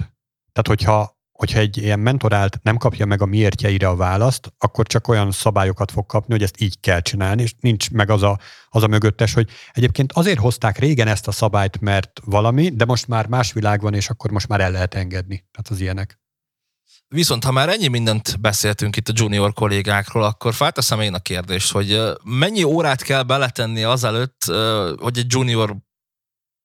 Tehát, 0.51 0.67
hogyha 0.67 1.21
hogyha 1.33 1.59
egy 1.59 1.77
ilyen 1.77 1.99
mentorált 1.99 2.59
nem 2.61 2.77
kapja 2.77 3.05
meg 3.05 3.21
a 3.21 3.25
miértjeire 3.25 3.87
a 3.87 3.95
választ, 3.95 4.53
akkor 4.57 4.87
csak 4.87 5.07
olyan 5.07 5.31
szabályokat 5.31 5.91
fog 5.91 6.05
kapni, 6.05 6.33
hogy 6.33 6.43
ezt 6.43 6.61
így 6.61 6.79
kell 6.79 7.01
csinálni, 7.01 7.41
és 7.41 7.53
nincs 7.59 7.91
meg 7.91 8.09
az 8.09 8.23
a, 8.23 8.39
az 8.69 8.83
a 8.83 8.87
mögöttes, 8.87 9.33
hogy 9.33 9.49
egyébként 9.71 10.11
azért 10.11 10.39
hozták 10.39 10.77
régen 10.77 11.07
ezt 11.07 11.27
a 11.27 11.31
szabályt, 11.31 11.79
mert 11.79 12.19
valami, 12.25 12.69
de 12.69 12.85
most 12.85 13.07
már 13.07 13.27
más 13.27 13.53
világ 13.53 13.81
van, 13.81 13.93
és 13.93 14.09
akkor 14.09 14.31
most 14.31 14.47
már 14.47 14.59
el 14.59 14.71
lehet 14.71 14.93
engedni. 14.93 15.35
Tehát 15.51 15.69
az 15.69 15.79
ilyenek. 15.79 16.21
Viszont 17.07 17.43
ha 17.43 17.51
már 17.51 17.69
ennyi 17.69 17.87
mindent 17.87 18.41
beszéltünk 18.41 18.95
itt 18.95 19.07
a 19.07 19.13
junior 19.15 19.53
kollégákról, 19.53 20.23
akkor 20.23 20.53
felteszem 20.53 20.99
én 20.99 21.13
a 21.13 21.19
kérdést, 21.19 21.71
hogy 21.71 22.01
mennyi 22.23 22.63
órát 22.63 23.01
kell 23.01 23.23
beletenni 23.23 23.83
azelőtt, 23.83 24.43
hogy 24.97 25.17
egy 25.17 25.25
junior 25.27 25.75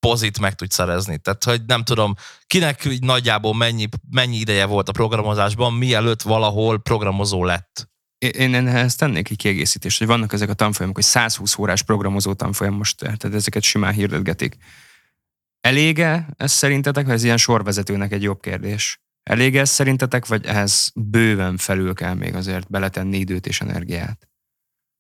pozit 0.01 0.41
meg 0.41 0.55
tudj 0.55 0.75
szerezni. 0.75 1.19
Tehát, 1.19 1.45
hogy 1.45 1.63
nem 1.67 1.85
tudom, 1.85 2.15
kinek 2.47 2.85
így 2.85 3.03
nagyjából 3.03 3.55
mennyi, 3.55 3.89
mennyi 4.11 4.37
ideje 4.37 4.65
volt 4.67 4.89
a 4.89 4.93
programozásban, 4.93 5.73
mielőtt 5.73 6.23
valahol 6.23 6.79
programozó 6.79 7.45
lett. 7.45 7.89
Én 8.19 8.55
ehhez 8.55 8.95
tennék 8.95 9.31
egy 9.31 9.37
kiegészítést, 9.37 9.99
hogy 9.99 10.07
vannak 10.07 10.33
ezek 10.33 10.49
a 10.49 10.55
tanfolyamok, 10.55 10.97
hogy 10.97 11.05
120 11.05 11.59
órás 11.59 11.83
programozó 11.83 12.33
tanfolyam 12.33 12.75
most, 12.75 12.97
tehát 12.97 13.25
ezeket 13.25 13.63
simán 13.63 13.93
hirdetgetik. 13.93 14.57
Elége 15.61 16.29
ez 16.37 16.53
szerintetek, 16.53 17.09
ez 17.09 17.25
ilyen 17.25 17.37
sorvezetőnek 17.37 18.13
egy 18.13 18.23
jobb 18.23 18.41
kérdés? 18.41 19.01
Elége 19.23 19.61
ez 19.61 19.71
szerintetek, 19.71 20.27
vagy 20.27 20.47
ehhez 20.47 20.93
bőven 20.95 21.57
felül 21.57 21.95
kell 21.95 22.15
még 22.15 22.35
azért 22.35 22.71
beletenni 22.71 23.17
időt 23.17 23.47
és 23.47 23.61
energiát? 23.61 24.29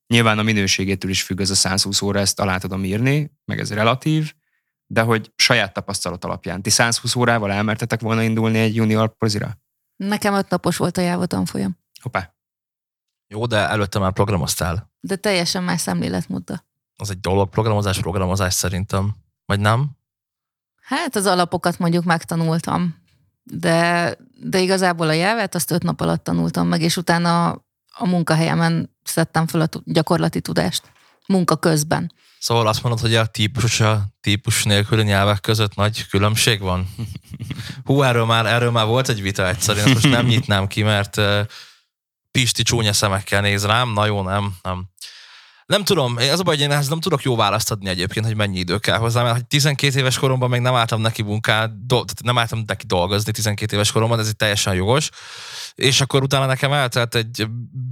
Nyilván 0.06 0.38
a 0.38 0.42
minőségétől 0.42 1.10
is 1.10 1.22
függ 1.22 1.40
ez 1.40 1.50
a 1.50 1.54
120 1.54 2.02
óra, 2.02 2.18
ezt 2.18 2.40
alá 2.40 2.58
tudom 2.58 2.84
írni, 2.84 3.32
meg 3.44 3.60
ez 3.60 3.72
relatív, 3.72 4.32
de 4.90 5.02
hogy 5.02 5.32
saját 5.36 5.72
tapasztalat 5.72 6.24
alapján. 6.24 6.62
Ti 6.62 6.70
120 6.70 7.14
órával 7.14 7.52
elmertetek 7.52 8.00
volna 8.00 8.22
indulni 8.22 8.58
egy 8.58 8.74
junior 8.74 9.16
pozira? 9.16 9.58
Nekem 9.96 10.34
öt 10.34 10.50
napos 10.50 10.76
volt 10.76 10.96
a 10.96 11.00
Java 11.00 11.26
tanfolyam. 11.26 11.78
Hoppá. 12.02 12.34
Jó, 13.26 13.46
de 13.46 13.56
előtte 13.56 13.98
már 13.98 14.12
programoztál. 14.12 14.92
De 15.00 15.16
teljesen 15.16 15.62
más 15.64 15.80
szemléletmódda. 15.80 16.64
Az 16.96 17.10
egy 17.10 17.20
dolog, 17.20 17.48
programozás, 17.48 18.00
programozás 18.00 18.54
szerintem. 18.54 19.16
Vagy 19.44 19.60
nem? 19.60 19.90
Hát 20.80 21.16
az 21.16 21.26
alapokat 21.26 21.78
mondjuk 21.78 22.04
megtanultam, 22.04 22.96
de, 23.42 24.16
de 24.40 24.58
igazából 24.58 25.08
a 25.08 25.12
jelvet 25.12 25.54
azt 25.54 25.70
öt 25.70 25.82
nap 25.82 26.00
alatt 26.00 26.24
tanultam 26.24 26.68
meg, 26.68 26.80
és 26.80 26.96
utána 26.96 27.50
a 27.92 28.06
munkahelyemen 28.06 28.96
szedtem 29.02 29.46
fel 29.46 29.60
a 29.60 29.68
gyakorlati 29.84 30.40
tudást 30.40 30.90
munka 31.26 31.56
közben. 31.56 32.12
Szóval 32.38 32.66
azt 32.66 32.82
mondod, 32.82 33.00
hogy 33.00 33.14
a 33.14 33.26
típus 33.26 33.80
a 33.80 34.08
típus 34.20 34.62
nélküli 34.62 35.02
nyelvek 35.02 35.40
között 35.40 35.74
nagy 35.74 36.06
különbség 36.06 36.60
van? 36.60 36.94
Hú, 37.84 38.02
erről 38.02 38.24
már, 38.24 38.46
erről 38.46 38.70
már 38.70 38.86
volt 38.86 39.08
egy 39.08 39.22
vita 39.22 39.48
egyszerűen, 39.48 39.84
ezt 39.84 39.94
most 39.94 40.14
nem 40.14 40.26
nyitnám 40.26 40.66
ki, 40.66 40.82
mert 40.82 41.20
Pisti 42.30 42.62
csúnya 42.62 42.92
szemekkel 42.92 43.40
néz 43.40 43.64
rám, 43.64 43.92
na 43.92 44.06
jó, 44.06 44.22
nem, 44.22 44.56
nem. 44.62 44.88
Nem 45.68 45.84
tudom, 45.84 46.16
az 46.16 46.40
a 46.40 46.42
baj, 46.42 46.54
hogy 46.54 46.64
én 46.64 46.70
ehhez 46.70 46.88
nem 46.88 47.00
tudok 47.00 47.22
jó 47.22 47.36
választ 47.36 47.70
adni 47.70 47.88
egyébként, 47.88 48.26
hogy 48.26 48.36
mennyi 48.36 48.58
idő 48.58 48.78
kell 48.78 48.98
hozzá, 48.98 49.22
mert 49.22 49.46
12 49.46 49.98
éves 49.98 50.18
koromban 50.18 50.50
még 50.50 50.60
nem 50.60 50.74
álltam 50.74 51.00
neki 51.00 51.22
munkát, 51.22 51.86
do, 51.86 52.02
nem 52.24 52.38
álltam 52.38 52.62
neki 52.66 52.86
dolgozni 52.86 53.32
12 53.32 53.74
éves 53.74 53.92
koromban, 53.92 54.18
ez 54.18 54.28
egy 54.28 54.36
teljesen 54.36 54.74
jogos. 54.74 55.10
És 55.74 56.00
akkor 56.00 56.22
utána 56.22 56.46
nekem 56.46 56.72
eltelt 56.72 57.14
egy 57.14 57.46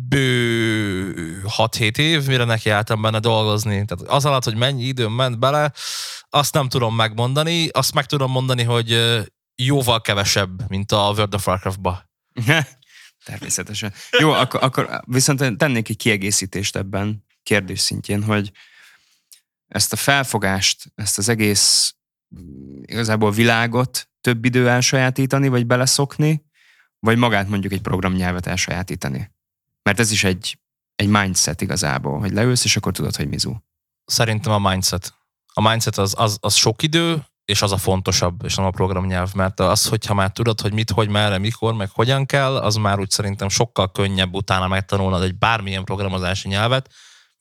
bő 0.08 1.42
6-7 1.56 1.98
év, 1.98 2.26
mire 2.26 2.44
neki 2.44 2.70
álltam 2.70 3.02
benne 3.02 3.18
dolgozni. 3.18 3.84
Tehát 3.84 4.14
az 4.14 4.24
alatt, 4.24 4.44
hogy 4.44 4.56
mennyi 4.56 4.84
időm 4.84 5.12
ment 5.12 5.38
bele, 5.38 5.72
azt 6.30 6.54
nem 6.54 6.68
tudom 6.68 6.94
megmondani, 6.94 7.68
azt 7.68 7.94
meg 7.94 8.06
tudom 8.06 8.30
mondani, 8.30 8.62
hogy 8.62 8.98
jóval 9.54 10.00
kevesebb, 10.00 10.68
mint 10.68 10.92
a 10.92 11.10
World 11.16 11.34
of 11.34 11.46
Warcraft-ba. 11.46 12.10
Természetesen. 13.24 13.92
Jó, 14.18 14.32
akkor, 14.32 14.62
akkor 14.62 15.00
viszont 15.06 15.56
tennék 15.56 15.88
egy 15.88 15.96
kiegészítést 15.96 16.76
ebben 16.76 17.25
kérdés 17.46 17.80
szintjén, 17.80 18.22
hogy 18.22 18.52
ezt 19.68 19.92
a 19.92 19.96
felfogást, 19.96 20.92
ezt 20.94 21.18
az 21.18 21.28
egész 21.28 21.94
igazából 22.82 23.30
világot 23.30 24.08
több 24.20 24.44
idő 24.44 24.68
elsajátítani, 24.68 25.48
vagy 25.48 25.66
beleszokni, 25.66 26.44
vagy 26.98 27.16
magát 27.16 27.48
mondjuk 27.48 27.72
egy 27.72 27.80
programnyelvet 27.80 28.46
elsajátítani. 28.46 29.30
Mert 29.82 30.00
ez 30.00 30.10
is 30.10 30.24
egy, 30.24 30.58
egy 30.94 31.08
mindset 31.08 31.60
igazából, 31.60 32.18
hogy 32.18 32.32
leülsz, 32.32 32.64
és 32.64 32.76
akkor 32.76 32.92
tudod, 32.92 33.16
hogy 33.16 33.28
mizu. 33.28 33.54
Szerintem 34.04 34.52
a 34.52 34.70
mindset. 34.70 35.14
A 35.52 35.68
mindset 35.68 35.98
az, 35.98 36.14
az, 36.16 36.38
az 36.40 36.54
sok 36.54 36.82
idő, 36.82 37.24
és 37.44 37.62
az 37.62 37.72
a 37.72 37.76
fontosabb, 37.76 38.44
és 38.44 38.54
nem 38.54 38.66
a 38.66 38.70
programnyelv, 38.70 39.34
mert 39.34 39.60
az, 39.60 39.86
hogyha 39.88 40.14
már 40.14 40.30
tudod, 40.30 40.60
hogy 40.60 40.72
mit, 40.72 40.90
hogy, 40.90 41.08
merre, 41.08 41.38
mikor, 41.38 41.74
meg 41.74 41.90
hogyan 41.90 42.26
kell, 42.26 42.56
az 42.56 42.74
már 42.74 42.98
úgy 42.98 43.10
szerintem 43.10 43.48
sokkal 43.48 43.92
könnyebb 43.92 44.34
utána 44.34 44.68
megtanulnod 44.68 45.22
egy 45.22 45.38
bármilyen 45.38 45.84
programozási 45.84 46.48
nyelvet, 46.48 46.90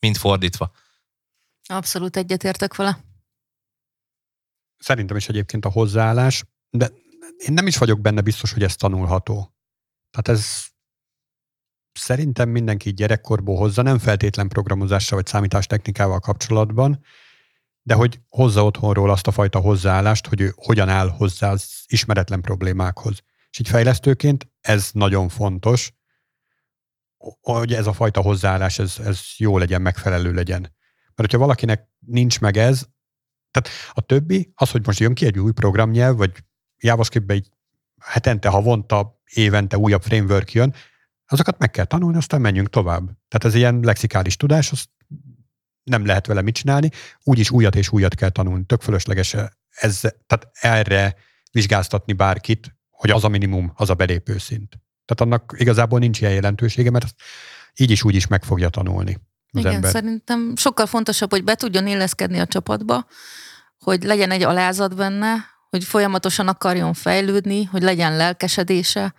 mint 0.06 0.18
fordítva. 0.18 0.70
Abszolút 1.68 2.16
egyetértek 2.16 2.74
vele. 2.74 3.04
Szerintem 4.78 5.16
is 5.16 5.28
egyébként 5.28 5.64
a 5.64 5.70
hozzáállás, 5.70 6.44
de 6.70 6.90
én 7.36 7.52
nem 7.52 7.66
is 7.66 7.76
vagyok 7.76 8.00
benne 8.00 8.20
biztos, 8.20 8.52
hogy 8.52 8.62
ez 8.62 8.76
tanulható. 8.76 9.54
Tehát 10.10 10.40
ez 10.40 10.64
szerintem 11.92 12.48
mindenki 12.48 12.92
gyerekkorból 12.92 13.56
hozza, 13.56 13.82
nem 13.82 13.98
feltétlen 13.98 14.48
programozással 14.48 15.18
vagy 15.18 15.26
számítástechnikával 15.26 16.20
kapcsolatban, 16.20 17.04
de 17.82 17.94
hogy 17.94 18.20
hozza 18.28 18.64
otthonról 18.64 19.10
azt 19.10 19.26
a 19.26 19.32
fajta 19.32 19.58
hozzáállást, 19.58 20.26
hogy 20.26 20.40
ő 20.40 20.52
hogyan 20.56 20.88
áll 20.88 21.08
hozzá 21.08 21.50
az 21.50 21.84
ismeretlen 21.86 22.40
problémákhoz. 22.40 23.22
És 23.50 23.58
így 23.58 23.68
fejlesztőként 23.68 24.48
ez 24.60 24.90
nagyon 24.92 25.28
fontos, 25.28 25.92
hogy 27.40 27.74
ez 27.74 27.86
a 27.86 27.92
fajta 27.92 28.20
hozzáállás, 28.20 28.78
ez, 28.78 28.98
ez 29.04 29.20
jó 29.36 29.58
legyen, 29.58 29.82
megfelelő 29.82 30.32
legyen. 30.32 30.60
Mert 31.14 31.30
hogyha 31.30 31.38
valakinek 31.38 31.88
nincs 31.98 32.40
meg 32.40 32.56
ez, 32.56 32.86
tehát 33.50 33.68
a 33.92 34.00
többi, 34.00 34.52
az, 34.54 34.70
hogy 34.70 34.86
most 34.86 34.98
jön 34.98 35.14
ki 35.14 35.26
egy 35.26 35.38
új 35.38 35.52
programnyelv, 35.52 36.16
vagy 36.16 36.32
JavaScript-be 36.78 37.34
egy 37.34 37.48
hetente, 38.00 38.48
havonta, 38.48 39.20
évente 39.24 39.78
újabb 39.78 40.02
framework 40.02 40.52
jön, 40.52 40.74
azokat 41.26 41.58
meg 41.58 41.70
kell 41.70 41.84
tanulni, 41.84 42.16
aztán 42.16 42.40
menjünk 42.40 42.70
tovább. 42.70 43.04
Tehát 43.04 43.44
ez 43.44 43.54
ilyen 43.54 43.80
lexikális 43.80 44.36
tudás, 44.36 44.72
azt 44.72 44.88
nem 45.82 46.06
lehet 46.06 46.26
vele 46.26 46.42
mit 46.42 46.54
csinálni, 46.54 46.90
úgyis 47.22 47.50
újat 47.50 47.74
és 47.74 47.90
újat 47.90 48.14
kell 48.14 48.28
tanulni. 48.28 48.64
Tök 48.64 48.82
fölösleges 48.82 49.36
ez, 49.70 50.00
tehát 50.00 50.48
erre 50.52 51.16
vizsgáztatni 51.52 52.12
bárkit, 52.12 52.76
hogy 52.90 53.10
az 53.10 53.24
a 53.24 53.28
minimum, 53.28 53.72
az 53.74 53.90
a 53.90 53.94
belépő 53.94 54.38
szint. 54.38 54.78
Tehát 55.06 55.32
annak 55.32 55.54
igazából 55.58 55.98
nincs 55.98 56.20
ilyen 56.20 56.32
jelentősége, 56.32 56.90
mert 56.90 57.04
azt 57.04 57.14
így 57.76 57.90
is 57.90 58.04
úgy 58.04 58.14
is 58.14 58.26
meg 58.26 58.44
fogja 58.44 58.68
tanulni 58.68 59.18
az 59.56 59.60
Igen, 59.60 59.74
ember. 59.74 59.90
szerintem 59.90 60.52
sokkal 60.56 60.86
fontosabb, 60.86 61.30
hogy 61.30 61.44
be 61.44 61.54
tudjon 61.54 61.86
illeszkedni 61.86 62.38
a 62.38 62.46
csapatba, 62.46 63.06
hogy 63.78 64.02
legyen 64.02 64.30
egy 64.30 64.42
alázat 64.42 64.94
benne, 64.96 65.34
hogy 65.70 65.84
folyamatosan 65.84 66.48
akarjon 66.48 66.94
fejlődni, 66.94 67.64
hogy 67.64 67.82
legyen 67.82 68.16
lelkesedése, 68.16 69.14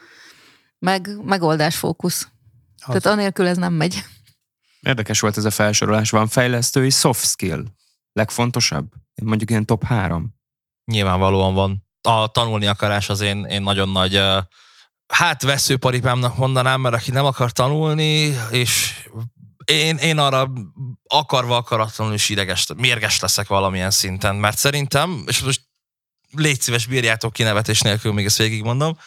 meg 0.80 1.10
megoldásfókusz. 1.24 2.28
Az. 2.78 2.86
Tehát 2.86 3.06
anélkül 3.06 3.48
ez 3.48 3.58
nem 3.58 3.74
megy. 3.74 4.04
Érdekes 4.80 5.20
volt 5.20 5.38
ez 5.38 5.46
a 5.46 5.50
felsorolás. 5.50 6.10
Van 6.10 6.28
fejlesztői 6.28 6.90
soft 6.90 7.28
skill. 7.28 7.64
Legfontosabb? 8.14 8.92
Mondjuk 9.24 9.50
ilyen 9.50 9.66
top 9.66 9.84
három. 9.84 10.36
Nyilvánvalóan 10.86 11.54
van. 11.54 11.86
A 12.02 12.28
tanulni 12.28 12.66
akarás 12.66 13.10
az 13.10 13.22
én, 13.22 13.46
én 13.46 13.62
nagyon 13.62 13.90
nagy, 13.90 14.16
ö, 14.16 14.38
hát 15.08 15.42
veszőparipámnak 15.42 16.38
mondanám, 16.38 16.82
mert 16.82 16.96
aki 16.96 17.12
nem 17.12 17.26
akar 17.26 17.52
tanulni, 17.52 18.38
és 18.52 19.04
én, 19.66 19.98
én 19.98 20.18
arra 20.18 20.52
akarva 21.08 21.56
akaratlanul 21.56 22.14
is 22.14 22.30
ideges, 22.30 22.66
mérges 22.76 23.20
leszek 23.20 23.48
valamilyen 23.48 23.92
szinten, 23.92 24.36
mert 24.36 24.58
szerintem, 24.58 25.24
és 25.28 25.40
most 25.40 25.62
légy 26.32 26.62
szíves, 26.62 26.86
bírjátok 26.86 27.34
ki 27.34 27.44
nevetés 27.44 27.82
nélkül, 27.82 28.14
még 28.14 28.26
ezt 28.26 28.38
végigmondom, 28.38 28.98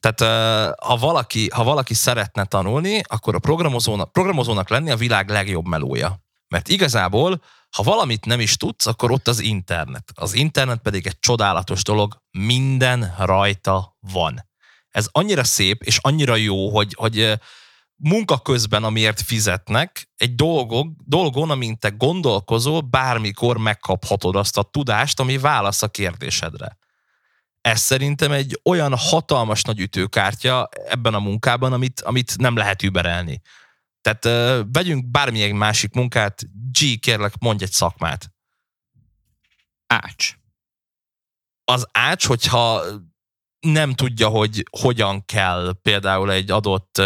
tehát 0.00 0.74
ha 0.82 0.96
valaki, 0.96 1.48
ha 1.54 1.64
valaki 1.64 1.94
szeretne 1.94 2.44
tanulni, 2.44 3.02
akkor 3.06 3.34
a 3.34 3.38
programozónak, 3.38 4.12
programozónak 4.12 4.68
lenni 4.68 4.90
a 4.90 4.96
világ 4.96 5.28
legjobb 5.28 5.66
melója. 5.66 6.24
Mert 6.48 6.68
igazából, 6.68 7.42
ha 7.76 7.82
valamit 7.82 8.24
nem 8.24 8.40
is 8.40 8.56
tudsz, 8.56 8.86
akkor 8.86 9.10
ott 9.10 9.28
az 9.28 9.40
internet. 9.40 10.12
Az 10.14 10.34
internet 10.34 10.78
pedig 10.78 11.06
egy 11.06 11.18
csodálatos 11.18 11.82
dolog, 11.82 12.22
minden 12.30 13.14
rajta 13.18 13.96
van. 14.12 14.44
Ez 14.96 15.08
annyira 15.12 15.44
szép, 15.44 15.82
és 15.82 15.98
annyira 16.00 16.36
jó, 16.36 16.70
hogy, 16.70 16.94
hogy 16.94 17.38
munka 17.96 18.38
közben, 18.38 18.84
amiért 18.84 19.20
fizetnek, 19.20 20.10
egy 20.16 20.34
dolgok, 20.34 20.88
dolgon, 21.04 21.50
amint 21.50 21.80
te 21.80 21.88
gondolkozol, 21.88 22.80
bármikor 22.80 23.56
megkaphatod 23.56 24.36
azt 24.36 24.58
a 24.58 24.62
tudást, 24.62 25.20
ami 25.20 25.38
válasz 25.38 25.82
a 25.82 25.88
kérdésedre. 25.88 26.78
Ez 27.60 27.80
szerintem 27.80 28.32
egy 28.32 28.60
olyan 28.64 28.96
hatalmas 28.96 29.62
nagy 29.62 29.80
ütőkártya 29.80 30.68
ebben 30.88 31.14
a 31.14 31.18
munkában, 31.18 31.72
amit, 31.72 32.00
amit 32.00 32.38
nem 32.38 32.56
lehet 32.56 32.82
überelni. 32.82 33.40
Tehát 34.00 34.24
uh, 34.24 34.66
vegyünk 34.72 35.10
bármilyen 35.10 35.56
másik 35.56 35.92
munkát, 35.92 36.42
G, 36.72 36.98
kérlek, 37.00 37.32
mondj 37.38 37.64
egy 37.64 37.72
szakmát. 37.72 38.30
Ács. 39.86 40.34
Az 41.64 41.86
ács, 41.92 42.26
hogyha 42.26 42.84
nem 43.72 43.94
tudja, 43.94 44.28
hogy 44.28 44.64
hogyan 44.80 45.24
kell 45.24 45.74
például 45.82 46.32
egy 46.32 46.50
adott 46.50 47.00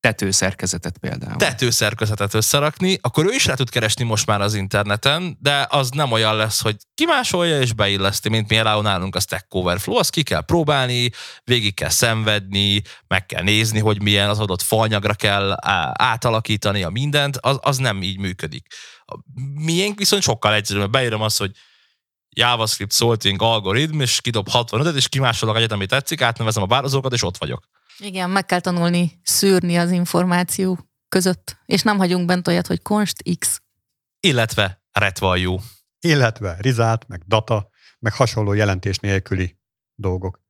Tetőszerkezetet 0.00 0.98
például. 0.98 1.36
tetőszerkezetet 1.36 2.34
összerakni, 2.34 2.98
akkor 3.00 3.26
ő 3.26 3.34
is 3.34 3.46
rá 3.46 3.54
tud 3.54 3.70
keresni 3.70 4.04
most 4.04 4.26
már 4.26 4.40
az 4.40 4.54
interneten, 4.54 5.36
de 5.40 5.66
az 5.70 5.90
nem 5.90 6.12
olyan 6.12 6.36
lesz, 6.36 6.62
hogy 6.62 6.76
kimásolja 6.94 7.60
és 7.60 7.72
beilleszti, 7.72 8.28
mint 8.28 8.46
például 8.46 8.82
nálunk 8.82 9.16
a 9.16 9.20
Stack 9.20 9.54
Overflow, 9.54 9.96
azt 9.96 10.10
ki 10.10 10.22
kell 10.22 10.40
próbálni, 10.40 11.10
végig 11.44 11.74
kell 11.74 11.88
szenvedni, 11.88 12.82
meg 13.06 13.26
kell 13.26 13.42
nézni, 13.42 13.78
hogy 13.78 14.02
milyen 14.02 14.28
az 14.28 14.38
adott 14.38 14.62
faanyagra 14.62 15.14
kell 15.14 15.56
átalakítani 15.92 16.82
a 16.82 16.90
mindent, 16.90 17.36
az, 17.36 17.58
az 17.60 17.76
nem 17.76 18.02
így 18.02 18.18
működik. 18.18 18.66
Miénk 19.54 19.98
viszont 19.98 20.22
sokkal 20.22 20.54
egyszerűbb, 20.54 20.90
beírom 20.90 21.22
azt, 21.22 21.38
hogy 21.38 21.50
JavaScript 22.30 22.92
sorting 22.92 23.42
algoritm, 23.42 24.00
és 24.00 24.20
kidob 24.20 24.48
65-et, 24.52 24.94
és 24.94 25.08
kimásolok 25.08 25.56
egyet, 25.56 25.72
ami 25.72 25.86
tetszik, 25.86 26.20
átnevezem 26.20 26.62
a 26.62 26.66
bározókat, 26.66 27.12
és 27.12 27.22
ott 27.22 27.36
vagyok. 27.36 27.68
Igen, 27.98 28.30
meg 28.30 28.46
kell 28.46 28.60
tanulni 28.60 29.20
szűrni 29.22 29.76
az 29.76 29.90
információ 29.90 30.78
között, 31.08 31.56
és 31.66 31.82
nem 31.82 31.98
hagyunk 31.98 32.26
bent 32.26 32.48
olyat, 32.48 32.66
hogy 32.66 32.82
const 32.82 33.22
x. 33.38 33.62
Illetve 34.20 34.82
retvalljú. 34.92 35.58
Illetve 36.00 36.56
rizát, 36.60 37.08
meg 37.08 37.22
data, 37.26 37.68
meg 37.98 38.12
hasonló 38.12 38.52
jelentés 38.52 38.98
nélküli 38.98 39.58
dolgok. 39.94 40.40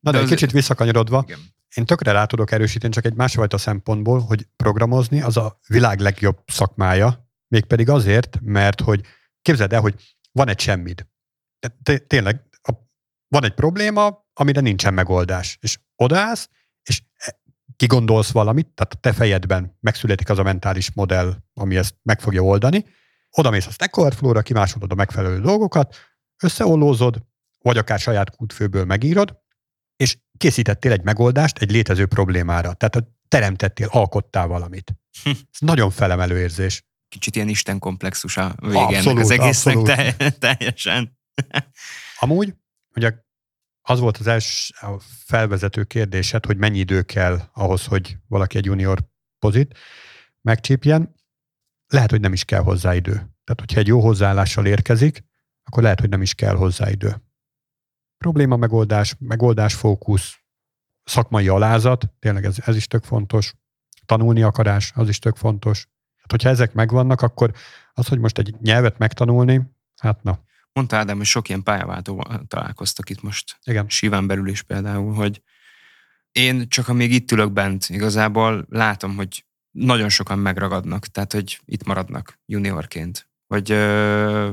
Na 0.00 0.10
de, 0.10 0.16
De 0.16 0.22
egy 0.22 0.30
kicsit 0.30 0.52
visszakanyarodva, 0.52 1.22
Igen. 1.26 1.38
én 1.74 1.86
tökre 1.86 2.12
rá 2.12 2.24
tudok 2.24 2.50
erősíteni 2.50 2.92
csak 2.92 3.04
egy 3.04 3.14
másfajta 3.14 3.58
szempontból, 3.58 4.20
hogy 4.20 4.46
programozni 4.56 5.20
az 5.20 5.36
a 5.36 5.58
világ 5.68 6.00
legjobb 6.00 6.38
szakmája, 6.46 7.28
mégpedig 7.48 7.88
azért, 7.88 8.38
mert 8.42 8.80
hogy 8.80 9.00
képzeld 9.42 9.72
el, 9.72 9.80
hogy 9.80 9.94
van 10.36 10.48
egy 10.48 10.60
semmid. 10.60 11.06
Te- 11.82 11.98
Tényleg, 11.98 12.42
a, 12.62 12.72
van 13.28 13.44
egy 13.44 13.54
probléma, 13.54 14.26
amire 14.32 14.60
nincsen 14.60 14.94
megoldás. 14.94 15.58
És 15.60 15.78
odaállsz, 15.94 16.48
és 16.82 17.02
e- 17.16 17.40
kigondolsz 17.76 18.30
valamit, 18.30 18.68
tehát 18.74 18.92
a 18.92 18.96
te 19.00 19.12
fejedben 19.12 19.76
megszületik 19.80 20.28
az 20.28 20.38
a 20.38 20.42
mentális 20.42 20.92
modell, 20.92 21.34
ami 21.54 21.76
ezt 21.76 21.94
meg 22.02 22.20
fogja 22.20 22.42
oldani, 22.42 22.84
oda 23.30 23.50
mész 23.50 23.66
a 23.66 23.70
Stack 23.70 23.96
Overflow-ra, 23.96 24.42
kimásolod 24.42 24.92
a 24.92 24.94
megfelelő 24.94 25.40
dolgokat, 25.40 25.96
összeollózod, 26.42 27.22
vagy 27.58 27.78
akár 27.78 27.98
saját 27.98 28.30
kútfőből 28.30 28.84
megírod, 28.84 29.38
és 29.96 30.18
készítettél 30.36 30.92
egy 30.92 31.02
megoldást 31.02 31.58
egy 31.58 31.70
létező 31.70 32.06
problémára. 32.06 32.72
Tehát 32.72 33.06
teremtettél, 33.28 33.88
alkottál 33.90 34.46
valamit. 34.46 34.94
Hm. 35.22 35.30
Ez 35.30 35.58
nagyon 35.58 35.90
felemelő 35.90 36.38
érzés. 36.38 36.84
Kicsit 37.08 37.36
ilyen 37.36 37.48
Isten 37.48 37.78
komplexus 37.78 38.36
a 38.36 38.54
vége 38.60 38.78
ennek 38.78 38.94
Abszolút, 38.96 39.22
az 39.22 39.30
egésznek 39.30 39.76
abszolút. 39.76 40.16
te, 40.16 40.30
teljesen. 40.30 41.18
Amúgy, 42.18 42.54
ugye 42.94 43.12
az 43.88 44.00
volt 44.00 44.16
az 44.16 44.26
első 44.26 44.74
felvezető 45.24 45.84
kérdésed, 45.84 46.46
hogy 46.46 46.56
mennyi 46.56 46.78
idő 46.78 47.02
kell 47.02 47.40
ahhoz, 47.52 47.84
hogy 47.84 48.16
valaki 48.28 48.56
egy 48.56 48.64
junior 48.64 49.08
pozit 49.38 49.78
megcsípjen. 50.40 51.14
Lehet, 51.86 52.10
hogy 52.10 52.20
nem 52.20 52.32
is 52.32 52.44
kell 52.44 52.62
hozzá 52.62 52.94
idő. 52.94 53.12
Tehát, 53.12 53.60
hogyha 53.60 53.80
egy 53.80 53.86
jó 53.86 54.00
hozzáállással 54.00 54.66
érkezik, 54.66 55.24
akkor 55.64 55.82
lehet, 55.82 56.00
hogy 56.00 56.08
nem 56.08 56.22
is 56.22 56.34
kell 56.34 56.54
hozzá 56.54 56.90
idő. 56.90 57.22
Probléma 58.18 58.56
megoldás, 58.56 59.16
megoldás 59.18 59.74
fókusz, 59.74 60.38
szakmai 61.04 61.48
alázat, 61.48 62.10
tényleg 62.18 62.44
ez, 62.44 62.56
ez 62.64 62.76
is 62.76 62.86
tök 62.86 63.04
fontos. 63.04 63.54
Tanulni 64.06 64.42
akarás, 64.42 64.92
az 64.94 65.08
is 65.08 65.18
tök 65.18 65.36
fontos. 65.36 65.88
Hát, 66.26 66.30
hogyha 66.30 66.48
ezek 66.48 66.72
megvannak, 66.72 67.22
akkor 67.22 67.52
az, 67.92 68.06
hogy 68.06 68.18
most 68.18 68.38
egy 68.38 68.54
nyelvet 68.60 68.98
megtanulni, 68.98 69.62
hát 69.96 70.22
na, 70.22 70.44
Mondta 70.72 70.96
Ádám, 70.96 71.16
hogy 71.16 71.26
sok 71.26 71.48
ilyen 71.48 71.62
pályaváltóval 71.62 72.44
találkoztak 72.48 73.10
itt 73.10 73.22
most 73.22 73.58
igen. 73.64 73.88
Siván 73.88 74.26
belül 74.26 74.48
is 74.48 74.62
például, 74.62 75.14
hogy 75.14 75.42
én 76.32 76.68
csak 76.68 76.88
amíg 76.88 77.12
itt 77.12 77.32
ülök 77.32 77.52
bent, 77.52 77.88
igazából 77.88 78.66
látom, 78.70 79.16
hogy 79.16 79.44
nagyon 79.70 80.08
sokan 80.08 80.38
megragadnak, 80.38 81.06
tehát 81.06 81.32
hogy 81.32 81.60
itt 81.64 81.84
maradnak 81.84 82.38
juniorként. 82.46 83.28
Hogy 83.46 83.70
ö, 83.70 84.50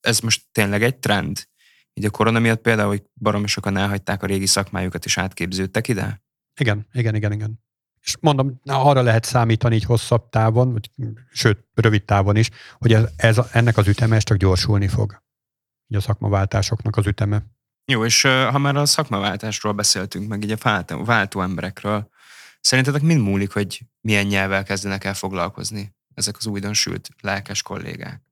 ez 0.00 0.20
most 0.20 0.42
tényleg 0.52 0.82
egy 0.82 0.96
trend? 0.96 1.48
Így 1.92 2.04
a 2.04 2.10
korona 2.10 2.38
miatt 2.38 2.60
például, 2.60 2.88
hogy 2.88 3.02
baromi 3.14 3.46
sokan 3.46 3.76
elhagyták 3.76 4.22
a 4.22 4.26
régi 4.26 4.46
szakmájukat 4.46 5.04
és 5.04 5.18
átképződtek 5.18 5.88
ide? 5.88 6.22
Igen, 6.60 6.86
igen, 6.92 7.14
igen, 7.14 7.32
igen. 7.32 7.62
És 8.04 8.16
mondom, 8.20 8.60
na, 8.62 8.82
arra 8.82 9.02
lehet 9.02 9.24
számítani 9.24 9.74
így 9.74 9.84
hosszabb 9.84 10.28
távon, 10.28 10.72
vagy, 10.72 10.90
sőt, 11.32 11.64
rövid 11.74 12.04
távon 12.04 12.36
is, 12.36 12.50
hogy 12.78 12.92
ez, 12.92 13.04
ez, 13.16 13.40
ennek 13.52 13.76
az 13.76 13.88
üteme 13.88 14.18
csak 14.18 14.36
gyorsulni 14.36 14.88
fog. 14.88 15.22
Így 15.86 15.96
a 15.96 16.00
szakmaváltásoknak 16.00 16.96
az 16.96 17.06
üteme. 17.06 17.42
Jó, 17.84 18.04
és 18.04 18.22
ha 18.22 18.58
már 18.58 18.76
a 18.76 18.86
szakmaváltásról 18.86 19.72
beszéltünk, 19.72 20.28
meg 20.28 20.42
így 20.42 20.50
a 20.50 20.56
váltó, 20.62 21.04
váltó 21.04 21.40
emberekről, 21.40 22.08
szerintetek 22.60 23.02
mind 23.02 23.20
múlik, 23.20 23.52
hogy 23.52 23.80
milyen 24.00 24.26
nyelvvel 24.26 24.64
kezdenek 24.64 25.04
el 25.04 25.14
foglalkozni 25.14 25.94
ezek 26.14 26.36
az 26.36 26.46
újdonsült 26.46 27.08
lelkes 27.20 27.62
kollégák? 27.62 28.22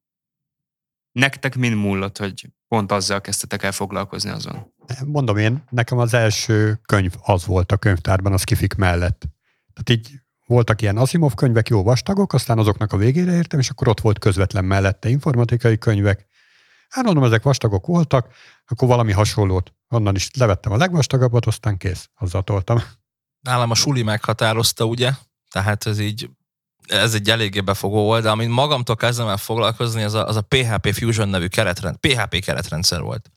Nektek 1.13 1.57
mind 1.57 1.75
múlott, 1.75 2.19
hogy 2.19 2.49
pont 2.69 2.93
azzal 2.93 3.21
kezdtetek 3.21 3.63
el 3.63 3.73
foglalkozni 3.73 4.31
azon? 4.31 4.73
Mondom 5.07 5.37
én, 5.37 5.65
nekem 5.71 5.99
az 5.99 6.15
első 6.15 6.81
könyv 6.83 7.15
az 7.23 7.47
volt 7.47 7.73
a 7.73 7.77
könyvtárban, 7.77 8.33
az 8.33 8.45
kifik 8.45 8.75
mellett. 8.75 9.27
Tehát 9.75 9.91
így 9.91 10.21
voltak 10.47 10.83
ilyen 10.83 10.97
Asimov 10.97 11.35
könyvek, 11.35 11.69
jó 11.69 11.83
vastagok, 11.83 12.33
aztán 12.33 12.59
azoknak 12.59 12.93
a 12.93 12.97
végére 12.97 13.33
értem, 13.33 13.59
és 13.59 13.71
akkor 13.71 13.89
ott 13.89 14.01
volt 14.01 14.19
közvetlen 14.19 14.65
mellette 14.65 15.09
informatikai 15.09 15.79
könyvek. 15.79 16.27
Hát 16.89 17.05
mondom, 17.05 17.25
ezek 17.25 17.43
vastagok 17.43 17.87
voltak, 17.87 18.29
akkor 18.67 18.89
valami 18.89 19.13
hasonlót. 19.13 19.73
Onnan 19.89 20.15
is 20.15 20.31
levettem 20.35 20.73
a 20.73 20.77
legvastagabbat, 20.77 21.47
aztán 21.47 21.77
kész, 21.77 22.09
azzal 22.15 22.43
toltam. 22.43 22.83
Nálam 23.41 23.71
a 23.71 23.75
suli 23.75 24.03
meghatározta, 24.03 24.85
ugye? 24.85 25.13
Tehát 25.51 25.87
ez 25.87 25.99
így, 25.99 26.31
ez 26.87 27.15
egy 27.15 27.31
eléggé 27.31 27.61
befogó 27.61 28.05
volt, 28.05 28.23
de 28.23 28.31
amint 28.31 28.51
magamtól 28.51 28.97
kezdem 28.97 29.29
el 29.29 29.37
foglalkozni, 29.37 30.03
az 30.03 30.15
a, 30.15 30.27
az 30.27 30.37
a 30.37 30.41
PHP 30.41 30.93
Fusion 30.93 31.29
nevű 31.29 31.47
keretrend, 31.47 31.97
PHP 31.97 32.45
keretrendszer 32.45 33.01
volt. 33.01 33.31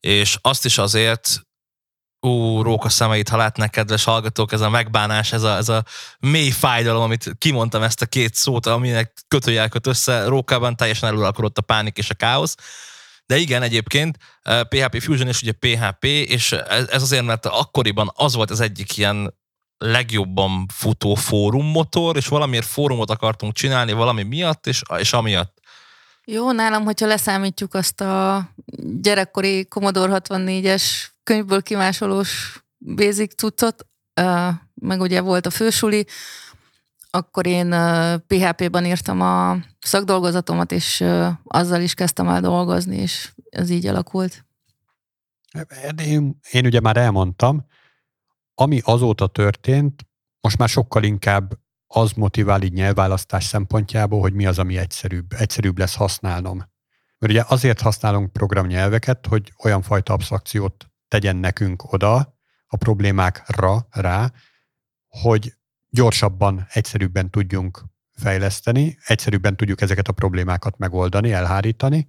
És 0.00 0.38
azt 0.40 0.64
is 0.64 0.78
azért, 0.78 1.46
ú, 2.20 2.62
róka 2.62 2.88
szemeit, 2.88 3.28
ha 3.28 3.36
látnak 3.36 3.70
kedves 3.70 4.04
hallgatók, 4.04 4.52
ez 4.52 4.60
a 4.60 4.70
megbánás, 4.70 5.32
ez 5.32 5.42
a, 5.42 5.56
ez 5.56 5.68
a 5.68 5.84
mély 6.20 6.50
fájdalom, 6.50 7.02
amit 7.02 7.34
kimondtam 7.38 7.82
ezt 7.82 8.02
a 8.02 8.06
két 8.06 8.34
szót, 8.34 8.66
aminek 8.66 9.12
kötőjel 9.28 9.68
köt 9.68 9.86
össze, 9.86 10.24
rókában 10.24 10.76
teljesen 10.76 11.08
eluralkodott 11.08 11.58
a 11.58 11.62
pánik 11.62 11.98
és 11.98 12.10
a 12.10 12.14
káosz. 12.14 12.54
De 13.26 13.36
igen, 13.36 13.62
egyébként 13.62 14.18
PHP 14.68 15.00
Fusion 15.02 15.28
és 15.28 15.42
ugye 15.42 15.52
PHP, 15.52 16.04
és 16.04 16.52
ez 16.68 17.02
azért, 17.02 17.24
mert 17.24 17.46
akkoriban 17.46 18.10
az 18.14 18.34
volt 18.34 18.50
az 18.50 18.60
egyik 18.60 18.96
ilyen 18.96 19.34
legjobban 19.78 20.66
futó 20.72 21.14
fórum 21.14 21.66
motor, 21.66 22.16
és 22.16 22.26
valamiért 22.26 22.66
fórumot 22.66 23.10
akartunk 23.10 23.52
csinálni 23.52 23.92
valami 23.92 24.22
miatt, 24.22 24.66
és, 24.66 24.82
és 24.98 25.12
amiatt. 25.12 25.58
Jó, 26.24 26.52
nálam, 26.52 26.84
hogyha 26.84 27.06
leszámítjuk 27.06 27.74
azt 27.74 28.00
a 28.00 28.44
gyerekkori 29.00 29.66
Commodore 29.66 30.20
64-es 30.24 30.82
könyvből 31.30 31.62
kimásolós 31.62 32.62
basic 32.78 33.34
cuccot, 33.34 33.86
meg 34.74 35.00
ugye 35.00 35.20
volt 35.20 35.46
a 35.46 35.50
fősuli, 35.50 36.06
akkor 37.10 37.46
én 37.46 37.74
PHP-ban 38.26 38.84
írtam 38.84 39.20
a 39.20 39.58
szakdolgozatomat, 39.80 40.72
és 40.72 41.04
azzal 41.44 41.80
is 41.80 41.94
kezdtem 41.94 42.28
el 42.28 42.40
dolgozni, 42.40 42.96
és 42.96 43.32
ez 43.50 43.70
így 43.70 43.86
alakult. 43.86 44.44
Én, 46.04 46.38
én 46.50 46.66
ugye 46.66 46.80
már 46.80 46.96
elmondtam, 46.96 47.66
ami 48.54 48.80
azóta 48.84 49.26
történt, 49.26 50.06
most 50.40 50.58
már 50.58 50.68
sokkal 50.68 51.02
inkább 51.02 51.58
az 51.86 52.12
motivál 52.12 52.62
így 52.62 52.72
nyelvválasztás 52.72 53.44
szempontjából, 53.44 54.20
hogy 54.20 54.32
mi 54.32 54.46
az, 54.46 54.58
ami 54.58 54.76
egyszerűbb, 54.76 55.32
egyszerűbb 55.32 55.78
lesz 55.78 55.94
használnom. 55.94 56.56
Mert 57.18 57.32
ugye 57.32 57.44
azért 57.48 57.80
használunk 57.80 58.32
programnyelveket, 58.32 59.26
hogy 59.26 59.52
olyan 59.64 59.82
fajta 59.82 60.12
absztrakciót 60.12 60.89
tegyen 61.10 61.36
nekünk 61.36 61.92
oda 61.92 62.38
a 62.66 62.76
problémákra 62.76 63.86
rá, 63.90 64.32
hogy 65.08 65.54
gyorsabban, 65.88 66.66
egyszerűbben 66.68 67.30
tudjunk 67.30 67.84
fejleszteni, 68.12 68.98
egyszerűbben 69.04 69.56
tudjuk 69.56 69.80
ezeket 69.80 70.08
a 70.08 70.12
problémákat 70.12 70.78
megoldani, 70.78 71.32
elhárítani, 71.32 72.08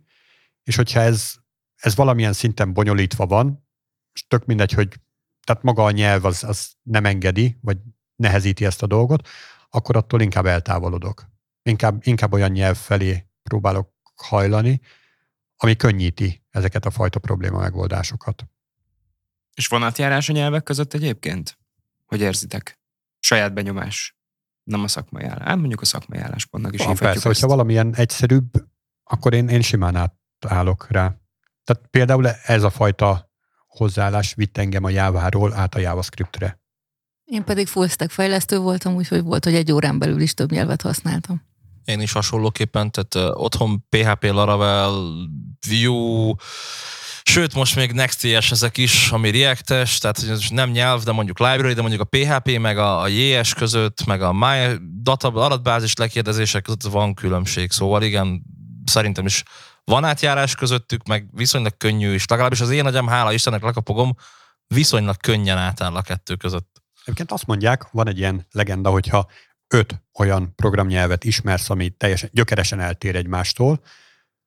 és 0.64 0.76
hogyha 0.76 0.99
ez, 0.99 1.34
ez 1.76 1.95
valamilyen 1.95 2.34
szinten 2.34 2.74
bonyolítva 2.74 3.26
van, 3.26 3.68
és 4.14 4.28
tök 4.28 4.45
mindegy, 4.45 4.72
hogy 4.72 4.99
tehát 5.43 5.64
maga 5.64 5.84
a 5.84 5.91
nyelv 5.91 6.26
az, 6.26 6.43
az 6.43 6.72
nem 6.82 7.06
engedi, 7.06 7.58
vagy 7.62 7.78
nehezíti 8.16 8.66
ezt 8.66 8.84
a 8.84 8.88
dolgot, 8.88 9.28
akkor 9.70 9.95
attól 9.95 10.22
inkább 10.22 10.45
eltávolodok. 10.45 11.26
Inkább, 11.64 11.99
inkább 12.06 12.34
olyan 12.34 12.52
nyelv 12.52 12.78
felé 12.78 13.28
próbálok 13.43 13.93
hajlani, 14.16 14.82
ami 15.56 15.76
könnyíti 15.76 16.43
ezeket 16.49 16.86
a 16.86 16.91
fajta 16.91 17.20
probléma 17.20 17.60
megoldásokat. 17.60 18.45
És 19.54 19.68
van 19.68 19.84
átjárás 19.84 20.30
a 20.30 20.34
nyelvek 20.34 20.64
között 20.64 20.93
egyébként? 20.93 21.58
Hogy 22.06 22.22
érzitek? 22.22 22.80
Saját 23.20 23.54
benyomás. 23.54 24.16
Nem 24.64 24.84
a 24.84 24.88
szakmai 24.88 25.24
állás. 25.24 25.47
Hát 25.47 25.58
mondjuk 25.58 25.82
a 25.82 25.86
szakmai 25.86 26.20
álláspontnak 26.20 26.74
is 26.74 26.86
van, 26.86 26.95
persze, 26.95 27.16
ezt. 27.16 27.24
hogyha 27.26 27.47
valamilyen 27.47 27.95
egyszerűbb, 27.95 28.52
akkor 29.04 29.34
én, 29.34 29.47
én 29.47 29.62
simán 29.62 29.95
átállok 29.95 30.88
rá. 30.89 31.16
Tehát 31.64 31.88
például 31.89 32.28
ez 32.28 32.64
a 32.64 32.70
fajta 32.70 33.32
hozzáállás 33.68 34.34
vitt 34.34 34.58
engem 34.58 34.84
a 34.84 34.89
Java-ról 34.89 35.54
át 35.54 35.76
a 35.76 35.80
JavaScriptre. 35.80 36.60
Én 37.24 37.43
pedig 37.43 37.68
full 37.68 37.88
stack 37.88 38.12
fejlesztő 38.12 38.58
voltam, 38.58 38.95
úgyhogy 38.95 39.24
volt, 39.24 39.43
hogy 39.43 39.56
egy 39.56 39.72
órán 39.72 39.99
belül 39.99 40.22
is 40.22 40.34
több 40.34 40.52
nyelvet 40.52 40.82
használtam. 40.82 41.41
Én 41.84 42.02
is 42.02 42.12
hasonlóképpen, 42.12 42.91
tehát 42.91 43.32
uh, 43.32 43.43
otthon 43.43 43.86
PHP, 43.89 44.24
Laravel, 44.24 44.91
Vue, 45.70 46.36
Sőt, 47.32 47.53
most 47.53 47.75
még 47.75 47.91
Next.js 47.91 48.51
ezek 48.51 48.77
is, 48.77 49.11
ami 49.11 49.32
React-es, 49.32 49.97
tehát 49.97 50.49
nem 50.49 50.69
nyelv, 50.69 51.03
de 51.03 51.11
mondjuk 51.11 51.39
library, 51.39 51.73
de 51.73 51.82
mondjuk 51.82 52.01
a 52.01 52.17
PHP, 52.17 52.59
meg 52.59 52.77
a, 52.77 53.01
a 53.01 53.07
JS 53.07 53.53
között, 53.53 54.05
meg 54.05 54.21
a 54.21 54.34
My 54.34 54.77
data, 55.01 55.27
adatbázis 55.27 55.95
lekérdezések 55.95 56.63
között 56.63 56.84
van 56.84 57.13
különbség. 57.13 57.71
Szóval 57.71 58.03
igen, 58.03 58.43
szerintem 58.86 59.25
is 59.25 59.43
van 59.84 60.03
átjárás 60.03 60.55
közöttük, 60.55 61.07
meg 61.07 61.29
viszonylag 61.34 61.77
könnyű 61.77 62.13
is. 62.13 62.27
Legalábbis 62.27 62.61
az 62.61 62.69
én 62.69 62.86
agyam, 62.86 63.07
hála 63.07 63.34
Istennek 63.34 63.63
lekapogom, 63.63 64.15
viszonylag 64.67 65.17
könnyen 65.17 65.57
átáll 65.57 65.95
a 65.95 66.01
kettő 66.01 66.36
között. 66.36 66.82
Egyébként 67.01 67.32
azt 67.32 67.45
mondják, 67.45 67.91
van 67.91 68.07
egy 68.07 68.17
ilyen 68.17 68.47
legenda, 68.51 68.89
hogyha 68.89 69.27
öt 69.67 70.03
olyan 70.19 70.55
programnyelvet 70.55 71.23
ismersz, 71.23 71.69
ami 71.69 71.89
teljesen 71.89 72.29
gyökeresen 72.34 72.79
eltér 72.79 73.15
egymástól, 73.15 73.84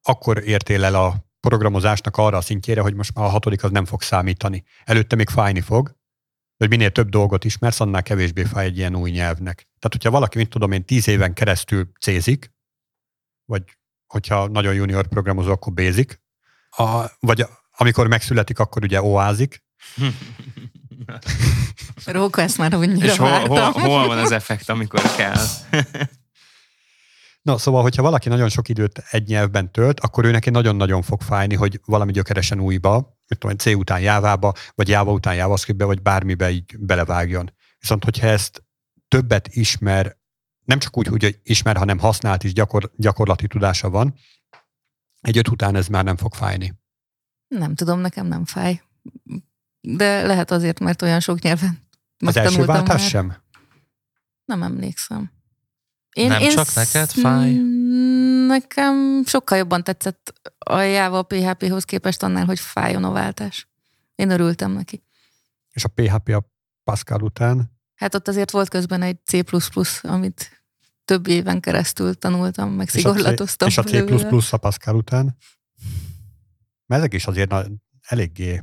akkor 0.03 0.43
értél 0.47 0.85
el 0.85 0.95
a 0.95 1.33
programozásnak 1.49 2.17
arra 2.17 2.37
a 2.37 2.41
szintjére, 2.41 2.81
hogy 2.81 2.95
most 2.95 3.15
már 3.15 3.27
a 3.27 3.29
hatodik 3.29 3.65
az 3.65 3.71
nem 3.71 3.85
fog 3.85 4.03
számítani. 4.03 4.65
Előtte 4.85 5.17
még 5.17 5.29
fájni 5.29 5.61
fog, 5.61 5.97
hogy 6.57 6.69
minél 6.69 6.91
több 6.91 7.09
dolgot 7.09 7.45
ismersz, 7.45 7.81
annál 7.81 8.03
kevésbé 8.03 8.45
fáj 8.45 8.67
egy 8.67 8.77
ilyen 8.77 8.97
új 8.97 9.11
nyelvnek. 9.11 9.55
Tehát, 9.57 9.93
hogyha 9.93 10.11
valaki, 10.11 10.37
mint 10.37 10.51
tudom 10.51 10.73
én, 10.73 10.85
tíz 10.85 11.09
éven 11.09 11.33
keresztül 11.33 11.91
cézik, 12.01 12.53
vagy 13.45 13.63
hogyha 14.07 14.47
nagyon 14.47 14.75
junior 14.75 15.07
programozó, 15.07 15.51
akkor 15.51 15.73
bézik, 15.73 16.23
a, 16.71 17.05
vagy 17.21 17.47
amikor 17.77 18.07
megszületik, 18.07 18.59
akkor 18.59 18.83
ugye 18.85 19.03
oázik. 19.03 19.63
Róka 22.05 22.43
ezt 22.43 22.59
már 22.59 22.75
annyira 22.75 23.07
És 23.07 23.17
hol, 23.17 23.47
hol, 23.47 23.71
hol 23.71 24.07
van 24.07 24.19
az 24.19 24.33
effekt, 24.33 24.69
amikor 24.69 25.03
kell? 25.17 25.45
Na, 27.45 27.59
szóval, 27.59 27.83
hogyha 27.83 28.03
valaki 28.03 28.29
nagyon 28.29 28.49
sok 28.49 28.69
időt 28.69 28.99
egy 29.11 29.29
nyelvben 29.29 29.73
tölt, 29.73 30.01
akkor 30.01 30.25
ő 30.25 30.31
neki 30.31 30.51
nagyon-nagyon 30.51 31.03
fog 31.03 31.23
fájni, 31.23 31.55
hogy 31.55 31.81
valami 31.85 32.13
gyökeresen 32.13 32.61
újba, 32.61 33.19
mit 33.29 33.39
tudom, 33.39 33.57
C 33.57 33.67
után 33.67 34.01
Jávába, 34.01 34.53
vagy 34.75 34.89
Jáva 34.89 35.13
után 35.13 35.35
JavaScriptbe, 35.35 35.85
vagy 35.85 36.03
bármibe 36.03 36.51
így 36.51 36.79
belevágjon. 36.79 37.53
Viszont, 37.79 38.05
hogyha 38.05 38.27
ezt 38.27 38.65
többet 39.09 39.49
ismer, 39.49 40.17
nem 40.65 40.79
csak 40.79 40.97
úgy, 40.99 41.07
hogy 41.07 41.41
ismer, 41.43 41.77
hanem 41.77 41.99
használt 41.99 42.45
is 42.45 42.53
gyakor, 42.53 42.91
gyakorlati 42.97 43.47
tudása 43.47 43.91
van, 43.91 44.15
egy 45.21 45.39
öt 45.39 45.49
után 45.49 45.77
ez 45.77 45.87
már 45.87 46.05
nem 46.05 46.17
fog 46.17 46.35
fájni. 46.35 46.75
Nem 47.49 47.75
tudom, 47.75 48.01
nekem 48.01 48.27
nem 48.27 48.45
fáj. 48.45 48.83
De 49.81 50.23
lehet 50.23 50.51
azért, 50.51 50.81
mert 50.81 51.03
olyan 51.03 51.21
sok 51.21 51.41
nyelven 51.41 51.89
Az 52.25 52.37
első 52.37 52.65
váltás 52.65 53.01
már. 53.01 53.09
sem? 53.09 53.37
Nem 54.45 54.63
emlékszem. 54.63 55.34
Én, 56.15 56.29
nem 56.29 56.41
én 56.41 56.51
csak 56.51 56.75
neked 56.75 57.11
fáj? 57.11 57.53
Nekem 58.47 59.23
sokkal 59.27 59.59
jobban 59.59 59.85
tetszett 59.85 60.51
a 60.59 60.79
Java 60.79 61.19
a 61.19 61.23
PHP-hoz 61.23 61.85
képest 61.85 62.23
annál, 62.23 62.45
hogy 62.45 62.61
fájjon 62.61 63.05
a 63.05 63.11
váltás. 63.11 63.69
Én 64.15 64.31
örültem 64.31 64.73
neki. 64.73 65.03
És 65.71 65.85
a 65.85 65.89
PHP 65.89 66.29
a 66.29 66.51
Pascal 66.85 67.23
után? 67.23 67.73
Hát 67.95 68.15
ott 68.15 68.29
azért 68.29 68.51
volt 68.51 68.69
közben 68.69 69.03
egy 69.03 69.19
C++, 69.25 69.43
amit 70.03 70.65
több 71.05 71.27
éven 71.27 71.61
keresztül 71.61 72.15
tanultam, 72.15 72.71
meg 72.71 72.89
szigorlatoztam. 72.89 73.69
És 73.69 73.79
a 73.79 73.83
C++ 73.83 73.93
és 73.93 74.23
a, 74.23 74.41
C++ 74.41 74.53
a 74.53 74.57
Pascal 74.57 74.97
után? 74.97 75.37
Mert 76.87 77.01
ezek 77.01 77.15
is 77.15 77.27
azért 77.27 77.55
eléggé 78.01 78.63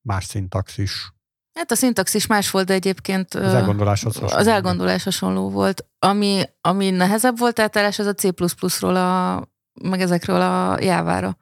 más 0.00 0.24
szintaxis. 0.24 1.14
Hát 1.56 1.70
a 1.70 1.74
szintaxis 1.74 2.26
más 2.26 2.50
volt, 2.50 2.66
de 2.66 2.74
egyébként 2.74 3.34
az 3.34 3.54
elgondolás, 3.54 4.02
hasonló. 4.02 4.28
az 4.36 4.46
elgondolás 4.46 5.02
hasonló 5.02 5.50
volt. 5.50 5.86
Ami, 5.98 6.42
ami 6.60 6.90
nehezebb 6.90 7.38
volt 7.38 7.58
átállás, 7.58 7.98
az 7.98 8.06
a 8.06 8.14
C++-ról, 8.14 8.96
a, 8.96 9.42
meg 9.82 10.00
ezekről 10.00 10.40
a 10.40 10.80
jávára. 10.80 11.36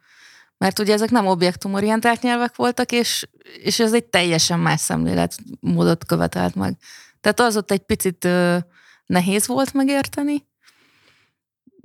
Mert 0.58 0.78
ugye 0.78 0.92
ezek 0.92 1.10
nem 1.10 1.26
objektumorientált 1.26 2.22
nyelvek 2.22 2.56
voltak, 2.56 2.92
és, 2.92 3.28
és 3.62 3.80
ez 3.80 3.92
egy 3.92 4.04
teljesen 4.04 4.60
más 4.60 4.80
szemléletmódot 4.80 6.04
követelt 6.04 6.54
meg. 6.54 6.76
Tehát 7.20 7.40
az 7.40 7.56
ott 7.56 7.70
egy 7.70 7.82
picit 7.82 8.24
ö, 8.24 8.58
nehéz 9.06 9.46
volt 9.46 9.72
megérteni, 9.72 10.46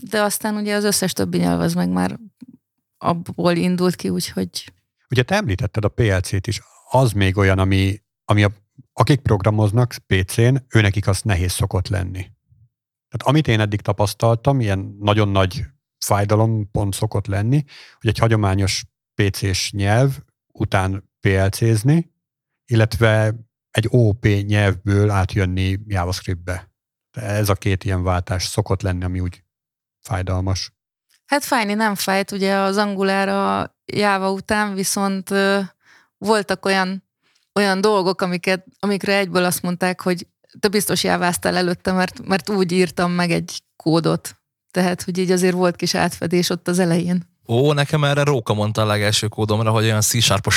de 0.09 0.21
aztán 0.21 0.55
ugye 0.55 0.75
az 0.75 0.83
összes 0.83 1.13
többi 1.13 1.37
nyelv 1.37 1.59
az 1.59 1.73
meg 1.73 1.89
már 1.89 2.19
abból 2.97 3.55
indult 3.55 3.95
ki, 3.95 4.09
úgyhogy... 4.09 4.73
Ugye 5.09 5.23
te 5.23 5.35
említetted 5.35 5.85
a 5.85 5.89
PLC-t 5.89 6.47
is, 6.47 6.61
az 6.89 7.11
még 7.11 7.37
olyan, 7.37 7.59
ami 7.59 8.01
ami 8.29 8.43
a, 8.43 8.51
akik 8.93 9.21
programoznak 9.21 9.95
PC-n, 10.07 10.55
őnekik 10.69 11.07
az 11.07 11.21
nehéz 11.21 11.51
szokott 11.51 11.87
lenni. 11.87 12.21
Tehát 13.07 13.21
amit 13.25 13.47
én 13.47 13.59
eddig 13.59 13.81
tapasztaltam, 13.81 14.59
ilyen 14.59 14.95
nagyon 14.99 15.29
nagy 15.29 15.65
fájdalom 15.97 16.71
pont 16.71 16.93
szokott 16.93 17.27
lenni, 17.27 17.63
hogy 17.99 18.09
egy 18.09 18.17
hagyományos 18.17 18.85
PC-s 19.13 19.71
nyelv 19.71 20.17
után 20.53 21.09
PLC-zni, 21.19 22.11
illetve 22.65 23.35
egy 23.71 23.87
OP 23.89 24.25
nyelvből 24.25 25.09
átjönni 25.09 25.79
JavaScriptbe. 25.85 26.71
Ez 27.11 27.49
a 27.49 27.53
két 27.53 27.83
ilyen 27.83 28.03
váltás 28.03 28.43
szokott 28.45 28.81
lenni, 28.81 29.03
ami 29.03 29.19
úgy 29.19 29.43
fájdalmas. 29.99 30.73
Hát 31.25 31.43
fájni 31.43 31.73
nem 31.73 31.95
fájt, 31.95 32.31
ugye 32.31 32.55
az 32.55 32.77
Angulára 32.77 33.75
Java 33.85 34.31
után 34.31 34.73
viszont 34.73 35.29
voltak 36.17 36.65
olyan 36.65 37.08
olyan 37.53 37.81
dolgok, 37.81 38.21
amiket, 38.21 38.65
amikre 38.79 39.17
egyből 39.17 39.43
azt 39.43 39.61
mondták, 39.61 40.01
hogy 40.01 40.27
te 40.59 40.67
biztos 40.67 41.03
jáváztál 41.03 41.57
előtte, 41.57 41.91
mert, 41.91 42.27
mert 42.27 42.49
úgy 42.49 42.71
írtam 42.71 43.11
meg 43.11 43.31
egy 43.31 43.61
kódot. 43.75 44.35
Tehát, 44.71 45.03
hogy 45.03 45.17
így 45.17 45.31
azért 45.31 45.53
volt 45.53 45.75
kis 45.75 45.95
átfedés 45.95 46.49
ott 46.49 46.67
az 46.67 46.79
elején. 46.79 47.27
Ó, 47.47 47.73
nekem 47.73 48.03
erre 48.03 48.23
Róka 48.23 48.53
mondta 48.53 48.81
a 48.81 48.85
legelső 48.85 49.27
kódomra, 49.27 49.71
hogy 49.71 49.83
olyan 49.83 50.01
c 50.01 50.13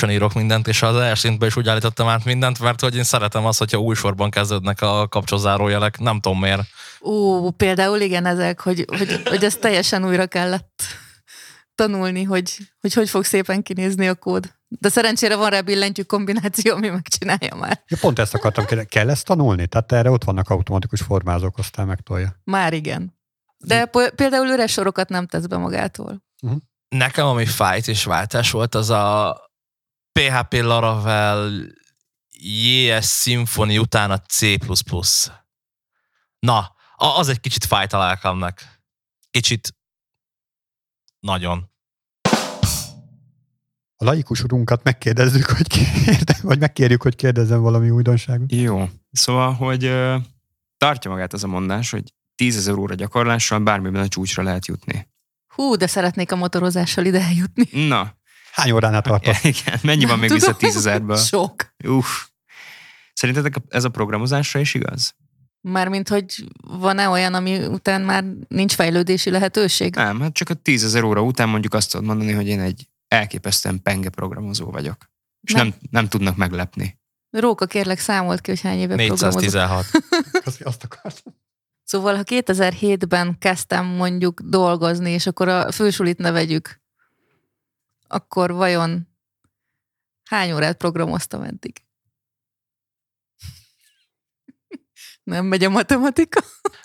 írok 0.08 0.34
mindent, 0.34 0.68
és 0.68 0.82
az 0.82 0.96
elsőntben 0.96 1.48
is 1.48 1.56
úgy 1.56 1.68
állítottam 1.68 2.08
át 2.08 2.24
mindent, 2.24 2.60
mert 2.60 2.80
hogy 2.80 2.96
én 2.96 3.04
szeretem 3.04 3.46
azt, 3.46 3.58
hogyha 3.58 3.78
új 3.78 3.94
sorban 3.94 4.30
kezdődnek 4.30 4.80
a 4.80 5.08
kapcsolzárójelek, 5.08 5.98
nem 5.98 6.20
tudom 6.20 6.38
miért. 6.38 6.62
Ó, 7.00 7.50
például 7.50 8.00
igen 8.00 8.26
ezek, 8.26 8.60
hogy, 8.60 8.84
hogy, 8.96 9.22
hogy 9.24 9.44
ezt 9.44 9.60
teljesen 9.60 10.04
újra 10.04 10.26
kellett 10.26 10.82
tanulni, 11.74 12.22
hogy, 12.22 12.56
hogy 12.80 12.92
hogy 12.92 13.10
fog 13.10 13.24
szépen 13.24 13.62
kinézni 13.62 14.08
a 14.08 14.14
kód. 14.14 14.52
De 14.80 14.88
szerencsére 14.88 15.36
van 15.36 15.50
rá 15.50 15.60
billentyű 15.60 16.02
kombináció, 16.02 16.74
ami 16.74 16.88
megcsinálja 16.88 17.54
már. 17.54 17.82
Ja, 17.86 17.96
pont 18.00 18.18
ezt 18.18 18.34
akartam 18.34 18.64
kérdezni. 18.64 18.90
Kell 18.90 19.10
ezt 19.10 19.24
tanulni? 19.24 19.66
Tehát 19.66 19.92
erre 19.92 20.10
ott 20.10 20.24
vannak 20.24 20.48
automatikus 20.48 21.00
formázók, 21.00 21.58
aztán 21.58 21.86
megtolja. 21.86 22.40
Már 22.44 22.72
igen. 22.72 23.18
De 23.56 23.86
például 24.14 24.46
üres 24.46 24.72
sorokat 24.72 25.08
nem 25.08 25.26
tesz 25.26 25.46
be 25.46 25.56
magától. 25.56 26.24
Uh-huh. 26.42 26.60
Nekem, 26.88 27.26
ami 27.26 27.46
fájt 27.46 27.88
és 27.88 28.04
váltás 28.04 28.50
volt, 28.50 28.74
az 28.74 28.90
a 28.90 29.36
PHP 30.12 30.52
Laravel 30.52 31.50
JS 32.30 33.20
Symfony 33.20 33.78
után 33.78 34.10
a 34.10 34.18
C++. 34.18 34.58
Na, 36.38 36.74
az 36.96 37.28
egy 37.28 37.40
kicsit 37.40 37.64
fájt 37.64 37.92
a 37.92 37.98
lelkemnek. 37.98 38.82
Kicsit 39.30 39.74
nagyon. 41.20 41.71
A 44.02 44.04
laikus 44.04 44.42
urunkat 44.42 44.82
megkérdezzük, 44.82 45.46
hogy 45.46 45.66
kérde, 45.66 46.36
vagy 46.42 46.58
megkérjük, 46.58 47.02
hogy 47.02 47.16
kérdezzen 47.16 47.60
valami 47.60 47.90
újdonságot. 47.90 48.52
Jó. 48.52 48.88
Szóval, 49.12 49.52
hogy 49.52 49.84
uh, 49.84 50.14
tartja 50.78 51.10
magát 51.10 51.32
az 51.32 51.44
a 51.44 51.46
mondás, 51.46 51.90
hogy 51.90 52.12
10 52.34 52.56
ezer 52.56 52.74
óra 52.74 52.94
gyakorlással 52.94 53.58
bármiben 53.58 54.02
a 54.02 54.08
csúcsra 54.08 54.42
lehet 54.42 54.66
jutni. 54.66 55.08
Hú, 55.54 55.74
de 55.74 55.86
szeretnék 55.86 56.32
a 56.32 56.36
motorozással 56.36 57.04
ide 57.04 57.20
eljutni. 57.20 57.86
Na. 57.86 58.14
Hány 58.52 58.70
óránál 58.70 59.02
tartasz? 59.02 59.44
Igen, 59.54 59.78
mennyi 59.82 60.04
van 60.04 60.18
még 60.18 60.30
vissza 60.30 60.56
10 60.56 60.76
ezerből? 60.76 61.16
Sok. 61.16 61.74
Uff. 61.84 62.26
Szerintetek 63.12 63.54
ez 63.68 63.84
a 63.84 63.88
programozásra 63.88 64.60
is 64.60 64.74
igaz? 64.74 65.14
Mármint, 65.60 66.08
hogy 66.08 66.44
van-e 66.62 67.08
olyan, 67.08 67.34
ami 67.34 67.66
után 67.66 68.00
már 68.00 68.24
nincs 68.48 68.74
fejlődési 68.74 69.30
lehetőség? 69.30 69.94
Nem, 69.94 70.20
hát 70.20 70.32
csak 70.32 70.48
a 70.48 70.54
tízezer 70.54 71.02
óra 71.02 71.22
után 71.22 71.48
mondjuk 71.48 71.74
azt 71.74 71.90
tudod 71.90 72.06
mondani, 72.06 72.32
hogy 72.32 72.46
én 72.46 72.60
egy 72.60 72.86
elképesztően 73.12 73.82
penge 73.82 74.08
programozó 74.08 74.70
vagyok. 74.70 75.10
És 75.40 75.52
nem, 75.52 75.66
nem, 75.66 75.76
nem 75.90 76.08
tudnak 76.08 76.36
meglepni. 76.36 77.00
Róka, 77.30 77.66
kérlek, 77.66 77.98
számolt 77.98 78.40
ki, 78.40 78.50
hogy 78.50 78.60
hány 78.60 78.78
éve 78.78 78.94
416. 78.94 79.84
azt 80.64 80.84
akartam. 80.84 81.34
Szóval, 81.84 82.16
ha 82.16 82.22
2007-ben 82.24 83.38
kezdtem 83.38 83.86
mondjuk 83.86 84.40
dolgozni, 84.40 85.10
és 85.10 85.26
akkor 85.26 85.48
a 85.48 85.72
fősulit 85.72 86.18
ne 86.18 86.30
vegyük, 86.30 86.80
akkor 88.06 88.52
vajon 88.52 89.08
hány 90.24 90.52
órát 90.52 90.76
programoztam 90.76 91.42
eddig? 91.42 91.82
Nem 95.24 95.44
megy 95.44 95.64
a 95.64 95.70
matematika. 95.70 96.40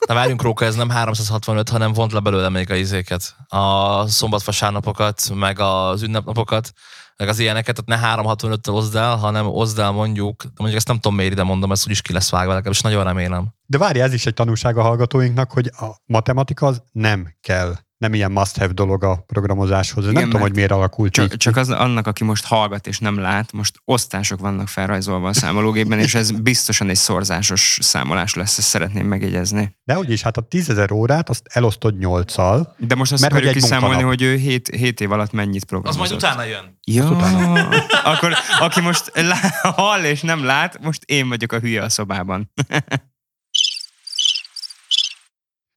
Na 0.07 0.13
várjunk 0.13 0.41
Róka, 0.41 0.65
ez 0.65 0.75
nem 0.75 0.89
365, 0.89 1.69
hanem 1.69 1.93
vont 1.93 2.11
le 2.11 2.19
belőle 2.19 2.49
még 2.49 2.71
a 2.71 2.75
izéket. 2.75 3.35
A 3.47 4.07
szombat-vasárnapokat, 4.07 5.29
meg 5.33 5.59
az 5.59 6.01
ünnepnapokat, 6.01 6.71
meg 7.17 7.27
az 7.27 7.39
ilyeneket, 7.39 7.83
tehát 7.85 8.15
ne 8.15 8.23
365-től 8.23 8.73
oszd 8.73 8.95
el, 8.95 9.15
hanem 9.15 9.47
oszd 9.47 9.79
el 9.79 9.91
mondjuk, 9.91 10.43
mondjuk 10.55 10.77
ezt 10.77 10.87
nem 10.87 10.99
tudom 10.99 11.17
miért 11.17 11.31
ide 11.31 11.43
mondom, 11.43 11.71
ezt 11.71 11.85
úgyis 11.85 12.01
ki 12.01 12.13
lesz 12.13 12.29
vágva, 12.29 12.53
legalábbis 12.53 12.81
nagyon 12.81 13.03
remélem. 13.03 13.47
De 13.65 13.77
várj, 13.77 13.99
ez 13.99 14.13
is 14.13 14.25
egy 14.25 14.33
tanulság 14.33 14.77
a 14.77 14.81
hallgatóinknak, 14.81 15.51
hogy 15.51 15.67
a 15.67 16.01
matematika 16.05 16.65
az 16.65 16.81
nem 16.91 17.35
kell 17.41 17.75
nem 17.97 18.13
ilyen 18.13 18.31
must-have 18.31 18.73
dolog 18.73 19.03
a 19.03 19.15
programozáshoz. 19.15 20.03
Igen, 20.03 20.13
nem 20.13 20.23
tudom, 20.23 20.41
hogy 20.41 20.55
miért 20.55 20.71
alakult 20.71 21.13
csak, 21.13 21.31
így. 21.31 21.37
Csak 21.37 21.55
az, 21.55 21.69
annak, 21.69 22.07
aki 22.07 22.23
most 22.23 22.45
hallgat 22.45 22.87
és 22.87 22.99
nem 22.99 23.19
lát, 23.19 23.51
most 23.51 23.75
osztások 23.85 24.39
vannak 24.39 24.67
felrajzolva 24.67 25.27
a 25.27 25.33
számológépben, 25.33 25.99
és 25.99 26.15
ez 26.15 26.31
biztosan 26.31 26.89
egy 26.89 26.95
szorzásos 26.95 27.77
számolás 27.81 28.33
lesz, 28.33 28.57
ezt 28.57 28.67
szeretném 28.67 29.07
megjegyezni. 29.07 29.77
De 29.83 29.93
hogy 29.93 30.11
is, 30.11 30.21
hát 30.21 30.37
a 30.37 30.41
tízezer 30.41 30.91
órát 30.91 31.29
azt 31.29 31.47
elosztod 31.49 31.97
nyolccal. 31.97 32.75
De 32.77 32.95
most 32.95 33.11
azt 33.11 33.21
mert 33.21 33.33
akarjuk 33.33 33.53
kiszámolni, 33.53 34.01
hogy 34.01 34.21
ő 34.21 34.35
7, 34.35 34.75
7 34.75 35.01
év 35.01 35.11
alatt 35.11 35.31
mennyit 35.31 35.65
programozott. 35.65 36.03
Az 36.03 36.09
majd 36.09 36.23
utána 36.23 36.43
jön. 36.43 36.79
Ja, 36.83 37.09
utána. 37.09 37.69
akkor 38.11 38.33
aki 38.59 38.81
most 38.81 39.11
lá, 39.13 39.39
hall 39.61 40.03
és 40.03 40.21
nem 40.21 40.43
lát, 40.43 40.79
most 40.81 41.03
én 41.05 41.29
vagyok 41.29 41.51
a 41.51 41.59
hülye 41.59 41.83
a 41.83 41.89
szobában. 41.89 42.51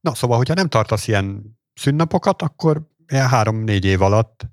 Na, 0.00 0.14
szóval, 0.14 0.36
hogyha 0.36 0.54
nem 0.54 0.68
tartasz 0.68 1.08
ilyen 1.08 1.58
szünnapokat, 1.80 2.42
akkor 2.42 2.82
ilyen 3.08 3.28
három-négy 3.28 3.84
év 3.84 4.02
alatt 4.02 4.46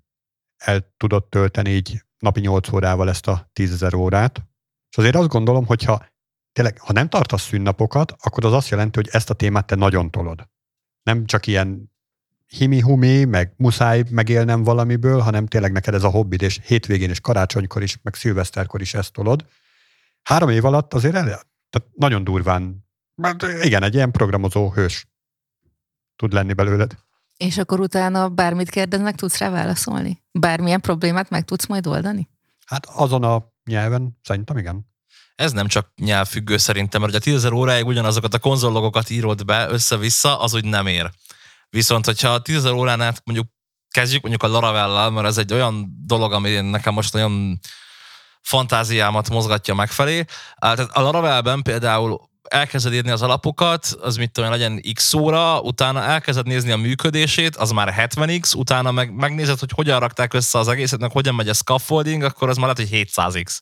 el 0.57 0.93
tudod 0.97 1.29
tölteni 1.29 1.69
így 1.69 2.03
napi 2.19 2.39
nyolc 2.39 2.73
órával 2.73 3.09
ezt 3.09 3.27
a 3.27 3.49
tízezer 3.53 3.93
órát. 3.93 4.47
És 4.89 4.97
azért 4.97 5.15
azt 5.15 5.27
gondolom, 5.27 5.65
hogyha 5.65 6.05
tényleg, 6.51 6.79
ha 6.79 6.93
nem 6.93 7.09
tartasz 7.09 7.41
szünnapokat, 7.41 8.13
akkor 8.17 8.45
az 8.45 8.53
azt 8.53 8.69
jelenti, 8.69 8.99
hogy 8.99 9.09
ezt 9.11 9.29
a 9.29 9.33
témát 9.33 9.65
te 9.65 9.75
nagyon 9.75 10.11
tolod. 10.11 10.49
Nem 11.03 11.25
csak 11.25 11.47
ilyen 11.47 11.91
himi-humi, 12.47 13.23
meg 13.23 13.53
muszáj 13.57 14.03
megélnem 14.09 14.63
valamiből, 14.63 15.19
hanem 15.19 15.45
tényleg 15.45 15.71
neked 15.71 15.93
ez 15.93 16.03
a 16.03 16.09
hobbid, 16.09 16.41
és 16.41 16.59
hétvégén 16.63 17.09
és 17.09 17.19
karácsonykor 17.19 17.83
is, 17.83 17.99
meg 18.01 18.13
szilveszterkor 18.13 18.81
is 18.81 18.93
ezt 18.93 19.13
tolod. 19.13 19.45
Három 20.23 20.49
év 20.49 20.65
alatt 20.65 20.93
azért 20.93 21.15
el, 21.15 21.23
tehát 21.69 21.89
nagyon 21.95 22.23
durván, 22.23 22.85
mert 23.15 23.43
igen, 23.63 23.83
egy 23.83 23.93
ilyen 23.93 24.11
programozó 24.11 24.71
hős 24.71 25.07
tud 26.15 26.33
lenni 26.33 26.53
belőled. 26.53 27.06
És 27.37 27.57
akkor 27.57 27.79
utána 27.79 28.29
bármit 28.29 28.69
kérdeznek, 28.69 29.15
tudsz 29.15 29.37
rá 29.37 29.49
válaszolni? 29.49 30.23
Bármilyen 30.31 30.81
problémát 30.81 31.29
meg 31.29 31.45
tudsz 31.45 31.65
majd 31.65 31.87
oldani? 31.87 32.29
Hát 32.65 32.85
azon 32.85 33.23
a 33.23 33.43
nyelven 33.65 34.17
szerintem 34.23 34.57
igen. 34.57 34.85
Ez 35.35 35.51
nem 35.51 35.67
csak 35.67 35.91
nyelvfüggő 35.95 36.57
szerintem, 36.57 37.01
mert 37.01 37.13
ugye 37.13 37.31
a 37.31 37.37
10 37.37 37.45
óráig 37.45 37.85
ugyanazokat 37.85 38.33
a 38.33 38.39
konzollogokat 38.39 39.09
írod 39.09 39.45
be 39.45 39.69
össze-vissza, 39.69 40.39
az 40.39 40.53
úgy 40.53 40.65
nem 40.65 40.87
ér. 40.87 41.11
Viszont, 41.69 42.05
hogyha 42.05 42.29
a 42.29 42.41
10 42.41 42.65
óránál 42.65 43.13
mondjuk 43.23 43.47
kezdjük 43.89 44.21
mondjuk 44.21 44.43
a 44.43 44.47
Laravel-lel, 44.47 45.09
mert 45.09 45.27
ez 45.27 45.37
egy 45.37 45.53
olyan 45.53 46.03
dolog, 46.05 46.33
ami 46.33 46.55
nekem 46.55 46.93
most 46.93 47.13
nagyon 47.13 47.59
fantáziámat 48.41 49.29
mozgatja 49.29 49.73
megfelé. 49.73 50.25
Tehát 50.59 50.79
a 50.79 51.01
Laravelben 51.01 51.61
például 51.61 52.29
elkezded 52.49 52.93
írni 52.93 53.11
az 53.11 53.21
alapokat, 53.21 53.97
az 54.01 54.15
mit 54.15 54.31
tudom, 54.31 54.49
legyen 54.49 54.81
x 54.93 55.13
óra, 55.13 55.61
utána 55.61 56.03
elkezded 56.03 56.45
nézni 56.45 56.71
a 56.71 56.77
működését, 56.77 57.55
az 57.55 57.71
már 57.71 57.93
70x, 57.97 58.55
utána 58.55 58.91
meg 58.91 59.13
megnézed, 59.13 59.59
hogy 59.59 59.71
hogyan 59.75 59.99
rakták 59.99 60.33
össze 60.33 60.59
az 60.59 60.67
egészet, 60.67 60.99
meg 60.99 61.11
hogyan 61.11 61.35
megy 61.35 61.49
a 61.49 61.53
scaffolding, 61.53 62.23
akkor 62.23 62.49
az 62.49 62.57
már 62.57 62.75
lehet, 62.75 62.91
hogy 62.91 63.07
700x. 63.07 63.57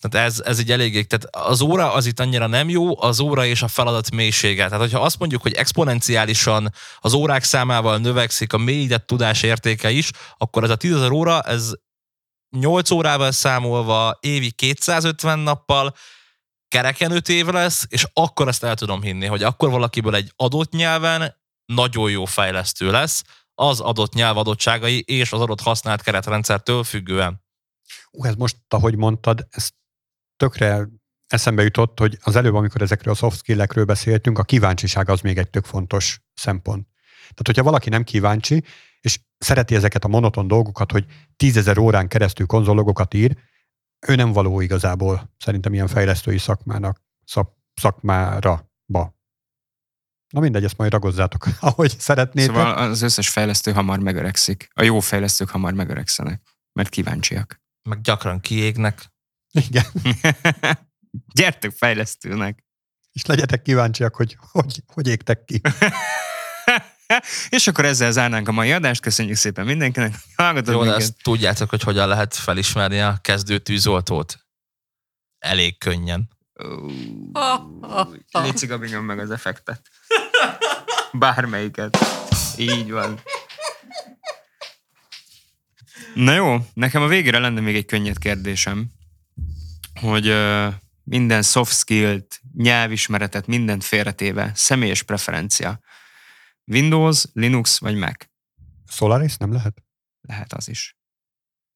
Tehát 0.00 0.26
ez, 0.26 0.40
ez 0.44 0.58
így 0.60 0.72
eléggé, 0.72 1.02
tehát 1.02 1.36
az 1.48 1.60
óra 1.60 1.92
az 1.92 2.06
itt 2.06 2.20
annyira 2.20 2.46
nem 2.46 2.68
jó, 2.68 3.02
az 3.02 3.20
óra 3.20 3.44
és 3.46 3.62
a 3.62 3.68
feladat 3.68 4.10
mélysége. 4.10 4.64
Tehát, 4.64 4.80
hogyha 4.80 5.00
azt 5.00 5.18
mondjuk, 5.18 5.42
hogy 5.42 5.52
exponenciálisan 5.52 6.72
az 6.98 7.12
órák 7.12 7.44
számával 7.44 7.98
növekszik 7.98 8.52
a 8.52 8.58
mélyített 8.58 9.06
tudás 9.06 9.42
értéke 9.42 9.90
is, 9.90 10.10
akkor 10.38 10.64
ez 10.64 10.70
a 10.70 10.76
10 10.76 11.10
óra, 11.10 11.40
ez 11.40 11.72
8 12.50 12.90
órával 12.90 13.32
számolva, 13.32 14.18
évi 14.20 14.50
250 14.50 15.38
nappal, 15.38 15.94
kereken 16.70 17.10
5 17.10 17.28
év 17.28 17.46
lesz, 17.46 17.86
és 17.88 18.06
akkor 18.12 18.48
ezt 18.48 18.64
el 18.64 18.74
tudom 18.74 19.02
hinni, 19.02 19.26
hogy 19.26 19.42
akkor 19.42 19.70
valakiből 19.70 20.14
egy 20.14 20.32
adott 20.36 20.72
nyelven 20.72 21.36
nagyon 21.64 22.10
jó 22.10 22.24
fejlesztő 22.24 22.90
lesz, 22.90 23.24
az 23.54 23.80
adott 23.80 24.14
nyelv 24.14 24.36
adottságai 24.36 25.02
és 25.06 25.32
az 25.32 25.40
adott 25.40 25.60
használt 25.60 26.02
keretrendszertől 26.02 26.84
függően. 26.84 27.42
Ú, 28.10 28.24
ez 28.24 28.34
most, 28.34 28.56
ahogy 28.68 28.96
mondtad, 28.96 29.46
ez 29.50 29.68
tökre 30.36 30.88
eszembe 31.26 31.62
jutott, 31.62 31.98
hogy 31.98 32.18
az 32.22 32.36
előbb, 32.36 32.54
amikor 32.54 32.82
ezekről 32.82 33.14
a 33.14 33.16
soft 33.16 33.38
skill-ekről 33.38 33.84
beszéltünk, 33.84 34.38
a 34.38 34.42
kíváncsiság 34.42 35.08
az 35.08 35.20
még 35.20 35.38
egy 35.38 35.50
tök 35.50 35.64
fontos 35.64 36.20
szempont. 36.34 36.88
Tehát, 37.20 37.46
hogyha 37.46 37.62
valaki 37.62 37.88
nem 37.88 38.04
kíváncsi, 38.04 38.64
és 39.00 39.20
szereti 39.38 39.74
ezeket 39.74 40.04
a 40.04 40.08
monoton 40.08 40.46
dolgokat, 40.46 40.92
hogy 40.92 41.04
tízezer 41.36 41.78
órán 41.78 42.08
keresztül 42.08 42.46
konzologokat 42.46 43.14
ír, 43.14 43.36
ő 44.06 44.14
nem 44.14 44.32
való 44.32 44.60
igazából 44.60 45.34
szerintem 45.38 45.72
ilyen 45.72 45.86
fejlesztői 45.86 46.38
szakmának, 46.38 47.02
szak, 47.24 47.52
szakmára. 47.74 48.70
Ba. 48.86 49.18
Na 50.28 50.40
mindegy, 50.40 50.64
ezt 50.64 50.76
majd 50.76 50.92
ragozzátok, 50.92 51.46
ahogy 51.60 51.98
szeretnétek. 51.98 52.54
Szóval 52.54 52.74
az 52.74 53.02
összes 53.02 53.28
fejlesztő 53.28 53.72
hamar 53.72 53.98
megöregszik. 53.98 54.70
A 54.74 54.82
jó 54.82 55.00
fejlesztők 55.00 55.48
hamar 55.48 55.72
megöregszenek, 55.72 56.42
mert 56.72 56.88
kíváncsiak. 56.88 57.60
Meg 57.88 58.00
gyakran 58.00 58.40
kiégnek. 58.40 59.12
Igen. 59.50 59.84
Gyertek 61.34 61.70
fejlesztőnek. 61.70 62.64
És 63.12 63.26
legyetek 63.26 63.62
kíváncsiak, 63.62 64.14
hogy 64.14 64.36
hogy, 64.40 64.82
hogy 64.86 65.08
égtek 65.08 65.44
ki. 65.44 65.60
És 67.48 67.66
akkor 67.66 67.84
ezzel 67.84 68.12
zárnánk 68.12 68.48
a 68.48 68.52
mai 68.52 68.72
adást. 68.72 69.00
Köszönjük 69.00 69.36
szépen 69.36 69.66
mindenkinek. 69.66 70.14
Hallgatott 70.36 70.74
Jó, 70.74 70.80
minket. 70.80 71.00
ezt 71.00 71.14
tudjátok, 71.22 71.70
hogy 71.70 71.82
hogyan 71.82 72.08
lehet 72.08 72.34
felismerni 72.34 73.00
a 73.00 73.18
kezdő 73.22 73.58
tűzoltót? 73.58 74.38
elég 75.40 75.78
könnyen. 75.78 76.28
Léci 78.30 78.66
Gabi 78.66 78.88
nyom 78.88 79.04
meg 79.04 79.18
az 79.18 79.30
effektet. 79.30 79.82
Bármelyiket. 81.12 81.98
Így 82.56 82.90
van. 82.90 83.20
Na 86.14 86.32
jó, 86.32 86.56
nekem 86.74 87.02
a 87.02 87.06
végére 87.06 87.38
lenne 87.38 87.60
még 87.60 87.76
egy 87.76 87.86
könnyed 87.86 88.18
kérdésem, 88.18 88.90
hogy 90.00 90.34
minden 91.04 91.42
soft 91.42 91.76
skill-t, 91.76 92.40
nyelvismeretet, 92.56 93.46
mindent 93.46 93.84
félretéve, 93.84 94.52
személyes 94.54 95.02
preferencia. 95.02 95.80
Windows, 96.66 97.24
Linux 97.32 97.78
vagy 97.78 97.96
Mac? 97.96 98.24
Solaris 98.86 99.36
nem 99.36 99.52
lehet? 99.52 99.82
Lehet 100.20 100.52
az 100.52 100.68
is. 100.68 100.96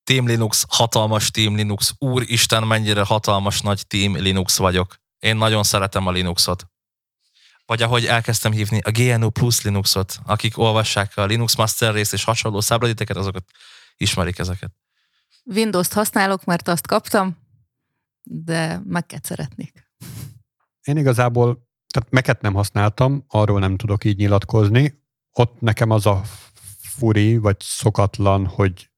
Team 0.05 0.26
Linux, 0.26 0.64
hatalmas 0.68 1.30
Team 1.30 1.57
Linux. 1.57 1.95
Úristen, 1.99 2.66
mennyire 2.66 3.03
hatalmas 3.03 3.61
nagy 3.61 3.87
Team 3.87 4.16
Linux 4.16 4.57
vagyok. 4.57 4.97
Én 5.18 5.37
nagyon 5.37 5.62
szeretem 5.62 6.07
a 6.07 6.11
Linuxot. 6.11 6.66
Vagy 7.66 7.82
ahogy 7.82 8.07
elkezdtem 8.07 8.53
hívni, 8.53 8.78
a 8.78 8.91
GNU 8.91 9.30
Plus 9.30 9.62
Linuxot, 9.62 10.18
akik 10.24 10.59
olvassák 10.59 11.16
a 11.16 11.24
Linux 11.24 11.57
Master 11.57 11.95
részt 11.95 12.12
és 12.12 12.24
hasonló 12.24 12.61
subredditeket, 12.61 13.16
azokat 13.16 13.45
ismerik 13.97 14.39
ezeket. 14.39 14.72
Windows-t 15.45 15.93
használok, 15.93 16.45
mert 16.45 16.68
azt 16.68 16.87
kaptam, 16.87 17.37
de 18.22 18.80
meg 18.85 19.20
szeretnék. 19.22 19.89
Én 20.82 20.97
igazából, 20.97 21.68
tehát 21.95 22.11
meket 22.11 22.40
nem 22.40 22.55
használtam, 22.55 23.24
arról 23.28 23.61
nem 23.61 23.76
tudok 23.76 24.05
így 24.05 24.16
nyilatkozni. 24.16 25.03
Ott 25.32 25.61
nekem 25.61 25.90
az 25.90 26.07
a 26.07 26.22
furi, 26.78 27.36
vagy 27.36 27.57
szokatlan, 27.59 28.47
hogy 28.47 28.90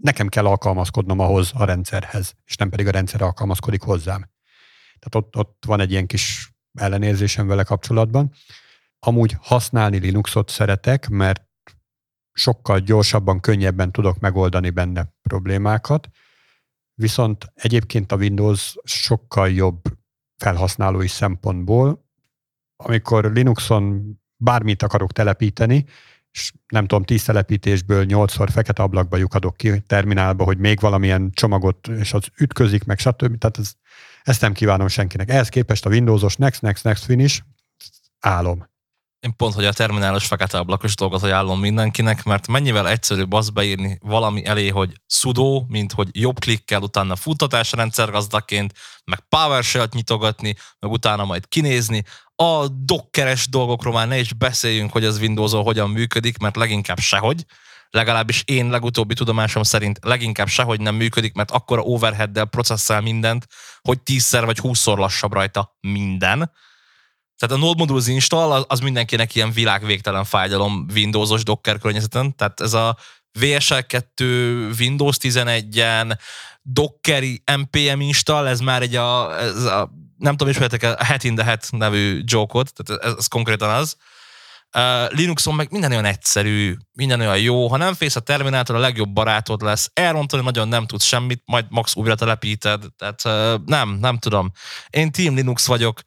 nekem 0.00 0.28
kell 0.28 0.46
alkalmazkodnom 0.46 1.18
ahhoz 1.18 1.50
a 1.54 1.64
rendszerhez, 1.64 2.34
és 2.44 2.56
nem 2.56 2.68
pedig 2.70 2.86
a 2.86 2.90
rendszer 2.90 3.22
alkalmazkodik 3.22 3.82
hozzám. 3.82 4.30
Tehát 4.98 5.14
ott, 5.26 5.36
ott 5.36 5.64
van 5.66 5.80
egy 5.80 5.90
ilyen 5.90 6.06
kis 6.06 6.52
ellenérzésem 6.78 7.46
vele 7.46 7.62
kapcsolatban. 7.62 8.32
Amúgy 8.98 9.36
használni 9.40 9.98
Linuxot 9.98 10.50
szeretek, 10.50 11.08
mert 11.08 11.48
sokkal 12.32 12.78
gyorsabban, 12.78 13.40
könnyebben 13.40 13.92
tudok 13.92 14.18
megoldani 14.18 14.70
benne 14.70 15.14
problémákat, 15.22 16.08
viszont 16.94 17.52
egyébként 17.54 18.12
a 18.12 18.16
Windows 18.16 18.76
sokkal 18.84 19.50
jobb 19.50 19.80
felhasználói 20.36 21.08
szempontból, 21.08 22.01
amikor 22.84 23.32
Linuxon 23.32 24.16
bármit 24.36 24.82
akarok 24.82 25.12
telepíteni, 25.12 25.84
és 26.32 26.52
nem 26.68 26.86
tudom, 26.86 27.04
tíz 27.04 27.24
telepítésből 27.24 28.04
nyolcszor 28.04 28.50
fekete 28.50 28.82
ablakba 28.82 29.16
lyukadok 29.16 29.56
ki 29.56 29.80
terminálba, 29.80 30.44
hogy 30.44 30.58
még 30.58 30.80
valamilyen 30.80 31.30
csomagot, 31.34 31.88
és 31.88 32.12
az 32.12 32.26
ütközik, 32.38 32.84
meg 32.84 32.98
stb. 32.98 33.38
Tehát 33.38 33.58
ez, 33.58 33.72
ezt 34.22 34.40
nem 34.40 34.52
kívánom 34.52 34.88
senkinek. 34.88 35.30
Ehhez 35.30 35.48
képest 35.48 35.86
a 35.86 35.90
Windowsos 35.90 36.36
next, 36.36 36.62
next, 36.62 36.84
next 36.84 37.04
finish 37.04 37.40
álom. 38.20 38.70
Én 39.20 39.36
pont, 39.36 39.54
hogy 39.54 39.64
a 39.64 39.72
terminálos 39.72 40.26
fekete 40.26 40.58
ablakos 40.58 40.94
dolgot 40.94 41.22
ajánlom 41.22 41.60
mindenkinek, 41.60 42.22
mert 42.22 42.46
mennyivel 42.46 42.88
egyszerűbb 42.88 43.32
az 43.32 43.50
beírni 43.50 43.98
valami 44.00 44.44
elé, 44.44 44.68
hogy 44.68 44.92
sudo, 45.06 45.64
mint 45.68 45.92
hogy 45.92 46.08
jobb 46.12 46.38
klikkel 46.38 46.82
utána 46.82 47.16
futtatás 47.16 47.72
rendszergazdaként, 47.72 48.72
meg 49.04 49.20
PowerShell-t 49.28 49.92
nyitogatni, 49.92 50.54
meg 50.78 50.90
utána 50.90 51.24
majd 51.24 51.48
kinézni. 51.48 52.04
A 52.42 52.68
dockeres 52.68 53.48
dolgokról 53.48 53.92
már 53.92 54.08
ne 54.08 54.18
is 54.18 54.32
beszéljünk, 54.32 54.92
hogy 54.92 55.04
ez 55.04 55.18
windows 55.18 55.52
hogyan 55.52 55.90
működik, 55.90 56.38
mert 56.38 56.56
leginkább 56.56 56.98
sehogy. 56.98 57.44
Legalábbis 57.90 58.42
én 58.46 58.70
legutóbbi 58.70 59.14
tudomásom 59.14 59.62
szerint 59.62 59.98
leginkább 60.02 60.48
sehogy 60.48 60.80
nem 60.80 60.94
működik, 60.94 61.34
mert 61.34 61.50
akkora 61.50 61.82
overheaddel 61.82 62.44
processzál 62.44 63.00
mindent, 63.00 63.46
hogy 63.80 64.00
tízszer 64.00 64.44
vagy 64.44 64.58
húszszor 64.58 64.98
lassabb 64.98 65.32
rajta 65.32 65.76
minden 65.80 66.50
tehát 67.42 67.56
a 67.56 67.66
Node 67.66 67.78
Modules 67.78 68.06
install 68.06 68.64
az 68.68 68.80
mindenkinek 68.80 69.34
ilyen 69.34 69.52
világvégtelen 69.52 70.24
fájdalom 70.24 70.86
Windowsos 70.94 71.42
Docker 71.42 71.78
környezeten, 71.78 72.36
tehát 72.36 72.60
ez 72.60 72.72
a 72.72 72.96
VSL2 73.40 74.20
Windows 74.78 75.16
11-en 75.20 76.18
Dockeri 76.62 77.42
NPM 77.56 78.00
install, 78.00 78.46
ez 78.46 78.60
már 78.60 78.82
egy 78.82 78.94
a, 78.96 79.38
ez 79.40 79.64
a 79.64 79.90
nem 80.22 80.36
tudom, 80.36 80.52
ismertek 80.52 80.82
a 80.82 81.04
Hat 81.04 81.24
in 81.24 81.34
the 81.34 81.44
Hat 81.44 81.66
nevű 81.70 82.20
joke-ot, 82.24 82.72
tehát 82.72 83.04
ez, 83.04 83.14
ez 83.18 83.26
konkrétan 83.26 83.70
az. 83.70 83.96
Uh, 84.76 85.12
Linuxon 85.14 85.54
meg 85.54 85.70
minden 85.70 85.90
olyan 85.90 86.04
egyszerű, 86.04 86.76
minden 86.92 87.20
olyan 87.20 87.38
jó, 87.38 87.68
ha 87.68 87.76
nem 87.76 87.94
fész 87.94 88.16
a 88.16 88.20
terminátor, 88.20 88.76
a 88.76 88.78
legjobb 88.78 89.12
barátod 89.12 89.62
lesz, 89.62 89.90
elrontani 89.94 90.42
nagyon 90.42 90.68
nem 90.68 90.86
tudsz 90.86 91.04
semmit, 91.04 91.42
majd 91.44 91.66
max 91.68 91.96
újra 91.96 92.14
telepíted, 92.14 92.84
tehát 92.96 93.24
uh, 93.24 93.64
nem, 93.66 93.90
nem 94.00 94.18
tudom. 94.18 94.50
Én 94.90 95.12
Team 95.12 95.34
Linux 95.34 95.66
vagyok, 95.66 96.00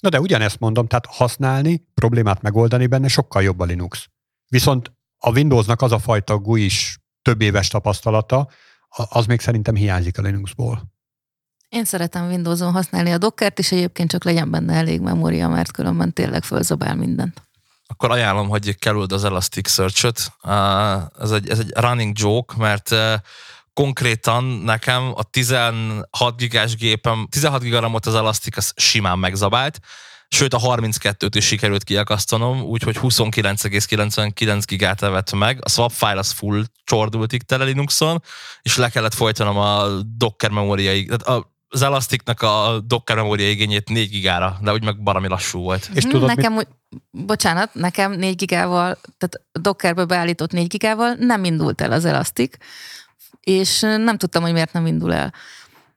Na 0.00 0.08
de 0.08 0.20
ugyanezt 0.20 0.58
mondom, 0.58 0.86
tehát 0.86 1.06
használni, 1.06 1.86
problémát 1.94 2.42
megoldani 2.42 2.86
benne 2.86 3.08
sokkal 3.08 3.42
jobb 3.42 3.60
a 3.60 3.64
Linux. 3.64 4.08
Viszont 4.48 4.92
a 5.18 5.30
Windowsnak 5.30 5.82
az 5.82 5.92
a 5.92 5.98
fajta 5.98 6.38
GUI 6.38 6.64
is 6.64 6.98
több 7.22 7.40
éves 7.40 7.68
tapasztalata, 7.68 8.48
az 8.88 9.26
még 9.26 9.40
szerintem 9.40 9.74
hiányzik 9.74 10.18
a 10.18 10.22
Linuxból. 10.22 10.92
Én 11.70 11.84
szeretem 11.84 12.26
Windows-on 12.26 12.72
használni 12.72 13.12
a 13.12 13.18
Dockert, 13.18 13.58
és 13.58 13.72
egyébként 13.72 14.10
csak 14.10 14.24
legyen 14.24 14.50
benne 14.50 14.74
elég 14.74 15.00
memória, 15.00 15.48
mert 15.48 15.72
különben 15.72 16.12
tényleg 16.12 16.42
fölzabál 16.42 16.94
mindent. 16.94 17.42
Akkor 17.86 18.10
ajánlom, 18.10 18.48
hogy 18.48 18.78
kerüld 18.78 19.12
az 19.12 19.24
Elasticsearch-öt. 19.24 20.32
Ez 21.20 21.30
egy, 21.30 21.48
ez 21.48 21.58
egy 21.58 21.70
running 21.74 22.18
joke, 22.18 22.54
mert 22.56 22.94
konkrétan 23.72 24.44
nekem 24.44 25.12
a 25.14 25.22
16 25.22 26.36
gigás 26.36 26.76
gépem, 26.76 27.26
16 27.30 27.62
gigaramot 27.62 28.06
az 28.06 28.14
Elastic 28.14 28.56
az 28.56 28.72
simán 28.76 29.18
megzabált, 29.18 29.80
sőt 30.28 30.54
a 30.54 30.58
32-t 30.58 31.32
is 31.34 31.46
sikerült 31.46 31.84
kiakasztanom, 31.84 32.62
úgyhogy 32.62 32.96
29,99 33.02 34.62
gigát 34.66 35.02
evett 35.02 35.32
meg, 35.32 35.58
a 35.60 35.68
swap 35.68 35.90
file 35.90 36.18
az 36.18 36.30
full 36.30 36.64
csordultig 36.84 37.42
tele 37.42 37.64
Linuxon, 37.64 38.22
és 38.62 38.76
le 38.76 38.88
kellett 38.88 39.14
folytanom 39.14 39.56
a 39.56 39.88
Docker 40.16 40.50
memóriai, 40.50 41.10
az 41.72 41.82
Elasticnak 41.82 42.42
a 42.42 42.80
Docker 42.86 43.16
memória 43.16 43.50
igényét 43.50 43.88
4 43.88 44.10
gigára, 44.10 44.58
de 44.60 44.72
úgy 44.72 44.84
meg 44.84 45.02
barami 45.02 45.28
lassú 45.28 45.60
volt. 45.60 45.90
És 45.94 46.04
tudod, 46.04 46.28
nekem 46.28 46.52
mit? 46.52 46.68
úgy, 46.90 46.98
bocsánat, 47.24 47.74
nekem 47.74 48.12
4 48.12 48.36
gigával, 48.36 48.98
tehát 49.18 49.46
Dockerbe 49.52 50.04
beállított 50.04 50.52
4 50.52 50.66
gigával 50.66 51.14
nem 51.18 51.44
indult 51.44 51.80
el 51.80 51.92
az 51.92 52.04
Elastic, 52.04 52.56
és 53.40 53.80
nem 53.80 54.16
tudtam, 54.16 54.42
hogy 54.42 54.52
miért 54.52 54.72
nem 54.72 54.86
indul 54.86 55.14
el. 55.14 55.34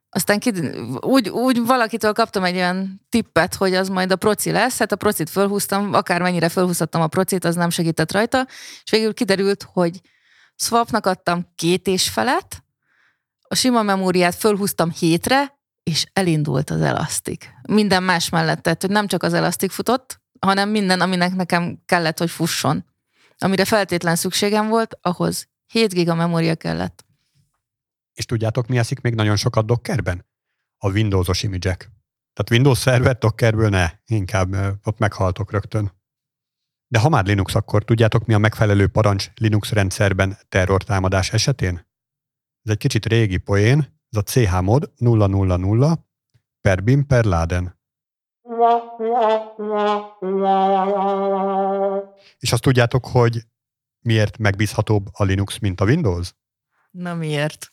Aztán 0.10 0.40
ki, 0.40 0.52
úgy, 1.00 1.30
úgy 1.30 1.66
valakitől 1.66 2.14
kaptam 2.14 2.44
egy 2.44 2.56
olyan 2.56 3.02
tippet, 3.10 3.56
hogy 3.56 3.76
az 3.76 3.90
majd 3.90 4.12
a 4.12 4.16
proci 4.16 4.52
lesz, 4.52 4.78
hát 4.78 4.92
a 4.92 4.96
procit 4.96 5.30
fölhúztam, 5.30 5.94
akármennyire 5.94 6.50
fölhúztam 6.50 7.02
a 7.02 7.08
procit, 7.08 7.46
az 7.46 7.56
nem 7.56 7.70
segített 7.70 8.12
rajta, 8.12 8.48
és 8.84 8.92
végül 8.92 9.14
kiderült, 9.14 9.68
hogy 9.74 10.00
swapnak 10.56 11.06
adtam 11.06 11.52
két 11.56 11.88
és 11.88 12.10
felet, 12.10 12.64
a 13.48 13.56
sima 13.56 13.82
memóriát 13.82 14.36
fölhúztam 14.36 14.92
hétre, 14.92 15.62
és 15.84 16.06
elindult 16.14 16.70
az 16.70 16.82
elasztik. 16.82 17.54
Minden 17.68 18.04
más 18.04 18.30
mellett, 18.30 18.62
tehát 18.62 18.82
hogy 18.82 18.92
nem 18.92 19.08
csak 19.08 19.24
az 19.24 19.34
elasztik 19.34 19.72
futott, 19.72 20.22
hanem 20.40 20.70
minden, 20.70 21.02
aminek 21.02 21.36
nekem 21.36 21.82
kellett, 21.86 22.18
hogy 22.18 22.30
fusson. 22.30 22.86
Amire 23.38 23.66
feltétlen 23.66 24.16
szükségem 24.16 24.68
volt, 24.68 24.98
ahhoz 25.02 25.48
7 25.68 25.94
giga 25.94 26.16
memória 26.16 26.56
kellett. 26.56 27.06
És 28.14 28.26
tudjátok, 28.26 28.68
mi 28.68 28.78
eszik 28.78 29.02
még 29.02 29.16
nagyon 29.16 29.36
sokat 29.36 29.66
Dockerben? 29.66 30.26
A 30.78 30.92
Windowsos 30.92 31.44
imidzsek. 31.44 31.78
Tehát 32.34 32.52
Windows 32.52 32.78
szerver 32.78 33.18
Dockerből 33.18 33.70
ne, 33.70 33.92
inkább 34.06 34.56
ott 34.84 34.98
meghaltok 34.98 35.52
rögtön. 35.52 35.92
De 36.88 37.00
ha 37.00 37.10
már 37.10 37.26
Linux, 37.26 37.56
akkor 37.56 37.84
tudjátok, 37.84 38.26
mi 38.26 38.34
a 38.34 38.38
megfelelő 38.38 38.88
parancs 38.88 39.30
Linux 39.36 39.72
rendszerben 39.72 40.38
terrortámadás 40.50 41.32
esetén? 41.32 41.76
Ez 42.64 42.72
egy 42.72 42.78
kicsit 42.78 43.06
régi 43.06 43.38
poén, 43.38 43.93
ez 44.14 44.20
a 44.20 44.22
CH 44.22 44.62
mod 44.62 44.92
000 44.98 46.06
per 46.62 46.84
bin 46.84 47.08
per 47.08 47.26
Laden. 47.26 47.80
És 52.40 52.52
azt 52.52 52.62
tudjátok, 52.62 53.06
hogy 53.06 53.46
miért 54.00 54.38
megbízhatóbb 54.38 55.08
a 55.12 55.24
Linux, 55.24 55.60
mint 55.60 55.82
a 55.82 55.86
Windows? 55.86 56.34
Na 56.92 57.14
miért? 57.14 57.72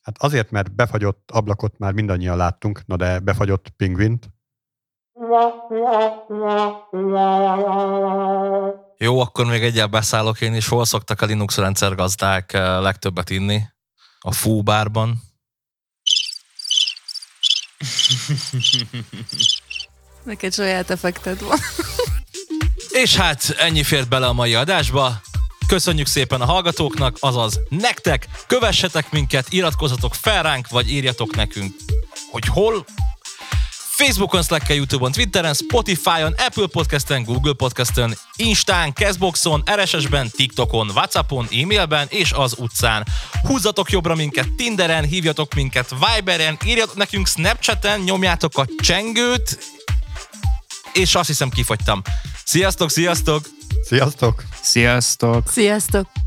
Hát 0.00 0.22
azért, 0.22 0.50
mert 0.50 0.74
befagyott 0.74 1.30
ablakot 1.32 1.78
már 1.78 1.92
mindannyian 1.92 2.36
láttunk, 2.36 2.86
na 2.86 2.96
de 2.96 3.18
befagyott 3.18 3.68
pingvint. 3.68 4.30
Jó, 8.98 9.20
akkor 9.20 9.46
még 9.46 9.62
egyel 9.62 9.86
beszállok 9.86 10.40
én 10.40 10.54
is. 10.54 10.68
Hol 10.68 10.84
szoktak 10.84 11.20
a 11.20 11.26
Linux 11.26 11.56
rendszergazdák 11.56 12.52
eh, 12.52 12.80
legtöbbet 12.80 13.30
inni? 13.30 13.62
A 14.20 14.32
fúbárban. 14.32 15.25
Neked 20.24 20.54
saját 20.54 20.90
effekted 20.90 21.40
van. 21.40 21.58
És 22.88 23.16
hát 23.16 23.54
ennyi 23.58 23.82
fért 23.82 24.08
bele 24.08 24.26
a 24.26 24.32
mai 24.32 24.54
adásba. 24.54 25.20
Köszönjük 25.66 26.06
szépen 26.06 26.40
a 26.40 26.44
hallgatóknak, 26.44 27.16
azaz 27.20 27.60
nektek, 27.68 28.28
kövessetek 28.46 29.10
minket, 29.10 29.52
iratkozzatok 29.52 30.14
fel 30.14 30.42
ránk, 30.42 30.68
vagy 30.68 30.90
írjatok 30.90 31.34
nekünk 31.34 31.74
hogy 32.30 32.46
hol, 32.46 32.84
Facebookon, 33.96 34.42
Slack-en, 34.42 34.76
Youtube-on, 34.76 35.12
Twitteren, 35.12 35.54
Spotify-on, 35.54 36.34
Apple 36.38 36.66
Podcast-en, 36.66 37.24
Google 37.24 37.54
Podcast-en, 37.54 38.16
Instán, 38.36 38.92
Castboxon, 38.92 39.62
RSS-ben, 39.74 40.30
TikTokon, 40.30 40.90
Whatsappon, 40.94 41.48
e-mailben 41.50 42.06
és 42.10 42.32
az 42.32 42.54
utcán. 42.58 43.06
Húzzatok 43.42 43.90
jobbra 43.90 44.14
minket 44.14 44.52
Tinderen, 44.56 45.04
hívjatok 45.04 45.54
minket 45.54 45.90
Viberen, 45.90 46.58
írjatok 46.64 46.96
nekünk 46.96 47.26
Snapchaten, 47.26 48.00
nyomjátok 48.00 48.58
a 48.58 48.66
csengőt, 48.78 49.58
és 50.92 51.14
azt 51.14 51.26
hiszem 51.26 51.48
kifogytam. 51.48 52.02
Sziasztok, 52.44 52.90
sziasztok! 52.90 53.48
Sziasztok! 53.84 54.42
Sziasztok! 54.62 55.48
Sziasztok! 55.48 56.25